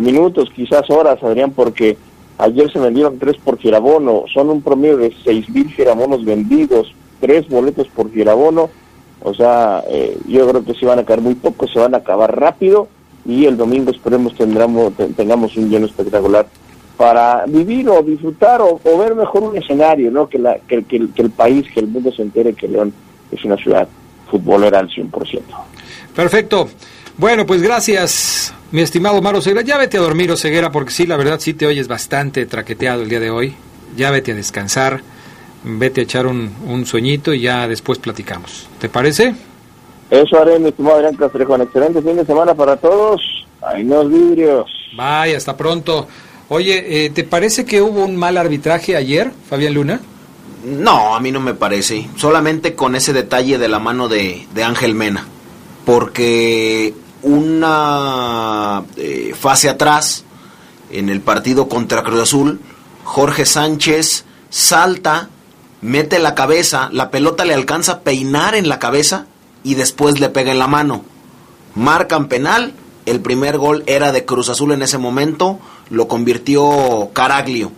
minutos, 0.00 0.50
quizás 0.54 0.90
horas, 0.90 1.22
Adrián, 1.22 1.52
porque 1.52 1.96
ayer 2.38 2.70
se 2.70 2.78
vendieron 2.78 3.18
tres 3.18 3.36
por 3.38 3.58
girabono, 3.58 4.24
son 4.32 4.50
un 4.50 4.60
promedio 4.60 4.98
de 4.98 5.14
seis 5.24 5.48
mil 5.48 5.72
girabonos 5.72 6.24
vendidos, 6.24 6.92
tres 7.20 7.48
boletos 7.48 7.88
por 7.88 8.12
girabono, 8.12 8.68
o 9.22 9.32
sea, 9.32 9.82
eh, 9.88 10.18
yo 10.28 10.46
creo 10.48 10.64
que 10.64 10.74
se 10.74 10.84
van 10.84 10.98
a 10.98 11.04
caer 11.04 11.22
muy 11.22 11.34
poco, 11.34 11.66
se 11.66 11.78
van 11.78 11.94
a 11.94 11.98
acabar 11.98 12.38
rápido 12.38 12.88
y 13.24 13.46
el 13.46 13.56
domingo 13.56 13.90
esperemos 13.90 14.34
tendremos, 14.34 14.92
tengamos 15.16 15.56
un 15.56 15.70
lleno 15.70 15.86
espectacular 15.86 16.46
para 16.98 17.44
vivir 17.46 17.88
o 17.88 18.02
disfrutar 18.02 18.60
o, 18.60 18.80
ver 18.98 19.14
mejor 19.14 19.44
un 19.44 19.56
escenario, 19.56 20.10
¿no? 20.10 20.28
Que, 20.28 20.38
la, 20.38 20.58
que 20.58 20.84
el 20.88 21.30
país, 21.30 21.66
que 21.72 21.80
el 21.80 21.86
mundo 21.86 22.12
se 22.12 22.22
entere 22.22 22.52
que 22.52 22.68
León 22.68 22.92
es 23.30 23.44
una 23.44 23.56
ciudad 23.56 23.88
futbolera 24.30 24.80
al 24.80 24.88
100%. 24.88 25.40
Perfecto. 26.14 26.68
Bueno, 27.18 27.46
pues 27.46 27.62
gracias, 27.62 28.52
mi 28.72 28.82
estimado 28.82 29.22
Maro 29.22 29.40
Ceguera. 29.40 29.62
Ya 29.62 29.78
vete 29.78 29.96
a 29.96 30.02
dormir, 30.02 30.30
Oseguera, 30.30 30.70
porque 30.70 30.90
sí, 30.90 31.06
la 31.06 31.16
verdad 31.16 31.40
sí 31.40 31.54
te 31.54 31.66
oyes 31.66 31.88
bastante 31.88 32.44
traqueteado 32.44 33.02
el 33.02 33.08
día 33.08 33.20
de 33.20 33.30
hoy. 33.30 33.54
Ya 33.96 34.10
vete 34.10 34.32
a 34.32 34.34
descansar, 34.34 35.00
vete 35.64 36.02
a 36.02 36.04
echar 36.04 36.26
un, 36.26 36.54
un 36.66 36.84
sueñito 36.84 37.32
y 37.32 37.40
ya 37.40 37.66
después 37.68 37.98
platicamos. 37.98 38.68
¿Te 38.78 38.90
parece? 38.90 39.34
Eso 40.10 40.38
haré, 40.38 40.58
mi 40.58 40.68
estimado 40.68 40.96
Adrián 40.96 41.16
Castrejo. 41.16 41.54
Un 41.54 41.62
excelente 41.62 42.02
fin 42.02 42.16
de 42.16 42.26
semana 42.26 42.54
para 42.54 42.76
todos. 42.76 43.22
Ahí 43.62 43.82
nos 43.82 44.10
vidrios. 44.10 44.70
Vaya, 44.94 45.38
hasta 45.38 45.56
pronto. 45.56 46.06
Oye, 46.50 47.06
eh, 47.06 47.10
¿te 47.10 47.24
parece 47.24 47.64
que 47.64 47.80
hubo 47.80 48.04
un 48.04 48.14
mal 48.14 48.36
arbitraje 48.36 48.94
ayer, 48.94 49.32
Fabián 49.48 49.72
Luna? 49.72 50.00
No, 50.66 51.16
a 51.16 51.20
mí 51.20 51.32
no 51.32 51.40
me 51.40 51.54
parece. 51.54 52.08
Solamente 52.16 52.74
con 52.74 52.94
ese 52.94 53.14
detalle 53.14 53.56
de 53.56 53.68
la 53.68 53.78
mano 53.78 54.08
de, 54.08 54.46
de 54.54 54.62
Ángel 54.62 54.94
Mena. 54.94 55.26
Porque 55.86 56.92
una 57.26 58.84
eh, 58.96 59.34
fase 59.38 59.68
atrás, 59.68 60.24
en 60.90 61.08
el 61.08 61.20
partido 61.20 61.68
contra 61.68 62.04
Cruz 62.04 62.20
Azul, 62.20 62.60
Jorge 63.02 63.44
Sánchez 63.44 64.24
salta, 64.48 65.28
mete 65.80 66.20
la 66.20 66.36
cabeza, 66.36 66.88
la 66.92 67.10
pelota 67.10 67.44
le 67.44 67.54
alcanza 67.54 67.92
a 67.92 68.00
peinar 68.00 68.54
en 68.54 68.68
la 68.68 68.78
cabeza 68.78 69.26
y 69.64 69.74
después 69.74 70.20
le 70.20 70.28
pega 70.28 70.52
en 70.52 70.60
la 70.60 70.68
mano. 70.68 71.04
Marcan 71.74 72.28
penal, 72.28 72.74
el 73.06 73.20
primer 73.20 73.58
gol 73.58 73.82
era 73.86 74.12
de 74.12 74.24
Cruz 74.24 74.48
Azul 74.48 74.70
en 74.72 74.82
ese 74.82 74.98
momento, 74.98 75.58
lo 75.90 76.06
convirtió 76.06 77.10
Caraglio. 77.12 77.72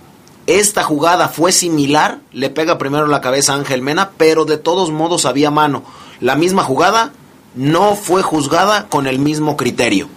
Esta 0.46 0.82
jugada 0.82 1.28
fue 1.28 1.52
similar, 1.52 2.20
le 2.32 2.50
pega 2.50 2.76
primero 2.76 3.06
la 3.06 3.22
cabeza 3.22 3.54
a 3.54 3.56
Ángel 3.56 3.80
Mena, 3.80 4.10
pero 4.18 4.44
de 4.44 4.58
todos 4.58 4.90
modos 4.90 5.24
había 5.24 5.50
mano. 5.50 5.84
La 6.20 6.36
misma 6.36 6.64
jugada 6.64 7.12
no 7.58 7.96
fue 7.96 8.22
juzgada 8.22 8.86
con 8.88 9.08
el 9.08 9.18
mismo 9.18 9.56
criterio, 9.56 10.08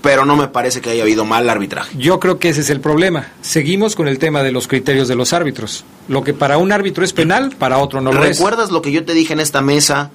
pero 0.00 0.24
no 0.24 0.36
me 0.36 0.46
parece 0.46 0.80
que 0.80 0.90
haya 0.90 1.02
habido 1.02 1.24
mal 1.24 1.50
arbitraje. 1.50 1.98
Yo 1.98 2.20
creo 2.20 2.38
que 2.38 2.50
ese 2.50 2.60
es 2.60 2.70
el 2.70 2.80
problema. 2.80 3.32
Seguimos 3.42 3.96
con 3.96 4.06
el 4.06 4.20
tema 4.20 4.44
de 4.44 4.52
los 4.52 4.68
criterios 4.68 5.08
de 5.08 5.16
los 5.16 5.32
árbitros. 5.32 5.84
Lo 6.06 6.22
que 6.22 6.34
para 6.34 6.56
un 6.56 6.70
árbitro 6.70 7.04
es 7.04 7.12
penal, 7.12 7.56
para 7.58 7.78
otro 7.78 8.00
no 8.00 8.12
lo 8.12 8.24
es. 8.24 8.38
¿Recuerdas 8.38 8.70
lo 8.70 8.80
que 8.80 8.92
yo 8.92 9.04
te 9.04 9.12
dije 9.12 9.32
en 9.32 9.40
esta 9.40 9.60
mesa? 9.60 10.12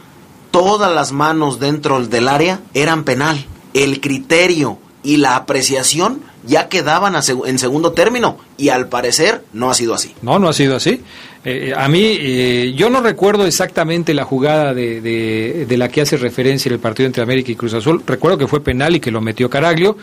Todas 0.51 0.93
las 0.95 1.11
manos 1.11 1.59
dentro 1.59 1.99
del 2.05 2.29
área 2.29 2.61
eran 2.73 3.03
penal. 3.03 3.45
El 3.73 3.99
criterio 3.99 4.79
y 5.03 5.17
la 5.17 5.35
apreciación 5.35 6.21
ya 6.45 6.69
quedaban 6.69 7.15
en 7.45 7.59
segundo 7.59 7.91
término 7.91 8.37
y 8.57 8.69
al 8.69 8.87
parecer 8.87 9.43
no 9.51 9.69
ha 9.69 9.73
sido 9.73 9.93
así. 9.93 10.15
No, 10.21 10.39
no 10.39 10.47
ha 10.47 10.53
sido 10.53 10.77
así. 10.77 11.03
Eh, 11.45 11.73
a 11.75 11.87
mí, 11.87 12.17
eh, 12.19 12.73
yo 12.75 12.89
no 12.89 13.01
recuerdo 13.01 13.45
exactamente 13.45 14.13
la 14.13 14.25
jugada 14.25 14.73
de, 14.73 15.65
la 15.69 15.87
que 15.87 16.01
hace 16.01 16.17
referencia 16.17 16.69
en 16.69 16.73
el 16.73 16.79
partido 16.79 17.07
entre 17.07 17.23
América 17.23 17.51
y 17.51 17.55
Cruz 17.55 17.73
Azul. 17.73 18.03
Recuerdo 18.05 18.37
que 18.37 18.47
fue 18.47 18.61
penal 18.61 18.95
y 18.95 18.99
que 18.99 19.11
lo 19.11 19.21
metió 19.21 19.49
Caraglio, 19.49 19.97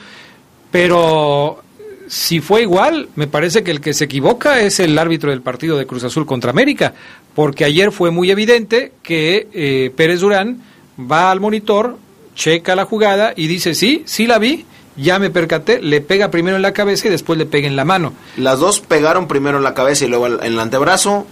pero 0.70 1.62
si 2.08 2.40
fue 2.40 2.62
igual, 2.62 3.08
me 3.16 3.26
parece 3.26 3.62
que 3.62 3.70
el 3.70 3.80
que 3.80 3.92
se 3.92 4.04
equivoca 4.04 4.60
es 4.60 4.80
el 4.80 4.98
árbitro 4.98 5.30
del 5.30 5.42
partido 5.42 5.76
de 5.76 5.86
Cruz 5.86 6.04
Azul 6.04 6.24
contra 6.24 6.50
América, 6.50 6.94
porque 7.34 7.64
ayer 7.64 7.92
fue 7.92 8.10
muy 8.10 8.30
evidente 8.30 8.92
que 9.02 9.48
eh, 9.52 9.92
Pérez 9.94 10.20
Durán 10.20 10.62
va 10.98 11.30
al 11.30 11.40
monitor, 11.40 11.98
checa 12.34 12.74
la 12.74 12.86
jugada 12.86 13.34
y 13.36 13.46
dice, 13.46 13.74
sí, 13.74 14.02
sí 14.06 14.26
la 14.26 14.38
vi, 14.38 14.64
ya 14.96 15.18
me 15.18 15.30
percaté, 15.30 15.80
le 15.80 16.00
pega 16.00 16.30
primero 16.30 16.56
en 16.56 16.62
la 16.62 16.72
cabeza 16.72 17.08
y 17.08 17.10
después 17.10 17.38
le 17.38 17.46
pega 17.46 17.66
en 17.66 17.76
la 17.76 17.84
mano. 17.84 18.12
Las 18.36 18.58
dos 18.58 18.80
pegaron 18.80 19.28
primero 19.28 19.58
en 19.58 19.64
la 19.64 19.74
cabeza 19.74 20.04
y 20.04 20.08
luego 20.08 20.26
en 20.26 20.42
el 20.42 20.58
antebrazo. 20.58 21.26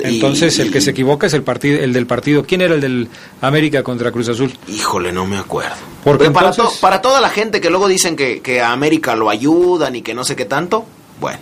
Entonces 0.00 0.58
y, 0.58 0.62
el 0.62 0.70
que 0.70 0.80
se 0.80 0.90
equivoca 0.90 1.26
es 1.26 1.34
el 1.34 1.42
partido, 1.42 1.82
el 1.82 1.92
del 1.92 2.06
partido. 2.06 2.44
¿Quién 2.44 2.60
era 2.60 2.74
el 2.74 2.80
del 2.80 3.08
América 3.40 3.82
contra 3.82 4.12
Cruz 4.12 4.28
Azul? 4.28 4.52
Híjole, 4.68 5.12
no 5.12 5.26
me 5.26 5.36
acuerdo. 5.36 5.76
Porque 6.04 6.30
para, 6.30 6.48
entonces... 6.48 6.76
to, 6.76 6.80
para 6.80 7.02
toda 7.02 7.20
la 7.20 7.30
gente 7.30 7.60
que 7.60 7.70
luego 7.70 7.88
dicen 7.88 8.16
que, 8.16 8.40
que 8.40 8.60
a 8.60 8.72
América 8.72 9.16
lo 9.16 9.30
ayudan 9.30 9.96
y 9.96 10.02
que 10.02 10.14
no 10.14 10.24
sé 10.24 10.36
qué 10.36 10.44
tanto, 10.44 10.86
bueno. 11.20 11.40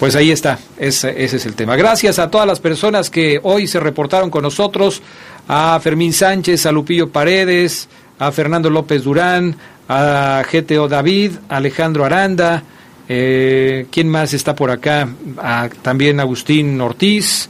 Pues 0.00 0.16
ahí 0.16 0.32
está, 0.32 0.58
ese, 0.78 1.22
ese, 1.22 1.36
es 1.36 1.46
el 1.46 1.54
tema. 1.54 1.76
Gracias 1.76 2.18
a 2.18 2.28
todas 2.28 2.44
las 2.44 2.58
personas 2.58 3.08
que 3.08 3.38
hoy 3.44 3.68
se 3.68 3.78
reportaron 3.78 4.30
con 4.30 4.42
nosotros, 4.42 5.00
a 5.46 5.78
Fermín 5.80 6.12
Sánchez, 6.12 6.66
a 6.66 6.72
Lupillo 6.72 7.10
Paredes, 7.10 7.88
a 8.18 8.32
Fernando 8.32 8.68
López 8.70 9.04
Durán, 9.04 9.56
a 9.88 10.42
GTO 10.50 10.88
David, 10.88 11.32
Alejandro 11.48 12.04
Aranda, 12.04 12.62
eh, 13.08 13.86
¿quién 13.90 14.08
más 14.08 14.32
está 14.32 14.54
por 14.54 14.70
acá? 14.70 15.08
A, 15.38 15.68
también 15.82 16.20
Agustín 16.20 16.80
Ortiz, 16.80 17.48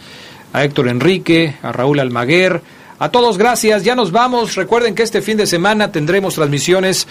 a 0.52 0.64
Héctor 0.64 0.88
Enrique, 0.88 1.54
a 1.62 1.72
Raúl 1.72 2.00
Almaguer. 2.00 2.60
A 2.98 3.10
todos 3.10 3.38
gracias, 3.38 3.84
ya 3.84 3.94
nos 3.94 4.12
vamos. 4.12 4.54
Recuerden 4.54 4.94
que 4.94 5.02
este 5.02 5.22
fin 5.22 5.36
de 5.36 5.46
semana 5.46 5.92
tendremos 5.92 6.34
transmisiones 6.34 7.06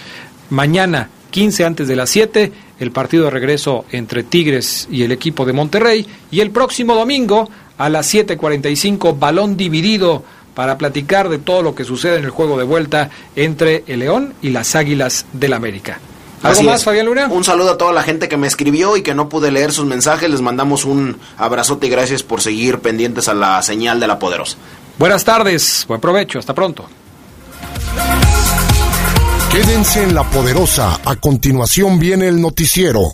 mañana, 0.49 1.09
15 1.32 1.65
antes 1.65 1.88
de 1.88 1.95
las 1.95 2.09
7, 2.09 2.51
el 2.80 2.91
partido 2.91 3.26
de 3.26 3.30
regreso 3.30 3.86
entre 3.91 4.24
Tigres 4.24 4.88
y 4.91 5.03
el 5.03 5.11
equipo 5.11 5.45
de 5.45 5.53
Monterrey. 5.53 6.05
Y 6.30 6.39
el 6.39 6.51
próximo 6.51 6.95
domingo 6.95 7.49
a 7.78 7.89
las 7.89 8.13
7:45, 8.13 9.17
balón 9.17 9.57
dividido 9.57 10.24
para 10.54 10.78
platicar 10.78 11.30
de 11.30 11.38
todo 11.38 11.62
lo 11.62 11.76
que 11.76 11.84
sucede 11.84 12.18
en 12.18 12.26
el 12.26 12.30
juego 12.30 12.58
de 12.58 12.64
vuelta 12.64 13.10
entre 13.36 13.84
el 13.88 13.99
León 13.99 14.34
y 14.41 14.49
las 14.49 14.76
Águilas 14.76 15.26
del 15.34 15.54
América. 15.54 15.99
¿Algo 16.43 16.58
Así 16.58 16.66
más, 16.66 16.80
es. 16.80 16.86
Fabián 16.86 17.06
Luna? 17.06 17.28
Un 17.28 17.43
saludo 17.43 17.72
a 17.72 17.78
toda 17.78 17.93
la 17.93 18.02
gente 18.02 18.28
que 18.28 18.36
me 18.36 18.47
escribió 18.47 18.97
y 18.97 19.04
que 19.04 19.14
no 19.14 19.30
pude 19.30 19.52
leer 19.52 19.72
sus 19.72 19.86
mensajes. 19.86 20.30
Les 20.30 20.41
mandamos 20.41 20.86
un 20.86 21.20
abrazote 21.38 21.88
y 21.88 21.89
gracias 21.89 22.24
por 22.24 22.41
seguir 22.41 22.80
pendientes 22.80 23.28
a 23.28 23.34
la 23.34 23.62
señal 23.62 23.99
de 23.99 24.08
la 24.08 24.18
poderosa. 24.18 24.58
Buenas 24.97 25.24
tardes, 25.24 25.86
buen 25.88 26.02
provecho, 26.02 26.39
hasta 26.39 26.54
pronto. 26.54 26.86
Quédense 29.52 30.04
en 30.04 30.16
la 30.16 30.24
poderosa. 30.24 30.99
A 31.06 31.16
continuación 31.18 31.99
viene 31.99 32.28
el 32.28 32.41
noticiero. 32.41 33.14